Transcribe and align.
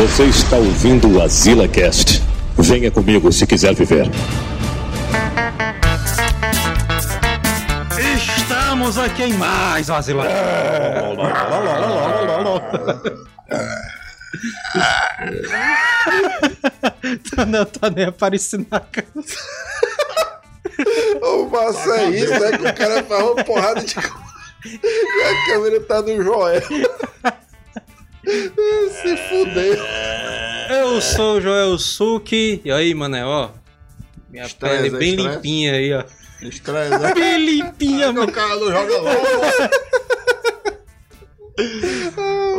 Você 0.00 0.24
está 0.24 0.56
ouvindo 0.56 1.14
o 1.14 1.22
Azila 1.22 1.68
Cast. 1.68 2.22
Venha 2.56 2.90
comigo 2.90 3.30
se 3.30 3.46
quiser 3.46 3.74
viver. 3.74 4.06
Estamos 8.38 8.96
aqui 8.96 9.24
em 9.24 9.34
mais 9.34 9.90
um 9.90 9.94
Azila. 9.94 10.24
Não 17.46 17.66
tá 17.66 17.90
nem 17.90 18.06
aparecendo 18.06 18.66
na 18.70 18.80
cara. 18.80 19.06
O 21.20 21.44
massa 21.50 21.90
é 22.00 22.08
isso, 22.08 22.40
né? 22.40 22.56
Que 22.56 22.68
o 22.68 22.74
cara 22.74 23.04
faz 23.04 23.22
uma 23.22 23.44
porrada 23.44 23.82
de. 23.82 23.94
E 24.64 24.78
a 25.28 25.52
câmera 25.52 25.80
tá 25.82 26.00
no 26.00 26.24
Joel. 26.24 26.62
Se 28.24 29.16
fuder. 29.28 29.78
Eu 30.70 31.00
sou 31.00 31.38
o 31.38 31.40
Joel 31.40 31.78
Suki. 31.78 32.60
E 32.64 32.70
aí, 32.70 32.94
mané, 32.94 33.24
ó. 33.24 33.50
Minha 34.30 34.44
Estresse, 34.46 34.76
pele 34.76 34.90
bem 34.98 35.10
estresse. 35.16 35.34
limpinha 35.36 35.72
aí, 35.72 35.92
ó. 35.94 36.04
Estresse, 36.42 36.98
né? 36.98 37.14
Bem 37.14 37.44
limpinha, 37.44 38.10
O 38.10 38.14
mano. 38.14 38.30
cara 38.32 38.56
não 38.56 38.70
joga 38.70 38.98
logo. 38.98 39.20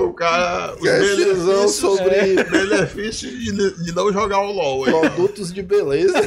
O 0.03 0.13
cara. 0.13 0.73
Os 0.75 0.81
benefícios, 0.81 1.75
sobre 1.75 2.43
benefícios 2.43 3.31
de, 3.31 3.83
de 3.83 3.91
não 3.95 4.11
jogar 4.11 4.39
o 4.39 4.51
LOL. 4.51 4.85
hein? 4.87 4.91
produtos 4.93 5.51
de 5.53 5.61
beleza. 5.63 6.21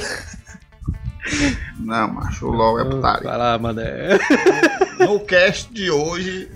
Não, 1.79 2.09
macho, 2.09 2.47
o 2.47 2.51
LOL 2.51 2.81
é 2.81 2.85
putaria. 2.85 3.23
Vai 3.29 3.39
lá, 3.39 3.59
mané. 3.59 4.19
No 4.99 5.21
cast 5.21 5.73
de 5.73 5.91
hoje, 5.91 6.49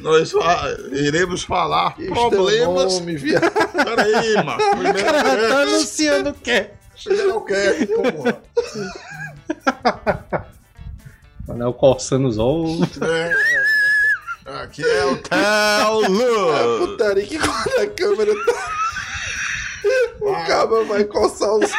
nós 0.00 0.30
fa- 0.32 0.68
iremos 0.92 1.42
falar 1.44 1.94
problemas. 1.96 2.94
é 2.94 2.98
nome, 2.98 3.16
viado. 3.16 3.50
Peraí, 3.50 4.34
mano. 4.44 4.58
Primeiro 4.76 5.04
Tá 5.04 5.22
cast. 5.24 5.52
anunciando 5.52 6.30
o 6.30 6.34
quê? 6.34 6.70
Primeiro 7.04 7.36
o 7.36 7.40
cast, 7.44 7.86
porra. 7.86 8.42
Manel 11.48 11.72
coçando 11.74 12.28
os 12.28 12.38
olhos. 12.38 13.00
É. 13.02 13.60
Aqui 14.62 14.82
é 14.84 15.04
o 15.06 15.20
A 15.30 15.88
Lu. 15.90 16.78
putaria 16.88 17.24
que 17.26 17.38
quando 17.38 17.78
a 17.80 17.86
câmera 17.88 18.32
tá. 18.46 18.70
O 20.20 20.46
cabo 20.46 20.84
vai 20.84 21.04
coçar 21.04 21.50
os. 21.54 21.70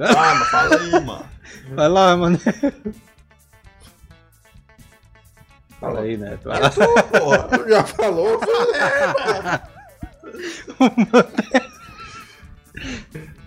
Ah, 0.00 0.34
mas 0.34 0.48
fala 0.48 0.76
aí, 0.76 0.90
mano. 1.04 1.24
Vai 1.74 1.88
lá, 1.88 2.16
mané. 2.16 2.38
Fala 5.80 6.00
aí, 6.00 6.16
Neto. 6.16 6.48
Vai 6.48 6.60
lá. 6.60 6.70
Porra. 6.70 7.38
Tu 7.48 7.68
já 7.68 7.84
falou? 7.84 8.40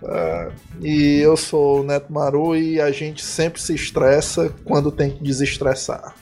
Ah, 0.03 0.49
e 0.81 1.19
eu 1.19 1.37
sou 1.37 1.81
o 1.81 1.83
Neto 1.83 2.11
Maru 2.11 2.55
e 2.55 2.81
a 2.81 2.91
gente 2.91 3.23
sempre 3.23 3.61
se 3.61 3.73
estressa 3.75 4.53
quando 4.65 4.91
tem 4.91 5.11
que 5.11 5.23
desestressar. 5.23 6.15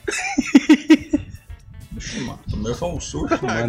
Ixi, 1.96 2.20
mano, 2.20 2.38
tomei 2.50 2.74
foi 2.74 2.88
um 2.88 3.00
susto, 3.00 3.46
né? 3.46 3.68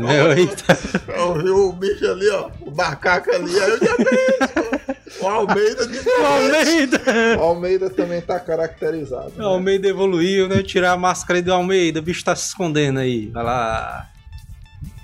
Tá. 0.65 0.77
Eu 1.13 1.33
vi 1.41 1.49
o 1.49 1.71
bicho 1.73 2.05
ali, 2.05 2.29
ó. 2.29 2.49
O 2.61 2.75
macaco 2.75 3.31
ali, 3.31 3.59
aí 3.59 3.69
eu 3.69 3.79
já 3.79 3.95
penso. 3.95 4.70
O 5.19 5.27
Almeida 5.27 5.87
de 5.87 5.99
O 6.09 6.25
Almeida! 6.25 7.01
O 7.37 7.41
Almeida 7.41 7.89
também 7.89 8.21
tá 8.21 8.39
caracterizado. 8.39 9.33
O 9.35 9.39
né? 9.39 9.45
Almeida 9.45 9.87
evoluiu, 9.87 10.47
né? 10.47 10.63
Tirar 10.63 10.93
a 10.93 10.97
máscara 10.97 11.39
aí 11.39 11.43
do 11.43 11.53
Almeida. 11.53 11.99
O 11.99 12.03
bicho 12.03 12.23
tá 12.23 12.35
se 12.35 12.47
escondendo 12.47 12.99
aí. 12.99 13.27
Vai 13.27 13.43
lá. 13.43 14.09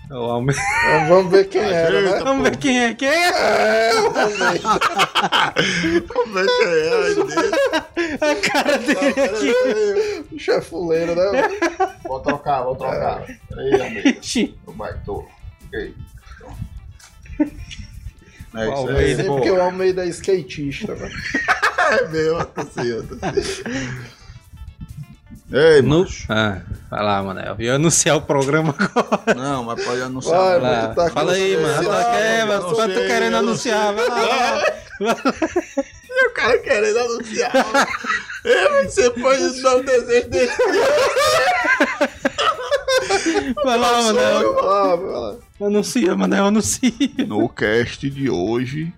O 0.09 0.15
Almeida. 0.15 0.61
Então 0.61 1.07
vamos 1.09 1.31
ver 1.31 1.49
quem 1.49 1.61
era, 1.61 2.01
né? 2.01 2.19
Vamos 2.23 2.43
ver 2.43 2.57
quem 2.57 2.79
é 2.79 2.93
quem 2.93 3.09
é. 3.09 3.89
É, 3.89 3.93
o 3.95 4.05
Almeida. 4.07 4.69
Como 6.13 6.39
é 6.39 6.45
que 6.45 6.63
é? 6.63 6.93
Ai, 6.93 7.15
Deus. 7.15 7.33
A 8.21 8.35
cara 8.49 8.77
dele 8.77 9.21
aqui. 9.21 10.25
O 10.31 10.39
chefuleiro, 10.39 11.15
né? 11.15 11.49
Vou 12.03 12.19
trocar, 12.21 12.63
vou 12.63 12.75
trocar. 12.75 13.25
Peraí, 13.49 13.81
Almeida. 13.81 14.19
O 14.65 14.71
baitouro. 14.71 15.27
Ok. 15.67 15.93
É 18.57 18.63
isso 18.63 18.73
Almeida. 18.73 18.99
aí. 19.01 19.15
Sempre 19.15 19.25
pô. 19.27 19.41
que 19.41 19.51
o 19.51 19.61
Almeida 19.61 20.05
é 20.05 20.07
skatista, 20.09 20.95
né? 20.95 21.09
É 21.89 22.07
meu, 22.09 22.37
eu 22.39 22.45
tossi, 22.45 22.87
eu 22.89 23.07
tossi. 23.07 23.63
Ei, 25.53 25.81
No... 25.81 26.05
Ah, 26.27 26.57
vai 26.91 27.01
lá, 27.03 27.23
Manel. 27.23 27.55
Eu 27.57 27.65
ia 27.65 27.73
anunciar 27.75 28.17
o 28.17 28.21
programa 28.23 28.75
agora. 28.77 29.33
Não, 29.33 29.63
mas 29.63 29.81
pode 29.85 30.01
anunciar. 30.01 30.37
Vai, 30.37 30.59
lá. 30.59 30.87
tá 30.93 31.09
Fala 31.11 31.31
aí, 31.31 31.55
com- 31.55 31.61
mano. 31.61 31.83
Tá, 31.83 31.89
lá, 31.89 32.45
mas 32.45 32.65
tu, 32.65 32.75
querendo 33.07 33.31
eu 33.33 33.37
anunciar. 33.39 33.93
Vai 33.93 34.07
lá, 34.09 34.15
vai 34.19 34.59
lá. 35.07 35.15
E 36.09 36.27
o 36.27 36.33
cara 36.33 36.57
querendo 36.57 36.99
anunciar. 36.99 37.51
É, 38.43 38.83
você 38.83 39.09
pode 39.11 39.61
dar 39.61 39.75
o 39.77 39.83
desejo 39.83 40.27
dele. 40.29 40.51
Vai 43.63 43.77
lá, 43.77 44.01
Manel. 44.03 44.53
Vai 44.55 44.97
lá. 44.97 45.35
Anuncia, 45.61 46.15
Manel, 46.15 46.45
anuncia. 46.45 46.91
No 47.27 47.47
cast 47.49 48.09
de 48.09 48.29
hoje, 48.29 48.93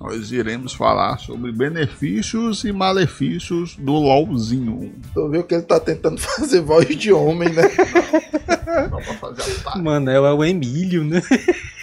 nós 0.00 0.30
iremos 0.32 0.72
falar 0.72 1.18
sobre 1.18 1.52
benefícios 1.52 2.64
e 2.64 2.72
malefícios 2.72 3.76
do 3.76 3.92
LOLzinho. 3.92 4.92
Tu 5.14 5.28
viu 5.28 5.44
que 5.44 5.54
ele 5.54 5.62
tá 5.64 5.78
tentando 5.80 6.18
fazer 6.22 6.60
voz 6.60 6.86
de 6.96 7.12
homem, 7.12 7.48
né? 7.50 7.62
Só 8.88 8.96
pra 9.00 9.14
fazer 9.14 9.42
a 9.42 9.62
parte. 9.64 9.78
Manel 9.80 10.26
é 10.26 10.32
o 10.32 10.44
Emílio, 10.44 11.04
né? 11.04 11.22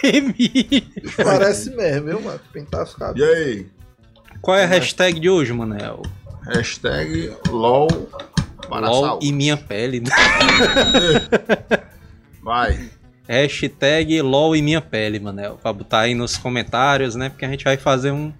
Emílio. 0.02 0.82
Parece 1.22 1.70
mesmo, 1.74 2.06
viu, 2.08 2.20
mano? 2.22 2.40
Pintar 2.52 2.82
as 2.82 2.92
E 2.92 2.96
cabeças. 2.96 3.28
aí? 3.36 3.66
Qual 4.40 4.56
é 4.56 4.64
a 4.64 4.66
hashtag 4.66 5.18
de 5.18 5.28
hoje, 5.28 5.52
Manel? 5.52 6.02
Hashtag 6.46 7.32
LOL 7.50 7.88
LOL 8.70 9.06
saúde. 9.06 9.26
e 9.26 9.32
minha 9.32 9.56
pele. 9.56 10.02
Vai. 12.42 12.90
Hashtag 13.28 14.22
LOL 14.22 14.54
e 14.54 14.62
minha 14.62 14.80
pele, 14.80 15.18
Manel. 15.18 15.58
Pra 15.60 15.72
botar 15.72 16.00
aí 16.00 16.14
nos 16.14 16.36
comentários, 16.36 17.14
né? 17.14 17.28
Porque 17.28 17.44
a 17.44 17.48
gente 17.48 17.64
vai 17.64 17.76
fazer 17.76 18.12
um. 18.12 18.32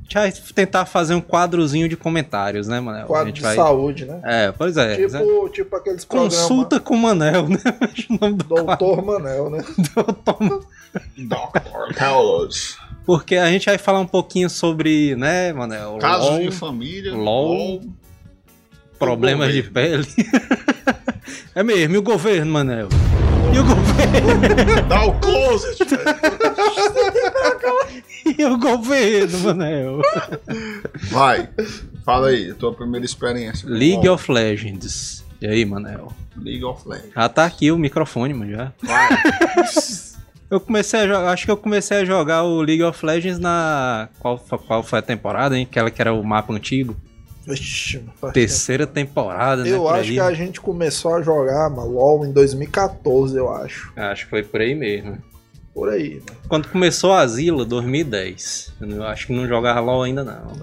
A 0.00 0.02
gente 0.02 0.14
vai 0.14 0.32
tentar 0.54 0.84
fazer 0.84 1.14
um 1.14 1.20
quadrozinho 1.20 1.88
de 1.88 1.96
comentários, 1.96 2.68
né, 2.68 2.78
Manel? 2.80 3.04
a 3.04 3.06
Quadro 3.06 3.26
gente 3.26 3.36
de 3.36 3.42
vai... 3.42 3.56
saúde, 3.56 4.04
né? 4.04 4.20
É, 4.24 4.52
pois 4.52 4.76
é. 4.76 4.96
Tipo, 4.96 5.48
tipo 5.48 5.76
aqueles. 5.76 6.04
Consulta 6.04 6.78
com 6.78 6.94
o 6.94 6.98
Manel, 6.98 7.48
né? 7.48 7.58
O 8.10 8.18
nome 8.20 8.36
do 8.36 8.44
quadro. 8.44 8.64
Doutor 8.86 9.04
Manel, 9.04 9.50
né? 9.50 9.64
Doutor. 9.94 10.66
Dr. 11.16 11.94
Carlos. 11.94 12.78
Porque 13.04 13.36
a 13.36 13.48
gente 13.48 13.66
vai 13.66 13.78
falar 13.78 14.00
um 14.00 14.06
pouquinho 14.06 14.50
sobre, 14.50 15.14
né, 15.14 15.52
Manel? 15.52 15.98
Casos 15.98 16.30
LOL, 16.30 16.38
de 16.40 16.50
família. 16.50 17.14
LOL. 17.14 17.80
Problemas 18.98 19.52
de 19.52 19.62
pele. 19.62 20.06
é 21.54 21.62
mesmo, 21.62 21.94
e 21.94 21.98
o 21.98 22.02
governo, 22.02 22.52
Manel? 22.52 22.88
E 23.54 23.58
o 23.58 23.64
governo? 23.64 24.88
Dá 24.88 25.04
o 25.04 25.18
closet, 25.20 25.84
velho. 25.84 26.02
E 28.38 28.44
o 28.44 28.58
governo, 28.58 29.38
Manel? 29.38 30.00
Vai. 31.10 31.48
Fala 32.04 32.28
aí, 32.28 32.50
a 32.50 32.54
tua 32.54 32.74
primeira 32.74 33.06
experiência. 33.06 33.68
League 33.68 34.08
of 34.08 34.30
Legends. 34.30 35.24
E 35.40 35.46
aí, 35.46 35.64
Manel? 35.64 36.12
League 36.36 36.64
of 36.64 36.86
Legends. 36.88 37.12
Já 37.14 37.28
tá 37.28 37.44
aqui 37.44 37.70
o 37.70 37.78
microfone, 37.78 38.34
mano, 38.34 38.50
já. 38.50 38.72
Vai. 38.82 39.08
Eu 40.50 40.60
comecei 40.60 41.00
a 41.00 41.06
jogar, 41.08 41.30
acho 41.32 41.44
que 41.44 41.50
eu 41.50 41.56
comecei 41.56 41.96
a 41.96 42.04
jogar 42.04 42.44
o 42.44 42.60
League 42.62 42.80
of 42.82 43.04
Legends 43.04 43.36
na. 43.40 44.08
Qual, 44.20 44.38
foi- 44.38 44.58
qual 44.58 44.80
foi 44.80 45.00
a 45.00 45.02
temporada, 45.02 45.58
hein? 45.58 45.66
Aquela 45.68 45.90
que 45.90 46.00
era 46.00 46.12
o 46.12 46.22
mapa 46.22 46.52
antigo. 46.52 46.96
Vixe, 47.46 48.02
Terceira 48.32 48.86
temporada, 48.86 49.62
tempo. 49.62 49.74
né? 49.76 49.78
Eu 49.78 49.82
por 49.84 49.94
acho 49.94 50.10
que 50.10 50.20
a 50.20 50.32
gente 50.32 50.60
começou 50.60 51.14
a 51.14 51.22
jogar, 51.22 51.70
mano, 51.70 51.90
LOL 51.92 52.26
em 52.26 52.32
2014, 52.32 53.36
eu 53.36 53.52
acho. 53.52 53.92
Acho 53.94 54.24
que 54.24 54.30
foi 54.30 54.42
por 54.42 54.60
aí 54.60 54.74
mesmo. 54.74 55.18
Por 55.72 55.88
aí, 55.90 56.14
né? 56.16 56.36
Quando 56.48 56.68
começou 56.68 57.12
a 57.12 57.24
Zila, 57.26 57.64
2010. 57.64 58.72
Eu 58.80 58.86
não- 58.88 59.04
acho 59.06 59.26
que 59.28 59.32
não 59.32 59.46
jogava 59.46 59.78
LOL 59.80 60.02
ainda 60.02 60.24
não. 60.24 60.56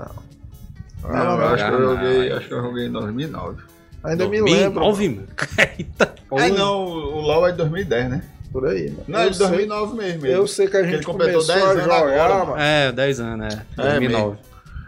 Não, 1.03 1.37
eu 1.39 1.47
acho 1.47 1.65
que 1.65 1.71
eu 1.71 1.79
não, 1.79 1.95
joguei, 1.95 2.29
não. 2.29 2.37
acho 2.37 2.47
que 2.47 2.53
eu 2.53 2.61
joguei 2.61 2.85
em 2.87 2.91
2009. 2.91 3.61
Ainda 4.03 4.27
me 4.27 4.41
lembro. 4.41 4.81
2009, 4.81 5.09
mano. 5.09 5.27
Eita, 5.77 6.15
É, 6.31 6.49
não, 6.49 6.83
o 6.85 7.21
LoL 7.21 7.47
é 7.47 7.51
de 7.51 7.57
2010, 7.57 8.09
né? 8.09 8.23
Por 8.51 8.67
aí, 8.67 8.89
mano. 8.89 9.03
Não, 9.07 9.19
é 9.21 9.29
de 9.29 9.37
sei, 9.37 9.47
2009 9.47 9.95
mesmo. 9.97 10.25
eu 10.27 10.47
sei 10.47 10.67
que 10.67 10.77
a 10.77 10.83
gente 10.83 10.95
ele 10.95 11.03
completou 11.05 11.41
começou 11.41 11.55
10 11.55 11.65
a 11.65 11.71
anos 11.71 11.83
jogar, 11.83 11.97
agora, 12.27 12.45
mano. 12.45 12.61
É, 12.61 12.91
10 12.91 13.19
anos, 13.19 13.53
é. 13.53 13.61
É 13.77 13.89
2009. 13.91 14.37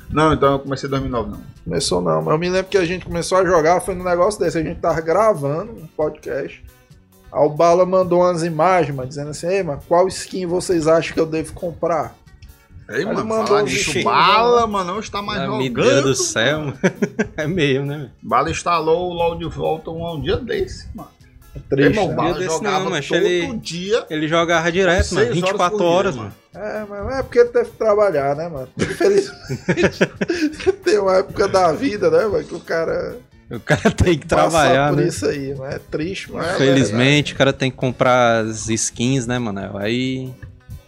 Não, 0.09 0.33
então 0.33 0.53
eu 0.53 0.59
comecei 0.59 0.87
em 0.87 0.91
2009, 0.91 1.31
não. 1.31 1.41
Começou 1.63 2.01
não, 2.01 2.21
mas 2.21 2.33
eu 2.33 2.37
me 2.37 2.49
lembro 2.49 2.69
que 2.69 2.77
a 2.77 2.85
gente 2.85 3.05
começou 3.05 3.37
a 3.37 3.45
jogar, 3.45 3.81
foi 3.81 3.95
num 3.95 4.03
negócio 4.03 4.39
desse, 4.39 4.57
a 4.57 4.63
gente 4.63 4.79
tava 4.79 5.01
gravando 5.01 5.71
um 5.71 5.87
podcast. 5.87 6.63
Aí 7.31 7.41
o 7.41 7.49
Bala 7.49 7.85
mandou 7.85 8.21
umas 8.21 8.43
imagens, 8.43 8.95
mano, 8.95 9.09
dizendo 9.09 9.31
assim, 9.31 9.47
ei, 9.47 9.63
mano, 9.63 9.81
qual 9.87 10.07
skin 10.07 10.45
vocês 10.45 10.87
acham 10.87 11.13
que 11.13 11.19
eu 11.19 11.25
devo 11.25 11.53
comprar? 11.53 12.15
Ei, 12.87 13.03
mano, 13.03 13.25
mandou 13.25 13.47
falar 13.47 13.63
bichinho, 13.63 14.05
Bala, 14.05 14.67
mano, 14.67 14.93
não 14.93 14.99
está 14.99 15.21
mais 15.21 15.41
jogando. 15.41 15.61
Meu 15.61 15.73
Deus 15.73 16.03
do 16.03 16.15
céu. 16.15 16.59
mano. 16.59 16.77
É 17.35 17.47
mesmo, 17.47 17.85
né? 17.87 18.09
Bala 18.21 18.49
instalou 18.49 19.09
o 19.09 19.13
LOL 19.13 19.37
de 19.37 19.45
volta 19.49 19.89
um, 19.89 20.13
um 20.13 20.21
dia 20.21 20.37
desse, 20.37 20.87
mano. 20.95 21.09
Triste, 21.69 21.89
Irmão, 21.99 22.13
né? 22.15 22.33
Desse 22.33 22.45
jogava 22.45 22.83
não, 22.83 22.91
mas 22.91 23.07
todo 23.07 23.17
ele- 23.17 23.57
dia. 23.57 24.05
Ele 24.09 24.27
jogava 24.27 24.71
direto, 24.71 25.15
mano. 25.15 25.27
Seis 25.27 25.43
horas 25.43 25.51
24 25.51 25.77
por 25.77 25.83
dia, 25.83 25.93
horas, 25.93 26.15
mano. 26.15 26.33
mano. 26.53 26.65
É, 26.67 26.85
mas 26.89 27.17
é 27.19 27.23
porque 27.23 27.39
ele 27.39 27.49
teve 27.49 27.69
que 27.71 27.77
trabalhar, 27.77 28.35
né, 28.35 28.47
mano? 28.49 28.67
Infelizmente, 28.79 30.09
tem 30.83 30.99
uma 30.99 31.17
época 31.17 31.47
da 31.47 31.71
vida, 31.71 32.09
né, 32.09 32.25
mano, 32.27 32.43
que 32.43 32.55
o 32.55 32.59
cara 32.59 33.17
O 33.51 33.59
cara 33.59 33.91
tem 33.91 34.17
que 34.17 34.25
trabalhar, 34.25 34.89
por 34.89 34.97
né? 35.01 35.07
isso 35.07 35.25
aí, 35.25 35.53
mano. 35.55 35.71
É 35.73 35.79
triste, 35.79 36.31
mas 36.31 36.47
é 36.47 36.53
Felizmente, 36.57 37.33
o 37.33 37.37
cara 37.37 37.53
tem 37.53 37.69
que 37.71 37.77
comprar 37.77 38.43
as 38.45 38.67
skins, 38.69 39.25
né, 39.27 39.37
mano? 39.39 39.77
Aí. 39.77 40.31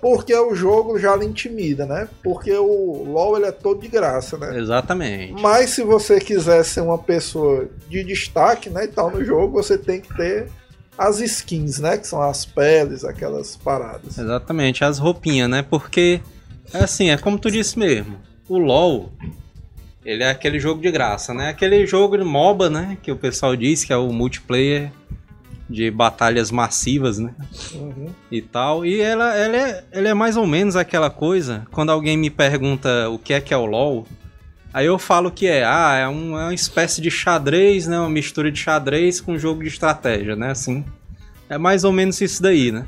Porque 0.07 0.33
o 0.33 0.55
jogo 0.55 0.97
já 0.97 1.13
lhe 1.17 1.25
intimida, 1.25 1.85
né? 1.85 2.07
Porque 2.23 2.53
o 2.53 3.03
LoL 3.03 3.35
ele 3.35 3.47
é 3.47 3.51
todo 3.51 3.81
de 3.81 3.89
graça, 3.89 4.37
né? 4.37 4.57
Exatamente. 4.57 5.33
Mas 5.33 5.71
se 5.71 5.83
você 5.83 6.17
quiser 6.17 6.63
ser 6.63 6.79
uma 6.79 6.97
pessoa 6.97 7.67
de 7.89 8.05
destaque, 8.05 8.69
né, 8.69 8.85
e 8.85 8.87
tal 8.87 9.11
no 9.11 9.21
jogo, 9.21 9.61
você 9.61 9.77
tem 9.77 9.99
que 9.99 10.15
ter 10.15 10.47
as 10.97 11.19
skins, 11.19 11.79
né, 11.79 11.97
que 11.97 12.07
são 12.07 12.21
as 12.21 12.45
peles, 12.45 13.03
aquelas 13.03 13.57
paradas. 13.57 14.17
Exatamente, 14.17 14.81
as 14.85 14.97
roupinhas, 14.97 15.49
né? 15.49 15.61
Porque, 15.61 16.21
é 16.73 16.77
assim, 16.77 17.09
é 17.09 17.17
como 17.17 17.37
tu 17.37 17.51
disse 17.51 17.77
mesmo. 17.77 18.17
O 18.47 18.57
LoL, 18.57 19.11
ele 20.05 20.23
é 20.23 20.29
aquele 20.29 20.57
jogo 20.57 20.81
de 20.81 20.89
graça, 20.89 21.33
né? 21.33 21.49
Aquele 21.49 21.85
jogo 21.85 22.17
de 22.17 22.23
MOBA, 22.23 22.69
né? 22.69 22.97
Que 23.03 23.11
o 23.11 23.17
pessoal 23.17 23.57
diz 23.57 23.83
que 23.83 23.91
é 23.91 23.97
o 23.97 24.13
multiplayer 24.13 24.89
de 25.69 25.91
batalhas 25.91 26.49
massivas, 26.51 27.17
né? 27.19 27.33
Uhum. 27.73 28.09
e 28.31 28.41
tal. 28.41 28.85
E 28.85 29.01
ela, 29.01 29.35
ela 29.35 29.55
é, 29.57 29.83
ele 29.91 30.07
é 30.07 30.13
mais 30.13 30.37
ou 30.37 30.47
menos 30.47 30.75
aquela 30.75 31.09
coisa. 31.09 31.65
Quando 31.71 31.91
alguém 31.91 32.15
me 32.17 32.29
pergunta 32.29 33.09
o 33.09 33.19
que 33.19 33.33
é 33.33 33.41
que 33.41 33.53
é 33.53 33.57
o 33.57 33.65
LoL, 33.65 34.07
aí 34.73 34.85
eu 34.85 34.97
falo 34.97 35.29
que 35.29 35.45
é, 35.47 35.65
ah, 35.65 35.95
é, 35.95 36.07
um- 36.07 36.39
é 36.39 36.43
uma 36.45 36.53
espécie 36.53 37.01
de 37.01 37.11
xadrez, 37.11 37.85
né? 37.87 37.99
Uma 37.99 38.09
mistura 38.09 38.49
de 38.51 38.59
xadrez 38.59 39.19
com 39.19 39.37
jogo 39.37 39.61
de 39.61 39.67
estratégia, 39.67 40.35
né? 40.35 40.51
Assim. 40.51 40.85
É 41.49 41.57
mais 41.57 41.83
ou 41.83 41.91
menos 41.91 42.19
isso 42.21 42.41
daí, 42.41 42.71
né? 42.71 42.85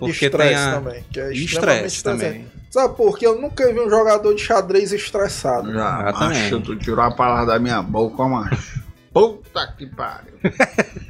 De 0.00 0.10
estresse 0.10 0.70
também, 0.70 1.04
que 1.12 1.20
é 1.20 1.32
E 1.32 1.44
estresse 1.44 2.02
também. 2.02 2.46
Sabe 2.70 2.96
por 2.96 3.18
quê? 3.18 3.26
Eu 3.26 3.38
nunca 3.40 3.70
vi 3.72 3.78
um 3.80 3.90
jogador 3.90 4.32
de 4.34 4.40
xadrez 4.40 4.92
estressado. 4.92 5.70
Já, 5.72 6.00
Exatamente. 6.08 6.40
macho, 6.52 6.60
tu 6.60 6.76
tirou 6.76 7.04
a 7.04 7.10
palavra 7.10 7.46
da 7.54 7.58
minha 7.58 7.82
boca, 7.82 8.24
macho. 8.26 8.80
Puta 9.12 9.66
que 9.76 9.86
pariu. 9.86 10.34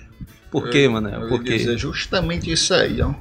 Por 0.50 0.68
quê, 0.70 0.88
mano? 0.88 1.08
Eu 1.08 1.28
Por 1.28 1.42
quê? 1.42 1.56
dizer 1.56 1.78
justamente 1.78 2.50
isso 2.50 2.74
aí, 2.74 3.00
ó. 3.00 3.12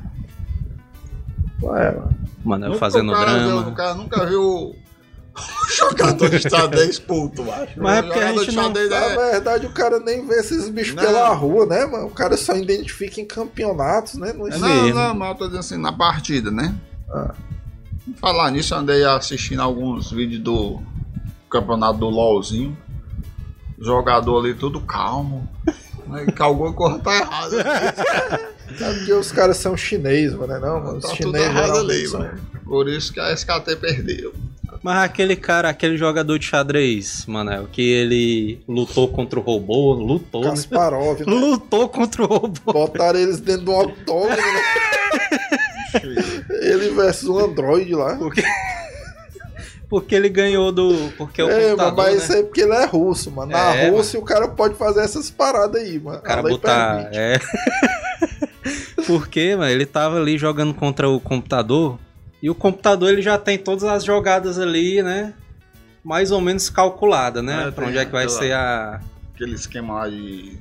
Ué, 1.61 1.91
mano. 1.91 2.19
Mano, 2.43 2.65
eu 2.65 2.69
Nunca 2.69 2.79
fazendo 2.79 3.09
o 3.11 3.13
cara, 3.15 3.33
drama. 3.33 3.67
O 3.67 3.75
cara 3.75 3.93
nunca 3.95 4.25
viu 4.25 4.41
o 4.41 4.75
jogador 5.77 6.29
de 6.29 6.39
xadrez 6.49 6.97
puto, 6.99 7.43
macho. 7.43 7.73
Mas 7.77 7.97
é 7.97 8.01
porque 8.01 8.19
a 8.19 8.33
gente 8.33 8.55
não- 8.55 8.63
xadrez 8.63 8.89
Na 8.89 8.95
é... 8.97 9.31
verdade, 9.31 9.65
o 9.67 9.69
cara 9.71 9.99
nem 9.99 10.25
vê 10.25 10.35
esses 10.39 10.69
bichos 10.69 10.95
Não. 10.95 11.03
pela 11.03 11.29
rua, 11.33 11.65
né, 11.65 11.85
mano? 11.85 12.07
O 12.07 12.11
cara 12.11 12.37
só 12.37 12.55
identifica 12.55 13.19
em 13.19 13.25
campeonatos, 13.25 14.15
né? 14.15 14.33
Não 14.33 14.47
É. 14.47 14.57
Não, 14.57 14.93
não, 14.93 15.15
mas 15.15 15.29
eu 15.29 15.35
tô 15.35 15.45
dizendo 15.45 15.59
assim, 15.59 15.77
na 15.77 15.91
partida, 15.91 16.49
né? 16.49 16.73
Ah. 17.11 17.33
Falar 18.15 18.49
nisso, 18.51 18.73
eu 18.73 18.79
andei 18.79 19.03
assistindo 19.03 19.61
alguns 19.61 20.11
vídeos 20.11 20.41
do 20.41 20.79
campeonato 21.49 21.99
do 21.99 22.09
LOLzinho. 22.09 22.75
Jogador 23.77 24.39
ali 24.39 24.53
tudo 24.55 24.81
calmo. 24.81 25.47
Que 26.35 26.41
alguma 26.41 26.73
coisa 26.73 26.99
tá 26.99 27.15
errada. 27.17 27.61
É 28.79 28.93
porque 28.93 29.13
os 29.13 29.31
caras 29.31 29.57
são 29.57 29.75
chineses, 29.77 30.33
mano, 30.35 30.53
né? 30.53 30.59
Não, 30.59 30.79
mano. 30.79 30.97
Os 30.97 31.03
Tá 31.03 31.09
tudo 31.09 31.17
chineses 31.17 31.47
errado 31.47 31.77
ali, 31.79 32.07
são- 32.07 32.19
mano. 32.21 32.39
Por 32.65 32.87
isso 32.87 33.11
que 33.13 33.19
a 33.19 33.31
SKT 33.33 33.75
perdeu. 33.77 34.33
Mas 34.83 35.03
aquele 35.03 35.35
cara, 35.35 35.67
aquele 35.69 35.97
jogador 35.97 36.37
de 36.39 36.45
xadrez, 36.45 37.25
Manel, 37.25 37.67
que 37.71 37.81
ele 37.81 38.61
lutou 38.67 39.07
contra 39.09 39.37
o 39.39 39.41
robô, 39.43 39.93
lutou, 39.93 40.41
né? 40.41 40.51
Kasparov, 40.51 41.19
né? 41.19 41.25
Lutou 41.27 41.89
contra 41.89 42.23
o 42.23 42.27
robô. 42.27 42.71
Botaram 42.71 43.19
eles 43.19 43.39
dentro 43.41 43.65
de 43.65 43.71
um 43.71 43.79
octógono, 43.79 44.29
né? 44.37 44.61
Ele 46.61 46.89
versus 46.91 47.27
um 47.27 47.39
androide 47.39 47.93
lá. 47.95 48.15
Porque, 48.15 48.43
porque 49.89 50.13
ele 50.13 50.29
ganhou 50.29 50.71
do. 50.71 51.11
Porque 51.17 51.41
o 51.41 51.49
é, 51.49 51.69
computador, 51.71 51.95
mas 51.97 52.15
né? 52.15 52.17
isso 52.23 52.33
aí 52.33 52.39
é 52.39 52.43
porque 52.43 52.61
ele 52.61 52.73
é 52.73 52.85
russo, 52.85 53.31
mano. 53.31 53.51
Na 53.51 53.75
É, 53.75 53.89
Rússia 53.89 54.19
o 54.19 54.23
cara 54.23 54.47
pode 54.47 54.75
fazer 54.75 55.01
essas 55.01 55.31
paradas 55.31 55.81
aí, 55.81 55.99
mano. 55.99 56.19
O 56.19 56.21
cara 56.21 56.43
botar. 56.43 57.09
É. 57.11 57.39
Porque, 59.07 59.55
mano, 59.55 59.71
ele 59.71 59.85
tava 59.85 60.17
ali 60.17 60.37
jogando 60.37 60.73
contra 60.73 61.09
o 61.09 61.19
computador. 61.19 61.97
E 62.41 62.49
o 62.49 62.55
computador 62.55 63.09
ele 63.11 63.21
já 63.21 63.37
tem 63.37 63.57
todas 63.57 63.83
as 63.83 64.03
jogadas 64.03 64.59
ali, 64.59 65.01
né? 65.01 65.33
Mais 66.03 66.31
ou 66.31 66.39
menos 66.39 66.69
calculada, 66.69 67.41
né? 67.41 67.67
É, 67.67 67.71
pra 67.71 67.87
onde 67.87 67.97
é 67.97 68.05
que 68.05 68.11
vai 68.11 68.25
aquela- 68.25 68.39
ser 68.39 68.53
a. 68.53 69.01
Aquele 69.33 69.55
esquema 69.55 69.93
lá 69.95 70.09
de 70.09 70.57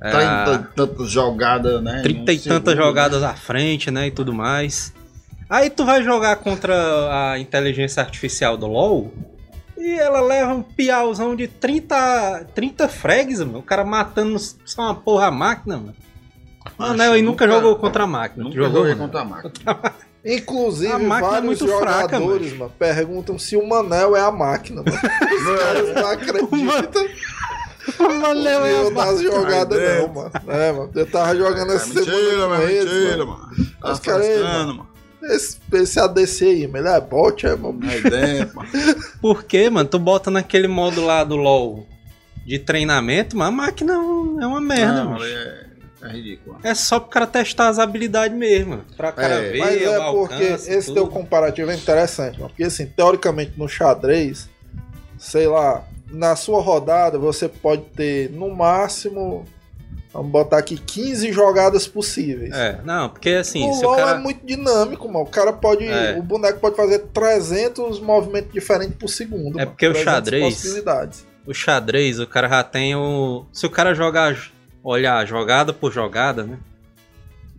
é, 0.00 0.10
30 0.10 0.50
a 0.50 0.54
e 0.54 0.74
tantas 0.76 1.10
jogadas, 1.10 1.82
né? 1.82 2.00
30 2.02 2.32
e 2.32 2.38
tantas 2.38 2.72
segundo, 2.74 2.86
jogadas 2.86 3.22
à 3.22 3.34
frente, 3.34 3.90
né? 3.90 4.06
E 4.06 4.10
tudo 4.10 4.32
mais. 4.32 4.92
Aí 5.52 5.68
tu 5.68 5.84
vai 5.84 6.02
jogar 6.02 6.36
contra 6.36 6.74
a 7.32 7.38
inteligência 7.38 8.02
artificial 8.02 8.56
do 8.56 8.66
LoL. 8.66 9.12
E 9.76 9.98
ela 9.98 10.22
leva 10.22 10.54
um 10.54 10.62
piauzão 10.62 11.36
de 11.36 11.46
30, 11.46 12.46
30 12.54 12.88
frags, 12.88 13.40
mano. 13.40 13.58
O 13.58 13.62
cara 13.62 13.84
matando 13.84 14.38
só 14.38 14.80
uma 14.82 14.94
porra 14.94 15.26
a 15.26 15.30
máquina, 15.30 15.76
mano. 15.76 15.94
Macho, 16.78 16.92
Manel 16.92 17.12
aí 17.12 17.20
nunca, 17.22 17.46
nunca- 17.46 17.58
jogou 17.60 17.76
contra 17.76 18.04
a 18.04 18.06
máquina. 18.06 18.44
Nunca 18.44 18.56
jogou, 18.56 18.96
contra 18.96 19.20
a 19.20 19.24
máquina. 19.26 19.52
Inclusive, 20.24 20.90
A 20.92 20.98
máquina 20.98 21.26
é 21.28 21.30
vários 21.32 21.60
muito 21.60 21.78
fraca, 21.80 22.16
jogadores, 22.18 22.52
mano, 22.56 22.72
perguntam 22.78 23.38
se 23.38 23.56
o 23.56 23.66
Manel 23.68 24.16
é 24.16 24.20
a 24.22 24.30
máquina, 24.30 24.82
mano. 24.82 24.96
Os 24.96 25.60
caras 25.60 25.94
não 25.94 26.06
acreditam 26.06 27.06
O 27.98 28.14
Manel 28.20 28.64
é 28.64 28.70
a 28.70 28.72
eu 28.84 28.90
máquina. 28.92 29.22
jogadas, 29.22 29.78
Ai, 29.80 29.98
não, 30.00 30.08
mano. 30.14 30.30
É, 30.48 30.72
mano. 30.72 30.90
Eu 30.94 31.10
tava 31.10 31.36
jogando 31.36 31.72
É 31.72 31.74
essa 31.74 31.86
semana 31.86 32.06
mentira, 32.06 32.42
com 32.42 32.48
mano, 32.48 32.62
eles, 32.62 32.84
mentira, 32.92 33.16
mano. 33.26 33.26
mano. 33.26 33.66
Tá 33.80 33.92
Os 33.92 33.98
caras 34.00 34.40
mano. 34.40 34.86
Esse, 35.24 35.58
esse 35.74 36.00
ADC 36.00 36.44
aí, 36.44 36.66
mas 36.66 36.84
ele 36.84 36.94
é 36.94 37.00
bot, 37.00 37.46
é, 37.46 37.54
mano. 37.56 37.78
Aí 37.88 38.02
dentro, 38.02 38.56
mano. 38.56 38.68
Por 39.20 39.44
quê, 39.44 39.70
mano? 39.70 39.88
Tu 39.88 39.98
bota 39.98 40.30
naquele 40.30 40.68
modo 40.68 41.04
lá 41.04 41.22
do 41.24 41.36
LoL 41.36 41.86
de 42.44 42.58
treinamento, 42.58 43.36
mas 43.36 43.48
a 43.48 43.52
máquina 43.52 43.92
é 43.92 44.46
uma 44.46 44.60
merda, 44.60 45.04
mano. 45.04 45.24
é, 45.24 45.66
é 46.02 46.08
ridículo. 46.08 46.58
É 46.64 46.74
só 46.74 46.98
pro 46.98 47.08
cara 47.10 47.26
testar 47.26 47.68
as 47.68 47.78
habilidades 47.78 48.36
mesmo. 48.36 48.80
Pra 48.96 49.12
cara 49.12 49.34
É, 49.34 49.50
ver 49.52 49.58
Mas 49.60 49.80
o 49.80 49.84
é 49.84 50.10
porque 50.10 50.34
alcance, 50.44 50.70
esse 50.72 50.92
teu 50.92 51.04
tudo. 51.04 51.12
comparativo 51.12 51.70
é 51.70 51.76
interessante, 51.76 52.38
mano. 52.38 52.48
Porque 52.48 52.64
assim, 52.64 52.86
teoricamente 52.86 53.52
no 53.56 53.68
xadrez, 53.68 54.48
sei 55.18 55.46
lá, 55.46 55.84
na 56.10 56.34
sua 56.34 56.60
rodada 56.60 57.16
você 57.16 57.48
pode 57.48 57.82
ter 57.94 58.28
no 58.30 58.50
máximo, 58.54 59.46
vamos 60.12 60.30
botar 60.30 60.58
aqui 60.58 60.76
15 60.76 61.32
jogadas 61.32 61.86
possíveis. 61.86 62.52
É, 62.52 62.80
não, 62.84 63.08
porque 63.08 63.30
assim, 63.30 63.68
o 63.68 63.72
se 63.72 63.84
o 63.84 63.88
LoL 63.88 63.96
cara... 63.96 64.10
é 64.12 64.18
muito 64.18 64.44
dinâmico, 64.44 65.06
mano. 65.08 65.24
O 65.24 65.28
cara 65.28 65.52
pode. 65.52 65.86
É. 65.86 66.16
O 66.18 66.22
boneco 66.22 66.60
pode 66.60 66.76
fazer 66.76 66.98
300 67.12 68.00
movimentos 68.00 68.52
diferentes 68.52 68.96
por 68.96 69.08
segundo. 69.08 69.58
É 69.58 69.64
mano. 69.64 69.70
porque 69.70 69.86
o 69.86 69.92
300 69.92 70.12
xadrez- 70.14 70.54
possibilidades. 70.54 71.26
o 71.46 71.54
xadrez, 71.54 72.20
o 72.20 72.26
cara 72.26 72.48
já 72.48 72.62
tem 72.64 72.94
o. 72.94 73.46
Se 73.52 73.64
o 73.66 73.70
cara 73.70 73.94
jogar, 73.94 74.36
olhar 74.82 75.26
jogada 75.26 75.72
por 75.72 75.92
jogada, 75.92 76.44
né? 76.44 76.58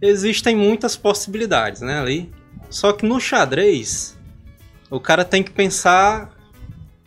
Existem 0.01 0.55
muitas 0.55 0.95
possibilidades, 0.95 1.81
né? 1.81 1.99
Ali. 1.99 2.31
Só 2.69 2.91
que 2.91 3.05
no 3.05 3.19
xadrez, 3.19 4.17
o 4.89 4.99
cara 4.99 5.23
tem 5.23 5.41
que 5.43 5.51
pensar 5.51 6.31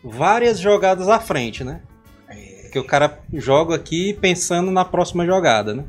várias 0.03 0.59
jogadas 0.59 1.09
à 1.09 1.19
frente, 1.21 1.63
né? 1.65 1.81
Porque 2.77 2.81
o 2.81 2.85
cara 2.85 3.19
joga 3.33 3.75
aqui 3.75 4.13
pensando 4.13 4.71
na 4.71 4.85
próxima 4.85 5.25
jogada, 5.25 5.73
né? 5.73 5.85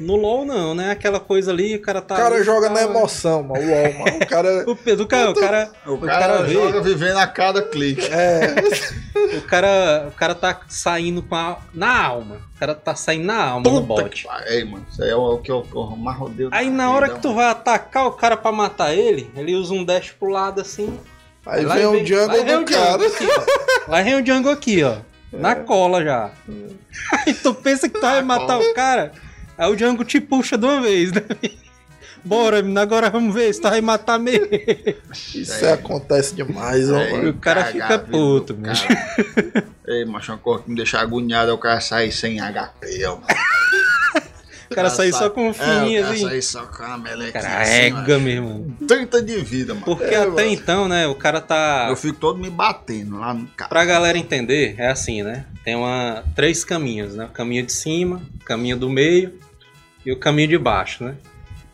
No 0.00 0.16
LoL 0.16 0.44
não, 0.44 0.74
né? 0.74 0.90
Aquela 0.90 1.20
coisa 1.20 1.52
ali, 1.52 1.76
o 1.76 1.80
cara 1.80 2.00
tá. 2.00 2.14
o 2.14 2.18
cara 2.18 2.34
ali, 2.34 2.44
joga 2.44 2.66
tá- 2.68 2.74
na 2.74 2.82
emoção, 2.82 3.44
mano. 3.44 3.62
O 3.62 3.68
LoL, 3.70 3.92
mano. 3.94 4.16
O 4.16 4.26
cara. 4.26 4.64
O, 4.70 4.74
Pedro, 4.74 5.04
o 5.04 5.06
cara, 5.06 5.30
o 5.30 5.34
cara, 5.34 5.70
O 5.86 5.98
cara 5.98 6.18
cara, 6.18 6.42
vê. 6.42 6.54
joga 6.54 6.80
vivendo 6.80 7.18
a 7.18 7.26
cada 7.28 7.62
clique. 7.62 8.08
É. 8.10 8.54
o 9.38 9.42
cara, 9.42 10.08
o 10.08 10.12
cara 10.12 10.34
tá 10.34 10.60
saindo 10.68 11.22
com 11.22 11.36
a, 11.36 11.58
na 11.72 12.06
alma. 12.06 12.36
O 12.56 12.58
cara 12.58 12.74
tá 12.74 12.96
saindo 12.96 13.26
na 13.26 13.40
alma 13.40 13.70
no 13.70 13.86
Puta 13.86 14.02
bot. 14.02 14.10
que 14.22 14.26
pariu. 14.26 14.48
Ei, 14.48 14.64
mano, 14.64 14.84
isso 14.90 15.04
aí 15.04 15.10
é 15.10 15.14
o 15.14 15.38
que 15.38 15.52
eu, 15.52 15.64
eu 15.72 15.86
mais 15.96 16.18
rodeio. 16.18 16.48
Aí 16.50 16.70
na 16.70 16.90
hora 16.90 17.10
que 17.10 17.20
tu 17.20 17.32
vai 17.34 17.46
atacar 17.46 18.06
o 18.06 18.12
cara 18.12 18.36
pra 18.36 18.50
matar 18.50 18.92
ele, 18.94 19.30
ele 19.36 19.54
usa 19.54 19.74
um 19.74 19.84
dash 19.84 20.10
pro 20.18 20.28
lado 20.28 20.60
assim. 20.60 20.98
Aí 21.46 21.64
vem 21.64 21.82
e 21.82 21.86
o 21.86 22.06
jungle 22.06 22.44
vem 22.44 22.56
do 22.56 22.62
o 22.62 22.64
cara. 22.64 23.06
aqui, 23.06 23.26
ó. 23.26 23.90
Lá 23.90 24.02
vem 24.02 24.20
o 24.20 24.26
jungle 24.26 24.52
aqui, 24.52 24.82
ó. 24.82 24.96
Na 25.32 25.54
cola 25.54 26.02
já. 26.04 26.30
Aí 27.12 27.32
tu 27.42 27.54
pensa 27.54 27.88
que 27.88 27.94
tu 27.94 28.00
vai 28.00 28.22
matar 28.22 28.58
o 28.58 28.74
cara, 28.74 29.12
aí 29.56 29.70
o 29.72 29.78
jungle 29.78 30.04
te 30.04 30.20
puxa 30.20 30.58
de 30.58 30.64
uma 30.66 30.80
vez, 30.80 31.12
né? 31.12 31.22
Bora, 32.22 32.60
menino, 32.60 32.78
agora 32.80 33.08
vamos 33.08 33.34
ver 33.34 33.52
se 33.54 33.60
tu 33.62 33.68
vai 33.70 33.80
matar 33.80 34.18
mesmo. 34.18 34.46
Isso 35.34 35.64
aí 35.64 35.72
acontece 35.72 36.34
demais, 36.34 36.90
ó, 36.90 36.98
É, 37.00 37.12
mano. 37.12 37.30
o 37.30 37.34
cara 37.34 37.64
fica 37.64 37.98
puto, 37.98 38.54
cara. 38.56 39.64
Ei, 39.86 40.04
macho, 40.04 40.32
uma 40.32 40.38
coisa 40.38 40.62
que 40.64 40.70
me 40.70 40.76
deixa 40.76 41.00
agoniado 41.00 41.50
é 41.50 41.54
o 41.54 41.58
cara 41.58 41.80
sair 41.80 42.12
sem 42.12 42.38
HP, 42.38 43.04
ó. 43.06 43.18
O 44.70 44.74
cara 44.74 44.88
saiu 44.88 45.12
só 45.12 45.28
com 45.28 45.48
um 45.48 45.52
fininho, 45.52 45.98
é, 45.98 46.02
assim. 46.10 46.28
Aí 46.28 46.40
só 46.40 46.64
com 46.64 46.82
a 46.84 46.96
melequinha 46.96 47.42
Cara, 47.42 47.62
assim, 47.62 47.72
rega 47.72 47.96
mano. 48.00 48.20
mesmo. 48.20 48.76
30 48.86 49.20
de 49.22 49.38
vida, 49.40 49.74
mano. 49.74 49.84
Porque 49.84 50.14
É, 50.14 50.18
até 50.18 50.28
mano. 50.28 50.40
então, 50.52 50.86
né, 50.88 51.06
o 51.08 51.14
cara 51.14 51.40
tá. 51.40 51.86
Eu 51.88 51.96
fico 51.96 52.16
todo 52.18 52.38
me 52.38 52.48
batendo 52.48 53.18
lá 53.18 53.34
no 53.34 53.46
carro. 53.48 53.68
Pra 53.68 53.84
galera 53.84 54.16
entender, 54.16 54.76
é 54.78 54.88
assim, 54.88 55.22
né? 55.24 55.44
Tem 55.64 55.74
uma, 55.74 56.22
três 56.36 56.62
caminhos, 56.64 57.16
né? 57.16 57.24
O 57.24 57.28
caminho 57.30 57.66
de 57.66 57.72
cima, 57.72 58.22
o 58.40 58.44
caminho 58.44 58.76
do 58.76 58.88
meio 58.88 59.34
e 60.06 60.12
o 60.12 60.16
caminho 60.18 60.48
de 60.48 60.58
baixo, 60.58 61.02
né? 61.04 61.14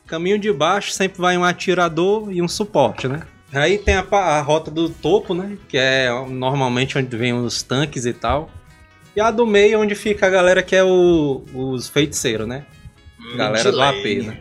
O 0.04 0.08
caminho 0.08 0.38
de 0.38 0.50
baixo 0.52 0.90
sempre 0.92 1.20
vai 1.20 1.36
um 1.36 1.44
atirador 1.44 2.32
e 2.32 2.40
um 2.40 2.48
suporte, 2.48 3.06
né? 3.08 3.22
Aí 3.52 3.76
tem 3.76 3.94
a, 3.94 4.00
a 4.10 4.40
rota 4.40 4.70
do 4.70 4.88
topo, 4.88 5.34
né? 5.34 5.58
Que 5.68 5.76
é 5.76 6.08
normalmente 6.30 6.96
onde 6.96 7.14
vem 7.16 7.34
os 7.34 7.62
tanques 7.62 8.06
e 8.06 8.12
tal. 8.14 8.50
E 9.14 9.20
a 9.20 9.30
do 9.30 9.46
meio, 9.46 9.80
onde 9.80 9.94
fica 9.94 10.26
a 10.26 10.30
galera 10.30 10.62
que 10.62 10.74
é 10.76 10.82
o- 10.84 11.44
os 11.54 11.88
feiticeiros, 11.88 12.46
né? 12.48 12.64
Galera 13.34 13.72
do 13.72 13.80
AP, 13.82 14.04
né? 14.24 14.38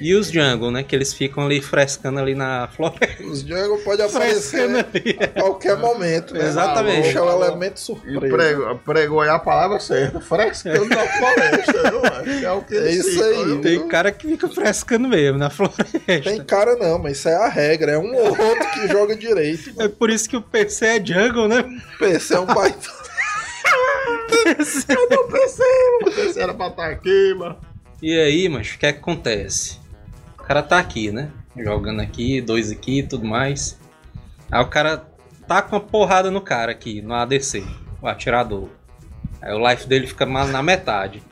E 0.00 0.12
os 0.14 0.28
jungle, 0.28 0.70
né? 0.72 0.82
Que 0.82 0.94
eles 0.94 1.14
ficam 1.14 1.44
ali 1.46 1.62
frescando 1.62 2.18
ali 2.18 2.34
na 2.34 2.68
floresta. 2.68 3.22
Os 3.22 3.40
jungle 3.40 3.78
pode 3.78 4.02
aparecer 4.02 4.62
ali. 4.62 4.80
a 5.20 5.28
qualquer 5.40 5.76
momento, 5.78 6.34
né? 6.34 6.44
Exatamente. 6.46 7.06
Puxa, 7.06 7.18
é 7.18 7.22
o 7.22 7.30
elemento 7.30 7.76
E 7.76 7.80
surpresa. 7.80 8.36
prego, 8.36 8.78
pregou 8.84 9.20
aí 9.20 9.28
a 9.28 9.38
palavra 9.38 9.78
certa. 9.78 10.20
Frescando 10.20 10.86
na 10.86 10.96
floresta, 11.06 11.90
viu? 11.90 12.00
Acho 12.04 12.44
É 12.44 12.52
o 12.52 12.62
que 12.62 12.76
É 12.76 12.90
isso 12.90 13.10
ficam, 13.10 13.28
aí. 13.28 13.44
viu? 13.44 13.60
Tem 13.60 13.88
cara 13.88 14.10
que 14.10 14.26
fica 14.28 14.48
frescando 14.48 15.08
mesmo 15.08 15.38
na 15.38 15.48
floresta. 15.48 15.90
Tem 16.04 16.44
cara 16.44 16.74
não, 16.76 16.98
mas 16.98 17.18
isso 17.18 17.28
é 17.28 17.36
a 17.36 17.48
regra. 17.48 17.92
É 17.92 17.98
um 17.98 18.14
ou 18.14 18.26
outro 18.28 18.70
que 18.72 18.88
joga 18.88 19.14
direito. 19.16 19.70
É 19.80 19.86
por 19.88 20.10
isso 20.10 20.28
que 20.28 20.36
o 20.36 20.42
PC 20.42 20.86
é 20.86 21.04
jungle, 21.04 21.46
né? 21.48 21.64
PC 21.98 22.34
é 22.34 22.40
um 22.40 22.46
baita. 22.46 22.88
Esse 24.58 26.40
era 26.40 26.52
pra 26.54 26.66
estar 26.68 26.86
aqui, 26.90 27.34
mano. 27.38 27.56
E 28.06 28.20
aí, 28.20 28.50
mas 28.50 28.70
o 28.70 28.78
que, 28.78 28.84
é 28.84 28.92
que 28.92 28.98
acontece? 28.98 29.80
O 30.38 30.42
cara 30.42 30.62
tá 30.62 30.78
aqui, 30.78 31.10
né? 31.10 31.30
Jogando 31.56 32.02
aqui, 32.02 32.38
dois 32.42 32.70
aqui 32.70 32.98
e 32.98 33.02
tudo 33.02 33.24
mais. 33.24 33.80
Aí 34.52 34.62
o 34.62 34.68
cara 34.68 35.06
tá 35.48 35.62
com 35.62 35.74
uma 35.74 35.80
porrada 35.80 36.30
no 36.30 36.42
cara 36.42 36.70
aqui, 36.70 37.00
no 37.00 37.14
ADC, 37.14 37.64
o 38.02 38.06
atirador. 38.06 38.68
Aí 39.40 39.54
o 39.54 39.70
life 39.70 39.88
dele 39.88 40.06
fica 40.06 40.26
mal 40.26 40.46
na 40.48 40.62
metade. 40.62 41.22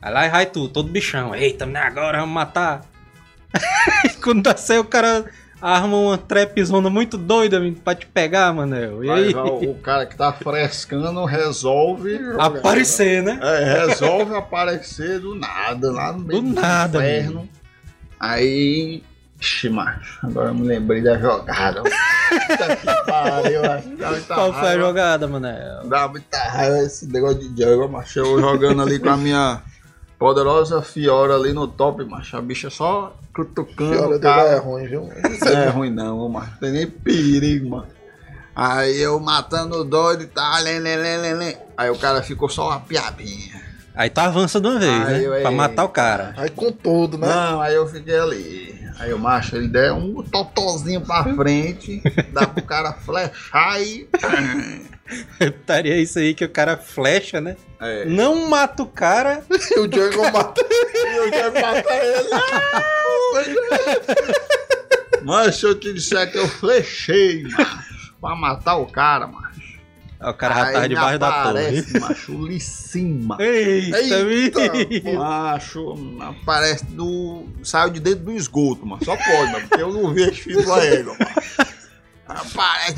Aí 0.00 0.10
lá 0.10 0.26
e 0.26 0.30
vai 0.30 0.46
tu, 0.46 0.70
todo 0.70 0.88
bichão. 0.88 1.34
Eita, 1.34 1.66
né, 1.66 1.80
agora 1.80 2.20
vamos 2.20 2.34
matar. 2.34 2.80
Quando 4.24 4.42
dá 4.42 4.56
certo, 4.56 4.86
o 4.86 4.88
cara 4.88 5.30
arma 5.62 5.96
uma 5.96 6.18
trapzona 6.18 6.90
muito 6.90 7.16
doida 7.16 7.62
pra 7.84 7.94
te 7.94 8.04
pegar, 8.04 8.52
Manel. 8.52 9.04
E 9.04 9.10
Aí 9.10 9.24
aí, 9.28 9.34
o 9.34 9.70
o 9.70 9.74
cara 9.76 10.04
que 10.04 10.16
tá 10.16 10.32
frescando 10.32 11.24
resolve 11.24 12.18
aparecer, 12.36 13.22
né? 13.22 13.38
É, 13.40 13.86
resolve 13.86 14.34
aparecer 14.34 15.20
do 15.20 15.36
nada, 15.36 15.92
lá 15.92 16.12
no 16.12 16.18
meio 16.18 16.42
Do 16.42 16.60
nada, 16.60 16.98
inferno. 16.98 17.48
Aí. 18.18 19.02
Ixi, 19.40 19.68
macho, 19.70 20.24
agora 20.24 20.50
eu 20.50 20.54
me 20.54 20.66
lembrei 20.66 21.00
da 21.02 21.18
jogada. 21.18 21.82
Puta 21.82 22.76
que 22.76 23.10
pariu, 23.10 23.62
macho. 23.62 24.26
Qual 24.26 24.52
foi 24.52 24.68
a 24.68 24.78
jogada, 24.78 25.26
Manel? 25.26 25.84
Dá 25.88 26.06
muita 26.06 26.38
raiva 26.38 26.78
esse 26.78 27.06
negócio 27.06 27.38
de 27.40 27.62
jungle, 27.62 27.88
macho. 27.88 28.20
Eu 28.20 28.40
jogando 28.40 28.82
ali 28.82 29.00
com 29.00 29.10
a 29.10 29.16
minha 29.16 29.60
poderosa 30.22 30.80
Fiora 30.80 31.34
ali 31.34 31.52
no 31.52 31.66
top, 31.66 32.04
macho. 32.04 32.36
A 32.36 32.40
bicha 32.40 32.70
só 32.70 33.12
cutucando 33.34 33.90
Pior 33.90 34.12
o 34.12 34.18
dele 34.20 34.40
é 34.40 34.56
ruim, 34.56 34.86
viu? 34.86 35.10
Não 35.40 35.50
é 35.50 35.68
ruim 35.68 35.90
não, 35.90 36.28
mano. 36.28 36.46
Não 36.46 36.58
tem 36.58 36.70
nem 36.70 36.86
perigo, 36.86 37.70
mano. 37.70 37.86
Aí 38.54 39.00
eu 39.00 39.18
matando 39.18 39.78
o 39.78 39.84
doido 39.84 40.22
e 40.22 40.26
tá, 40.26 40.60
lê, 40.60 40.78
lê, 40.78 40.96
lê, 40.96 41.16
lê, 41.16 41.34
lê. 41.34 41.56
Aí 41.76 41.90
o 41.90 41.98
cara 41.98 42.22
ficou 42.22 42.48
só 42.48 42.68
uma 42.68 42.78
piabinha. 42.80 43.60
Aí 43.96 44.08
tu 44.08 44.20
avança 44.20 44.60
de 44.60 44.68
uma 44.68 44.78
vez, 44.78 45.08
Aí, 45.08 45.26
né? 45.26 45.36
aí. 45.36 45.42
Pra 45.42 45.50
matar 45.50 45.84
o 45.84 45.88
cara. 45.88 46.34
Aí 46.36 46.50
com 46.50 46.70
tudo, 46.70 47.18
né? 47.18 47.26
Não, 47.26 47.60
aí 47.60 47.74
eu 47.74 47.86
fiquei 47.88 48.16
ali. 48.16 48.81
Aí 48.98 49.12
o 49.12 49.18
macho, 49.18 49.56
ele 49.56 49.68
der 49.68 49.92
um 49.92 50.22
totozinho 50.22 51.00
pra 51.00 51.24
frente, 51.34 52.02
dá 52.32 52.46
pro 52.46 52.62
cara 52.64 52.92
flechar 52.92 53.80
e... 53.82 54.08
Estaria 55.40 56.00
isso 56.00 56.18
aí 56.18 56.32
que 56.34 56.44
o 56.44 56.48
cara 56.48 56.76
flecha, 56.76 57.40
né? 57.40 57.56
É. 57.80 58.04
Não 58.06 58.48
mata 58.48 58.82
o 58.82 58.86
cara. 58.86 59.44
E 59.50 59.78
o 59.78 59.84
jungle 59.84 60.30
mata 60.32 60.62
Eu 60.62 61.30
quero 61.30 61.52
matar 61.52 62.04
ele. 62.04 62.28
Mas 65.24 65.56
se 65.56 65.66
eu 65.66 65.78
te 65.78 65.92
disser 65.92 66.30
que 66.30 66.38
eu 66.38 66.48
flechei, 66.48 67.42
macho, 67.42 68.14
pra 68.20 68.34
matar 68.34 68.76
o 68.76 68.86
cara, 68.86 69.26
macho. 69.26 69.51
O 70.24 70.34
cara 70.34 70.54
já 70.54 70.72
tava 70.72 70.88
debaixo 70.88 71.18
da 71.18 71.42
torre. 71.42 72.00
macho, 72.00 72.46
Licima. 72.46 73.36
Eita, 73.40 73.98
Eita. 73.98 75.12
Macho, 75.14 75.94
aparece 76.20 76.84
do. 76.86 77.44
Saiu 77.62 77.90
de 77.90 78.00
dentro 78.00 78.24
do 78.26 78.32
esgoto, 78.32 78.86
mano. 78.86 79.04
Só 79.04 79.16
pode, 79.16 79.52
mano. 79.52 79.68
Porque 79.68 79.82
eu 79.82 79.92
não 79.92 80.14
vi 80.14 80.22
esse 80.22 80.42
filho 80.42 80.60
égua, 80.60 81.16
mano. 81.18 81.30
Aparece. 82.26 82.94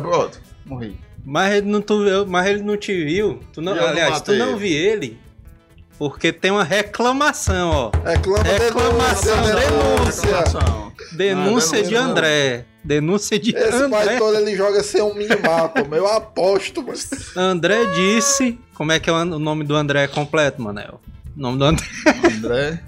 Pronto, 0.00 0.40
morri. 0.64 0.96
Mas 1.24 1.54
ele 1.54 1.66
não, 1.66 1.82
tu, 1.82 2.04
mas 2.28 2.46
ele 2.46 2.62
não 2.62 2.76
te 2.76 3.04
viu. 3.04 3.40
Tu 3.52 3.60
não, 3.60 3.72
aliás, 3.72 4.20
tu 4.20 4.32
não 4.34 4.56
vi 4.56 4.72
ele. 4.72 5.18
Porque 5.98 6.32
tem 6.32 6.50
uma 6.50 6.64
reclamação, 6.64 7.70
ó. 7.70 7.90
Reclama 8.04 8.42
Reclamação, 8.42 9.36
denúncia. 9.42 10.36
Reclamação. 10.36 10.92
Denúncia 11.12 11.78
Ah, 11.78 11.82
de 11.82 11.88
denúncia. 11.88 12.00
André. 12.00 12.64
Denúncia 12.84 13.38
de 13.38 13.50
Esse 13.56 13.74
André. 13.76 13.88
baitola 13.88 14.40
ele 14.40 14.54
joga 14.56 14.82
sem 14.82 15.00
um 15.02 15.14
minimapa, 15.14 15.82
meu. 15.84 15.98
Eu 16.00 16.06
aposto, 16.08 16.82
mano. 16.82 16.98
André 17.36 17.84
disse. 17.94 18.58
Como 18.74 18.92
é 18.92 19.00
que 19.00 19.08
é 19.08 19.12
o 19.12 19.24
nome 19.24 19.64
do 19.64 19.74
André 19.74 20.06
completo, 20.06 20.60
Manel? 20.60 21.00
O 21.36 21.40
nome 21.40 21.58
do 21.58 21.64
André. 21.64 21.86
André. 22.36 22.82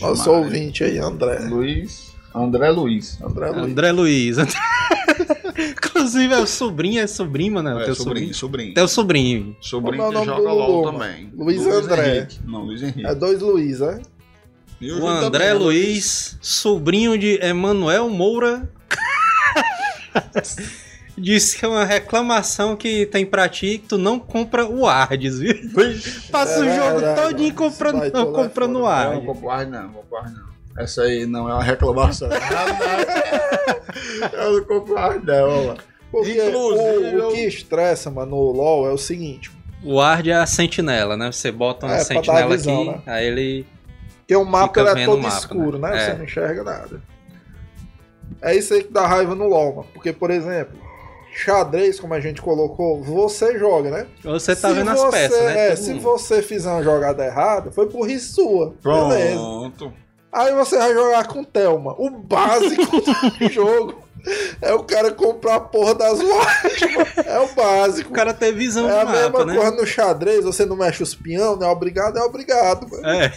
Nosso 0.00 0.30
Maria. 0.30 0.44
ouvinte 0.44 0.84
aí, 0.84 0.98
André. 0.98 1.38
Luiz. 1.40 2.13
André 2.34 2.70
Luiz. 2.70 3.18
André 3.22 3.50
Luiz. 3.50 3.64
André 3.70 3.92
Luiz. 3.92 4.36
Inclusive 5.56 6.34
é 6.34 6.38
o 6.38 6.46
sobrinho, 6.46 7.00
é 7.00 7.06
sobrinho, 7.06 7.54
Manel. 7.54 7.80
É, 7.80 7.84
teu 7.84 7.94
sobrinho, 7.94 8.34
sobrinho. 8.34 8.74
Teu 8.74 8.88
sobrinho. 8.88 9.56
Sobrinho 9.60 10.02
é 10.02 10.08
o 10.08 10.12
que 10.12 10.24
joga 10.24 10.52
LOL 10.52 10.92
também. 10.92 11.30
Luiz 11.36 11.64
André. 11.66 12.16
Henrique. 12.18 12.40
Não, 12.44 12.64
Luiz 12.64 12.82
Henrique. 12.82 13.06
É 13.06 13.14
dois 13.14 13.40
Luiz, 13.40 13.80
né? 13.80 14.00
E 14.80 14.90
O 14.90 14.94
Júlio 14.96 15.06
André 15.06 15.50
também, 15.50 15.58
né? 15.60 15.64
Luiz, 15.64 16.36
sobrinho 16.42 17.16
de 17.16 17.38
Emanuel 17.40 18.10
Moura, 18.10 18.68
disse 21.16 21.56
que 21.56 21.64
é 21.64 21.68
uma 21.68 21.84
reclamação 21.84 22.76
que 22.76 23.06
tem 23.06 23.24
pra 23.24 23.48
ti 23.48 23.78
que 23.78 23.86
tu 23.88 23.96
não 23.98 24.18
compra 24.18 24.66
o 24.66 24.86
Ardes, 24.86 25.38
viu? 25.38 25.54
Passa 26.32 26.60
o 26.60 26.64
É 26.64 26.76
jogo 26.76 26.98
verdade, 27.00 27.22
todinho 27.22 27.54
mano. 27.54 27.70
comprando, 27.70 27.94
não 27.94 28.04
é 28.04 28.32
comprando 28.32 28.76
o. 28.76 28.80
Não, 28.80 28.86
Ardes. 28.88 29.38
pro 29.38 29.50
ar 29.50 29.66
não, 29.66 29.92
vou 29.92 30.02
pro 30.02 30.18
ar 30.18 30.30
não. 30.32 30.53
Essa 30.78 31.02
aí 31.02 31.24
não 31.26 31.48
é 31.48 31.54
uma 31.54 31.62
reclamação. 31.62 32.28
eu 34.32 34.52
não 34.54 34.64
compro 34.64 34.96
ar 34.98 35.20
não, 35.22 35.66
mano. 35.66 35.78
Porque 36.10 36.32
Inclusive, 36.32 37.16
o, 37.16 37.28
o 37.28 37.32
que 37.32 37.44
estressa, 37.46 38.10
mano, 38.10 38.32
no 38.36 38.52
LoL 38.52 38.88
é 38.88 38.92
o 38.92 38.98
seguinte. 38.98 39.50
O 39.82 40.00
Ard 40.00 40.26
é 40.28 40.34
a 40.34 40.46
sentinela, 40.46 41.16
né? 41.16 41.30
Você 41.30 41.50
bota 41.52 41.86
uma 41.86 41.96
É, 41.96 42.04
sentinela 42.04 42.56
visão, 42.56 42.82
aqui, 42.82 42.90
né? 42.90 43.02
aí 43.06 43.26
ele. 43.26 43.66
Porque 44.20 44.36
o 44.36 44.44
mapa 44.44 44.80
é 44.80 45.04
todo 45.04 45.20
mapa, 45.22 45.36
escuro, 45.36 45.78
né? 45.78 45.90
né? 45.90 45.98
Você 45.98 46.10
É. 46.10 46.14
não 46.16 46.24
enxerga 46.24 46.64
nada. 46.64 47.02
É 48.40 48.56
isso 48.56 48.72
aí 48.74 48.82
que 48.84 48.92
dá 48.92 49.06
raiva 49.06 49.34
no 49.34 49.46
LoL, 49.46 49.74
mano. 49.76 49.88
Porque, 49.92 50.12
por 50.12 50.30
exemplo, 50.30 50.78
xadrez, 51.34 52.00
como 52.00 52.14
a 52.14 52.20
gente 52.20 52.40
colocou, 52.40 53.02
você 53.02 53.58
joga, 53.58 53.90
né? 53.90 54.06
Você 54.22 54.54
tá 54.56 54.68
Se 54.68 54.74
vendo 54.74 54.90
as 54.90 54.98
você- 55.00 55.10
peças, 55.10 55.44
né? 55.44 55.68
É, 55.70 55.76
se 55.76 55.94
você 55.94 56.40
fizer 56.42 56.70
uma 56.70 56.82
jogada 56.82 57.24
errada, 57.24 57.70
foi 57.70 57.86
por 57.88 58.08
risco 58.08 58.34
sua. 58.34 58.74
Beleza. 58.82 59.38
Aí 60.34 60.52
você 60.54 60.76
vai 60.76 60.92
jogar 60.92 61.26
com 61.28 61.44
Thelma. 61.44 61.94
O 61.98 62.10
básico 62.10 63.00
do 63.00 63.48
jogo 63.52 64.02
é 64.60 64.72
o 64.72 64.82
cara 64.82 65.12
comprar 65.12 65.56
a 65.56 65.60
porra 65.60 65.94
das 65.94 66.18
lojas. 66.20 66.80
mano. 66.94 67.28
É 67.28 67.38
o 67.40 67.54
básico. 67.54 68.10
O 68.10 68.12
cara 68.12 68.34
tem 68.34 68.52
visão 68.52 68.88
É 68.90 69.00
a 69.00 69.04
do 69.04 69.10
mesma 69.10 69.30
mapa, 69.30 69.44
né? 69.44 69.54
coisa 69.54 69.70
no 69.72 69.86
xadrez, 69.86 70.44
você 70.44 70.64
não 70.66 70.76
mexe 70.76 71.02
os 71.02 71.14
peão, 71.14 71.56
não 71.56 71.66
é 71.66 71.70
obrigado, 71.70 72.18
é 72.18 72.22
obrigado, 72.22 72.88
mano. 72.90 73.06
É. 73.08 73.32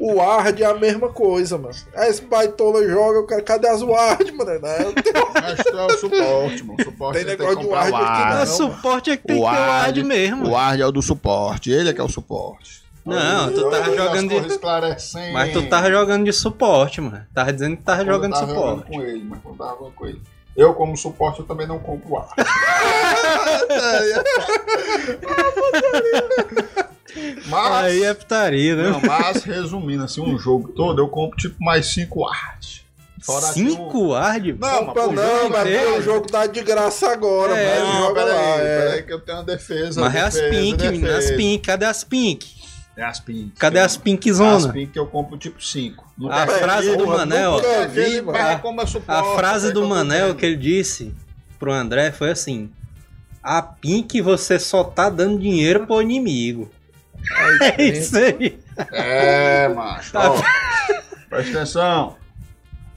O 0.00 0.14
Ward 0.16 0.60
é 0.62 0.66
a 0.66 0.74
mesma 0.74 1.08
coisa, 1.08 1.56
mano. 1.56 1.74
Aí 1.94 2.10
esse 2.10 2.22
baitola 2.22 2.86
joga, 2.86 3.20
o 3.20 3.26
cara, 3.26 3.42
cadê 3.42 3.68
as 3.68 3.80
Ward, 3.82 4.32
mano? 4.32 4.50
Não, 4.60 4.92
Mas 5.42 5.62
tu 5.64 5.76
é 5.78 5.86
o 5.86 5.98
suporte, 5.98 6.62
mano. 6.64 6.76
O 6.80 6.84
suporte 6.84 7.18
Tem 7.18 7.24
negócio 7.26 7.58
de 7.60 7.66
Ward 7.66 7.94
aqui, 7.94 8.02
O 8.02 8.04
não. 8.04 8.36
Ward. 8.36 8.48
suporte 8.50 9.10
é 9.10 9.16
que 9.16 9.26
tem 9.26 9.36
O 9.40 9.44
que 9.44 9.50
ter 9.50 9.56
o 9.56 9.60
Ard 9.60 9.98
Ard- 9.98 10.04
mesmo. 10.06 10.46
O 10.46 10.50
Ward 10.50 10.82
é 10.82 10.86
o 10.86 10.92
do 10.92 11.02
suporte. 11.02 11.70
Ele 11.70 11.90
é 11.90 11.92
que 11.92 12.00
é 12.00 12.04
o 12.04 12.08
suporte. 12.08 12.83
Não, 13.04 13.52
tu 13.52 13.68
tava 13.70 13.94
jogando 13.96 14.28
de. 14.30 15.32
Mas 15.32 15.52
tu 15.52 15.68
tava 15.68 15.90
jogando 15.90 16.24
de 16.24 16.32
suporte, 16.32 17.00
mano. 17.00 17.26
Tava 17.34 17.52
dizendo 17.52 17.76
que 17.76 17.82
tava 17.82 17.98
Quando 17.98 18.08
eu 18.08 18.14
jogando 18.14 18.32
tava 18.32 18.46
suporte. 18.54 18.86
com 18.90 19.02
ele, 19.02 19.24
mas 19.24 19.40
quando 19.42 19.60
eu 19.60 19.66
tava 19.66 19.90
com 19.90 20.06
ele. 20.06 20.22
Eu, 20.56 20.72
como 20.72 20.96
suporte, 20.96 21.40
eu 21.40 21.46
também 21.46 21.66
não 21.66 21.80
compro 21.80 22.16
ar. 22.16 22.28
mas, 27.46 27.72
Aí 27.84 28.04
é 28.04 28.14
putaria, 28.14 28.76
né? 28.76 28.90
não, 28.90 29.00
mas, 29.00 29.42
resumindo 29.44 30.04
assim, 30.04 30.20
um 30.20 30.38
jogo 30.38 30.68
todo, 30.68 31.00
eu 31.00 31.08
compro 31.08 31.36
tipo 31.36 31.56
mais 31.62 31.86
5 31.86 32.26
artes. 32.26 32.82
Fora 33.20 33.46
que 33.48 33.54
Cinco 33.54 34.10
o- 34.10 34.14
Não, 34.60 34.84
não, 34.84 34.92
o 34.92 35.16
jogo 35.16 35.50
mas 35.50 35.96
o 35.98 36.02
jogo 36.02 36.26
tá 36.30 36.46
de 36.46 36.60
graça 36.62 37.10
agora, 37.10 37.56
É, 37.56 37.78
mano. 37.80 37.92
Não, 37.94 38.00
Joga 38.08 38.24
peraí, 38.26 38.60
é. 38.60 38.80
peraí 38.82 39.02
que 39.02 39.12
eu 39.14 39.20
tenho 39.20 39.38
uma 39.38 39.44
defesa. 39.44 40.00
Mas 40.02 40.14
é 40.14 40.20
as 40.20 40.34
defesa, 40.34 40.50
pink, 40.54 40.84
menino. 40.84 41.08
As 41.08 41.14
defesa. 41.16 41.36
pink. 41.36 41.66
Cadê 41.66 41.84
as 41.86 42.04
pink? 42.04 42.53
É 42.96 43.02
as 43.02 43.18
pink. 43.18 43.52
Cadê 43.58 43.78
Eu- 43.80 43.84
as 43.84 43.96
pinkzona? 43.96 44.56
As 44.56 44.66
pink 44.66 44.92
que 44.92 44.98
eu 44.98 45.06
compro 45.06 45.36
tipo 45.36 45.60
5. 45.62 46.04
A 46.30 46.46
frase 46.46 46.96
do 46.96 47.06
Manel, 47.06 47.58
É, 47.60 48.60
A 49.08 49.24
frase 49.34 49.72
do 49.72 49.86
Manel 49.86 50.34
que 50.34 50.46
ele 50.46 50.56
disse 50.56 51.12
pro 51.58 51.72
André 51.72 52.12
foi 52.12 52.30
assim: 52.30 52.70
A 53.42 53.60
Pink 53.60 54.20
você 54.20 54.58
só 54.58 54.84
tá 54.84 55.10
dando 55.10 55.38
dinheiro 55.40 55.86
pro 55.86 56.00
inimigo. 56.00 56.70
É 57.78 57.82
isso 57.82 58.16
aí. 58.16 58.58
É, 58.92 59.68
macho. 59.68 60.12
Tá 60.12 60.30
Ó, 60.30 60.42
presta 61.28 61.50
atenção. 61.58 62.16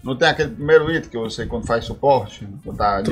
Não 0.04 0.16
tem 0.16 0.27
aquele 0.27 0.51
primeiro 0.51 0.92
item 0.92 1.10
que 1.10 1.18
você, 1.18 1.46
quando 1.46 1.66
faz 1.66 1.86
suporte, 1.86 2.48
quando 2.63 2.77
tá 2.77 2.98
ali- 2.98 3.06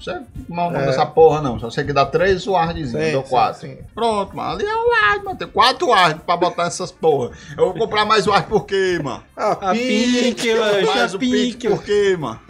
Você 0.00 0.12
não 0.48 0.56
manda 0.56 0.78
É. 0.80 0.88
essa 0.88 1.04
porra, 1.06 1.40
não. 1.42 1.58
Só 1.58 1.70
você 1.70 1.84
que 1.84 1.92
dá 1.92 2.04
três 2.06 2.46
wardzinhos, 2.46 2.90
Sim, 2.90 2.98
deu 3.12 3.22
sim, 3.22 3.28
quatro. 3.28 3.60
sim. 3.60 3.78
Pronto, 3.94 4.34
mano. 4.36 4.50
Ali 4.52 4.64
é 4.66 4.74
um 4.74 4.88
ward, 4.90 5.24
mano. 5.24 5.38
Tem 5.38 5.48
quatro 5.48 5.88
wards 5.88 6.22
pra 6.24 6.36
botar 6.36 6.64
essas 6.64 6.90
porra. 6.90 7.30
Eu 7.56 7.66
vou 7.66 7.74
comprar 7.74 8.04
mais 8.04 8.26
ward 8.26 8.48
por 8.48 8.64
quê, 8.64 8.98
mano? 9.02 9.22
A, 9.36 9.70
A 9.70 9.72
Pink, 9.72 10.46
Eu 10.48 10.60
mano, 10.60 10.86
mais 10.86 11.12
a 11.12 11.16
o 11.16 11.20
Pink 11.20 11.68
por 11.68 11.82
quê, 11.82 12.16
mano? 12.18 12.40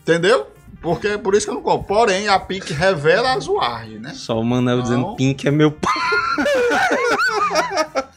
Entendeu? 0.00 0.48
Porque 0.80 1.08
é 1.08 1.18
por 1.18 1.34
isso 1.34 1.46
que 1.46 1.50
eu 1.50 1.54
não 1.54 1.62
compro. 1.62 1.86
Porém, 1.86 2.28
a 2.28 2.38
Pink 2.40 2.72
revela 2.72 3.34
as 3.34 3.46
wards, 3.46 4.00
né? 4.00 4.12
Só 4.14 4.38
o 4.40 4.44
Manel 4.44 4.76
Não. 4.78 4.82
dizendo 4.82 5.16
Pink 5.16 5.46
é 5.46 5.50
meu 5.50 5.70
pai. 5.70 5.92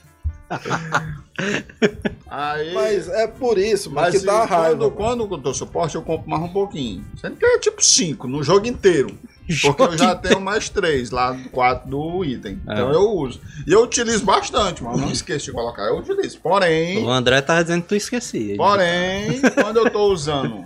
Aí, 2.28 2.74
Mas 2.74 3.08
é 3.10 3.28
por 3.28 3.58
isso, 3.58 3.92
mas, 3.92 4.14
Mas 4.14 4.22
que 4.22 4.26
dá 4.28 4.46
raiva. 4.46 4.90
Quando, 4.92 5.28
quando 5.28 5.36
eu 5.36 5.38
dou 5.38 5.54
suporte, 5.54 5.96
eu 5.96 6.02
compro 6.02 6.30
mais 6.30 6.44
um 6.44 6.48
pouquinho. 6.54 7.04
Sendo 7.20 7.36
que 7.36 7.46
é 7.46 7.60
tipo 7.60 7.84
5 7.84 8.28
no 8.28 8.44
jogo 8.44 8.68
inteiro. 8.68 9.18
Porque 9.62 9.82
eu 9.84 9.98
já 9.98 10.16
tenho 10.16 10.42
mais 10.42 10.70
3 10.70 11.12
lá 11.12 11.32
do 11.32 11.50
4 11.50 11.88
do 11.90 12.26
item. 12.26 12.60
Então 12.64 12.92
É. 12.92 12.96
eu 12.96 13.12
uso. 13.12 13.40
E 13.68 13.72
eu 13.72 13.84
utilizo 13.84 14.26
bastante, 14.26 14.84
mano. 14.84 14.98
Não 14.98 15.12
esqueço 15.12 15.46
de 15.46 15.52
colocar. 15.52 15.84
Eu 15.84 15.98
utilizo. 16.00 16.40
Porém, 16.40 17.04
O 17.04 17.10
André 17.10 17.42
tava 17.42 17.62
dizendo 17.64 17.84
que 17.84 17.90
tu 17.90 17.96
esquecia. 17.96 18.56
porém, 18.58 19.40
quando 19.54 19.78
eu 19.78 19.90
tô 19.90 20.12
usando. 20.12 20.66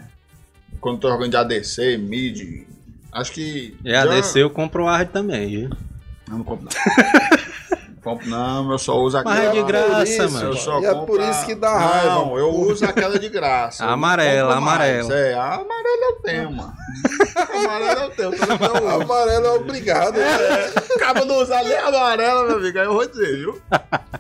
Quando 0.80 0.96
eu 0.96 1.00
tô 1.02 1.10
jogando 1.10 1.32
de 1.32 1.38
ADC, 1.38 1.98
mid. 1.98 2.64
Acho 3.12 3.32
que. 3.34 3.76
E 3.84 3.94
a 3.94 4.06
DC 4.06 4.42
eu 4.42 4.50
compro 4.50 4.84
o 4.86 4.88
Ard 4.88 5.10
também, 5.10 5.48
viu? 5.50 5.70
Eu 6.30 6.38
não 6.38 6.44
compro, 6.44 6.66
não. 6.66 6.72
Não 8.00 8.14
compro, 8.14 8.30
não. 8.30 8.72
Eu 8.72 8.78
só 8.78 8.98
uso 8.98 9.18
aquela. 9.18 9.36
Mas 9.36 9.46
é 9.46 9.52
de 9.52 9.64
graça, 9.64 10.04
isso, 10.04 10.32
mano. 10.34 10.46
Eu 10.50 10.56
só 10.56 10.80
E 10.80 10.86
é 10.86 10.90
compro 10.94 11.06
por 11.08 11.22
isso 11.22 11.46
que 11.46 11.56
dá 11.56 11.78
raiva. 11.78 12.16
Não, 12.16 12.38
eu 12.38 12.50
uso 12.50 12.86
aquela 12.86 13.20
de 13.20 13.30
graça. 13.30 13.86
Amarela, 13.86 14.56
amarela. 14.56 15.14
É, 15.14 15.34
a 15.34 15.56
amarela 15.56 16.06
eu 16.10 16.16
tenho, 16.24 16.52
mano. 16.52 16.74
A 17.36 17.58
amarela 17.60 18.02
eu 18.06 18.10
tenho, 18.12 18.30
uso. 18.30 18.44
Amarelo 19.04 19.46
é 19.46 19.52
obrigado. 19.52 20.16
né? 20.16 20.26
Acaba 20.96 21.26
não 21.26 21.38
usar 21.42 21.64
nem 21.64 21.76
a 21.76 21.88
amarela, 21.88 22.46
meu 22.46 22.56
amigo. 22.58 22.80
Aí 22.80 22.86
eu 22.86 22.94
vou 22.94 23.08
dizer, 23.08 23.38
viu? 23.38 23.62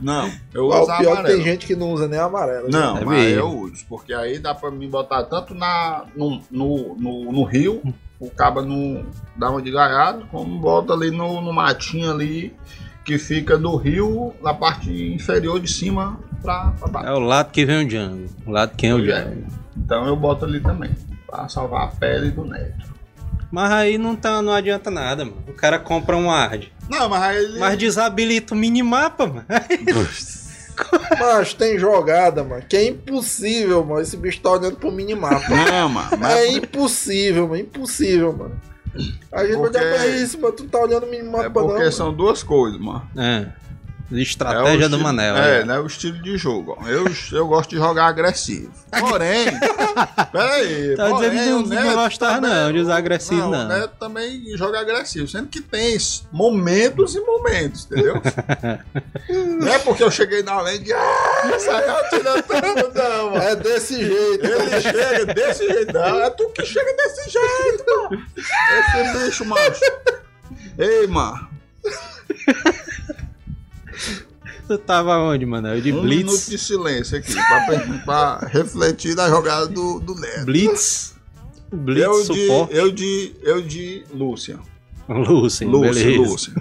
Não, 0.01 0.31
eu 0.53 0.65
uso 0.67 0.81
o 0.81 0.85
pior 0.85 0.93
é 0.93 0.97
que 1.03 1.07
amarela. 1.07 1.27
tem 1.35 1.41
gente 1.43 1.65
que 1.65 1.75
não 1.75 1.91
usa 1.93 2.07
nem 2.07 2.19
amarelo. 2.19 2.69
Não, 2.69 2.97
É 2.97 3.05
mas 3.05 3.31
eu 3.31 3.47
uso. 3.47 3.85
Porque 3.87 4.13
aí 4.13 4.39
dá 4.39 4.53
pra 4.53 4.69
me 4.71 4.87
botar 4.87 5.23
tanto 5.23 5.53
na, 5.55 6.03
no, 6.15 6.41
no, 6.51 6.95
no, 6.95 7.31
no 7.31 7.43
rio, 7.43 7.81
o 8.19 8.29
caba 8.29 8.61
não 8.61 9.05
dá 9.35 9.49
uma 9.49 9.61
de 9.61 9.71
gaiado, 9.71 10.25
como 10.31 10.59
bota 10.59 10.93
ali 10.93 11.09
no, 11.11 11.39
no 11.41 11.53
matinho 11.53 12.11
ali, 12.11 12.53
que 13.03 13.17
fica 13.17 13.57
do 13.57 13.75
rio, 13.75 14.33
na 14.41 14.53
parte 14.53 14.91
inferior 15.13 15.59
de 15.59 15.71
cima 15.71 16.19
pra, 16.41 16.73
pra 16.79 16.87
baixo. 16.87 17.07
É 17.07 17.13
o 17.13 17.19
lado 17.19 17.51
que 17.51 17.65
vem 17.65 17.85
o 17.85 17.87
Django. 17.87 18.29
O 18.45 18.51
lado 18.51 18.75
que 18.75 18.87
é 18.87 18.93
o 18.93 18.99
é. 18.99 19.01
Django. 19.01 19.47
Então 19.77 20.05
eu 20.07 20.15
boto 20.15 20.45
ali 20.45 20.59
também, 20.59 20.91
pra 21.25 21.47
salvar 21.49 21.83
a 21.83 21.87
pele 21.87 22.31
do 22.31 22.45
neto. 22.45 22.89
Mas 23.51 23.71
aí 23.71 23.97
não, 23.97 24.15
tá, 24.15 24.41
não 24.41 24.53
adianta 24.53 24.91
nada, 24.91 25.25
mano. 25.25 25.43
O 25.47 25.53
cara 25.53 25.79
compra 25.79 26.15
um 26.15 26.29
Ard. 26.29 26.67
Não, 26.87 27.09
mas 27.09 27.21
aí 27.23 27.37
ele... 27.37 27.59
Mas 27.59 27.77
desabilita 27.77 28.53
o 28.53 28.57
minimapa, 28.57 29.25
mano. 29.25 29.45
Mas 31.19 31.53
tem 31.53 31.77
jogada, 31.77 32.41
mano, 32.41 32.63
que 32.67 32.77
é 32.77 32.87
impossível, 32.87 33.83
mano. 33.83 34.01
Esse 34.01 34.15
bicho 34.15 34.39
tá 34.39 34.51
olhando 34.51 34.77
pro 34.77 34.91
minimapa. 34.91 35.49
Não, 35.49 35.89
mano. 35.89 36.09
Mas 36.17 36.37
É 36.37 36.47
impossível, 36.53 37.49
mano. 37.49 37.61
Impossível, 37.61 38.31
mano. 38.31 38.61
A 39.31 39.45
gente 39.45 39.57
Porque- 39.57 39.77
vai 39.79 39.97
dizer, 39.97 40.09
é 40.09 40.21
isso, 40.23 40.39
mano. 40.41 40.53
Tu 40.55 40.63
não 40.63 40.69
tá 40.69 40.79
olhando 40.79 41.05
o 41.05 41.09
minimapa, 41.09 41.45
é 41.45 41.49
porque 41.49 41.83
não. 41.83 41.91
são 41.91 42.13
duas 42.13 42.41
coisas, 42.43 42.79
mano. 42.79 43.01
É. 43.17 43.47
É 44.11 44.21
Estratégia 44.21 44.89
do 44.89 44.95
estilo- 44.95 45.03
Manel. 45.03 45.37
É, 45.37 45.59
né? 45.59 45.65
né? 45.65 45.79
O 45.79 45.85
estilo 45.85 46.17
de 46.21 46.37
jogo. 46.37 46.75
ó. 46.79 46.87
Eu, 46.87 47.05
eu 47.31 47.47
gosto 47.47 47.69
de 47.69 47.75
jogar 47.77 48.07
agressivo. 48.07 48.71
Porém. 48.99 49.45
peraí. 50.31 50.95
Tá 50.95 51.09
porém, 51.09 51.29
dizendo 51.29 51.63
que 51.69 51.75
não- 51.75 51.95
não 51.95 52.09
também- 52.09 52.51
não 52.51 52.71
de 52.73 52.79
usar 52.79 52.97
agressivo, 52.97 53.49
não. 53.49 53.65
O 53.65 53.67
Neto 53.67 53.93
também 53.99 54.57
joga 54.57 54.79
agressivo. 54.79 55.27
Sendo 55.27 55.47
que 55.47 55.61
tem 55.61 55.95
momentos 56.31 57.13
e 57.15 57.19
momentos, 57.21 57.85
entendeu? 57.85 58.15
não 59.59 59.67
é 59.67 59.77
porque 59.79 60.03
eu 60.03 60.09
cheguei 60.11 60.41
na 60.41 60.59
lei 60.61 60.79
de. 60.79 60.91
Ah, 60.91 61.57
saiu 61.59 61.95
atirando 61.97 62.43
não, 62.95 63.31
mano. 63.31 63.43
É 63.43 63.55
desse 63.55 63.95
jeito. 63.95 64.45
Ele 64.45 64.81
chega 64.81 65.25
desse 65.33 65.67
jeito. 65.67 65.93
Não, 65.93 66.21
é 66.21 66.29
tu 66.31 66.49
que 66.49 66.65
chega 66.65 66.93
desse 66.95 67.29
jeito, 67.29 67.85
mano. 68.09 68.25
Esse 68.37 69.25
bicho, 69.25 69.45
macho. 69.45 69.81
Ei, 70.79 71.05
mano. 71.07 71.47
Tu 74.67 74.77
tava 74.77 75.17
onde, 75.17 75.45
Manel? 75.45 75.81
De 75.81 75.91
um 75.91 76.03
minuto 76.03 76.27
Blitz? 76.31 76.49
de 76.49 76.57
silêncio 76.57 77.17
aqui, 77.17 77.33
pra, 77.33 77.99
pra 78.05 78.47
refletir 78.47 79.15
na 79.15 79.27
jogada 79.27 79.67
do, 79.67 79.99
do 79.99 80.13
Neto. 80.15 80.45
Blitz? 80.45 81.15
Blitz, 81.71 82.03
Eu 82.03 82.19
de, 82.21 82.25
suporte. 82.47 82.75
eu 82.75 82.91
de, 82.91 83.35
eu 83.41 83.61
de 83.61 84.03
Lúcia. 84.13 84.59
Lúcia, 85.07 85.67
Lúcia, 85.67 86.03
beleza. 86.03 86.21
Lúcia. 86.29 86.53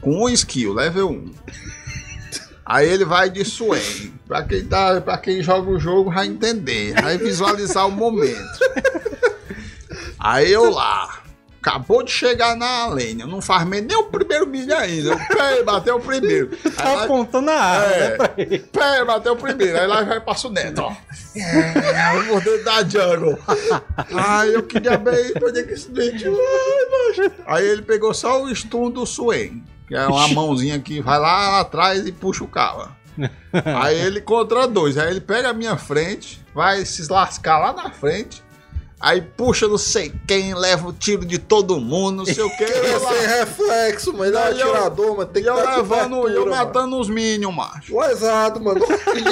Com 0.00 0.24
um 0.24 0.28
skill, 0.28 0.72
level 0.72 1.10
1. 1.10 1.32
Aí 2.64 2.88
ele 2.88 3.04
vai 3.04 3.28
de 3.28 3.44
Swain. 3.44 4.12
Pra 4.28 4.42
quem, 4.44 4.64
tá, 4.64 5.00
pra 5.00 5.18
quem 5.18 5.42
joga 5.42 5.68
o 5.70 5.78
jogo 5.80 6.12
vai 6.12 6.26
entender, 6.28 6.94
vai 7.00 7.18
visualizar 7.18 7.86
o 7.88 7.90
momento. 7.90 8.58
Aí 10.18 10.50
eu 10.52 10.70
lá. 10.70 11.21
Acabou 11.64 12.02
de 12.02 12.10
chegar 12.10 12.56
na 12.56 12.86
lane, 12.86 13.20
eu 13.20 13.26
não 13.28 13.40
farmei 13.40 13.80
nem 13.80 13.96
o 13.96 14.02
primeiro 14.04 14.46
milho 14.48 14.76
ainda. 14.76 15.10
Eu, 15.10 15.18
pé, 15.36 15.62
bateu 15.62 15.94
o 15.96 16.00
primeiro. 16.00 16.50
Aí 16.66 16.72
Tá 16.72 16.92
lá- 16.92 17.04
apontando 17.04 17.50
a 17.50 17.54
arma, 17.54 17.94
É. 17.94 18.00
né, 18.00 18.16
pra 18.16 18.30
ele. 18.36 18.58
Pé, 18.58 19.04
bateu 19.04 19.32
o 19.34 19.36
primeiro. 19.36 19.78
Aí 19.78 19.86
lá 19.86 20.02
vai 20.02 20.20
passa 20.20 20.48
o 20.48 20.50
neto, 20.50 20.80
ó. 20.82 20.92
É, 21.36 22.18
o 22.18 22.26
poder 22.26 22.64
da 22.64 22.82
jungle. 22.82 23.38
Ai, 24.12 24.54
eu 24.56 24.62
queria 24.64 24.96
bem, 24.98 25.32
onde 25.40 25.60
é 25.60 25.62
que 25.62 25.74
esse 25.74 25.88
dente 25.90 26.24
vai, 26.24 26.34
macho? 26.34 27.32
Aí 27.46 27.64
ele 27.64 27.82
pegou 27.82 28.12
só 28.12 28.42
o 28.42 28.52
stun 28.54 28.90
do 28.90 29.06
Swain, 29.06 29.62
que 29.86 29.94
é 29.94 30.04
uma 30.06 30.26
mãozinha 30.28 30.80
que 30.80 31.00
vai 31.00 31.18
lá 31.20 31.60
atrás 31.60 32.04
e 32.06 32.10
puxa 32.10 32.42
o 32.42 32.48
cara. 32.48 32.88
Aí 33.80 34.00
ele 34.00 34.20
contra 34.20 34.66
dois. 34.66 34.98
Aí 34.98 35.10
ele 35.10 35.20
pega 35.20 35.50
a 35.50 35.52
minha 35.54 35.76
frente, 35.76 36.42
vai 36.54 36.84
se 36.84 37.06
lascar 37.10 37.58
lá 37.58 37.72
na 37.72 37.90
frente. 37.90 38.41
Aí 39.04 39.20
puxa 39.20 39.66
não 39.66 39.76
sei 39.78 40.12
quem, 40.28 40.54
leva 40.54 40.86
o 40.88 40.92
tiro 40.92 41.26
de 41.26 41.36
todo 41.36 41.80
mundo, 41.80 42.18
não 42.18 42.24
sei 42.24 42.44
o 42.44 42.56
que. 42.56 42.62
Ele 42.62 42.86
é 42.86 42.98
sem 43.00 43.26
reflexo, 43.40 44.12
mas 44.12 44.28
ele 44.28 44.36
é 44.36 44.40
Não, 44.64 44.70
atirador, 44.70 45.16
mano. 45.16 45.28
Tem 45.28 45.42
que 45.42 45.48
eu 45.48 45.56
dar 45.56 45.76
levando, 45.78 46.14
eu 46.14 46.20
cobertura, 46.22 46.50
mano. 46.50 46.64
matando 46.66 47.00
os 47.00 47.08
minions, 47.08 47.52
macho. 47.52 47.96
O 47.96 48.04
exato, 48.04 48.62
mano. 48.62 48.80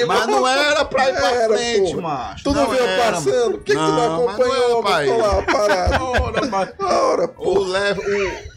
Mas 0.09 0.27
não 0.27 0.47
era 0.49 0.85
pra 0.85 1.09
ir 1.09 1.15
pra 1.15 1.31
Era, 1.31 1.55
frente, 1.55 1.91
porra. 1.93 2.03
macho. 2.03 2.43
Tu 2.45 2.53
não, 2.53 2.69
veio 2.69 2.83
era, 2.83 3.13
passando? 3.13 3.51
Por 3.53 3.61
que, 3.63 3.73
que 3.73 3.79
tu 3.79 3.79
não 3.79 3.97
Não, 3.97 4.27
mas 4.27 4.39
não 4.39 4.45
acompanhou, 4.45 4.83
mano? 4.83 4.83
pra 4.83 5.07
ir. 5.07 5.17
lá, 5.17 5.43
parado. 5.43 6.05
Ora, 6.05 6.47
mas- 6.47 6.71
Ora, 6.81 7.25
o, 7.25 7.29
pô. 7.29 7.59
level, 7.61 8.05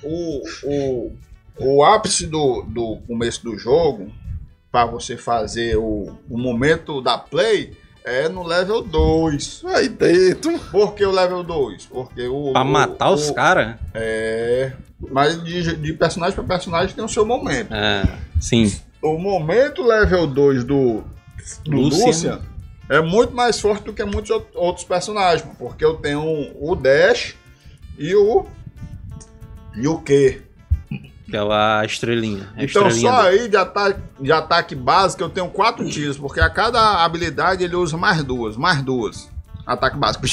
o, 0.03 0.43
o, 0.63 1.11
o, 1.59 1.75
o 1.77 1.83
ápice 1.85 2.25
do, 2.25 2.63
do 2.63 2.97
começo 3.07 3.43
do 3.43 3.55
jogo, 3.55 4.11
pra 4.71 4.87
você 4.87 5.15
fazer 5.15 5.77
o, 5.77 6.11
o 6.27 6.37
momento 6.39 7.01
da 7.01 7.19
play, 7.19 7.77
é 8.05 8.27
no 8.29 8.43
level 8.43 8.81
2. 8.81 9.63
Aí 9.65 9.89
dentro. 9.89 10.57
Por 10.71 10.93
que 10.93 11.05
o 11.05 11.11
level 11.11 11.43
2? 11.43 11.85
Porque 11.87 12.27
o. 12.27 12.51
Pra 12.51 12.61
o- 12.61 12.65
matar 12.65 13.11
os 13.11 13.29
o- 13.29 13.33
caras? 13.33 13.75
É. 13.93 14.71
Mas 15.11 15.43
de, 15.43 15.75
de 15.75 15.93
personagem 15.93 16.35
pra 16.35 16.43
personagem 16.43 16.95
tem 16.95 17.03
o 17.03 17.09
seu 17.09 17.25
momento. 17.25 17.73
É, 17.73 18.03
sim. 18.39 18.73
O 19.01 19.17
momento 19.17 19.81
level 19.83 20.25
2 20.27 20.63
do, 20.63 21.03
do 21.65 21.71
Lucian. 21.71 22.05
Lucian 22.07 22.41
é 22.89 23.01
muito 23.01 23.33
mais 23.35 23.59
forte 23.59 23.83
do 23.83 23.93
que 23.93 24.03
muitos 24.05 24.29
ou- 24.31 24.47
outros 24.55 24.85
personagens, 24.85 25.45
porque 25.57 25.83
eu 25.83 25.95
tenho 25.95 26.21
o 26.59 26.75
Dash 26.75 27.35
e 27.97 28.15
o. 28.15 28.45
E 29.75 29.87
o 29.87 29.97
Q. 29.99 30.41
Que 31.29 31.37
é 31.37 31.39
a 31.39 31.83
estrelinha. 31.85 32.49
Então 32.57 32.87
estrelinha 32.87 33.11
só 33.11 33.23
dele. 33.23 33.39
aí 33.41 33.47
de 33.49 33.57
ataque, 33.57 33.99
de 34.19 34.31
ataque 34.31 34.75
básico 34.75 35.23
eu 35.23 35.29
tenho 35.29 35.49
quatro 35.49 35.87
tiros, 35.89 36.17
porque 36.17 36.39
a 36.39 36.49
cada 36.49 37.03
habilidade 37.03 37.63
ele 37.63 37.75
usa 37.75 37.97
mais 37.97 38.23
duas, 38.23 38.57
mais 38.57 38.81
duas. 38.81 39.29
Ataque 39.65 39.97
básico. 39.97 40.25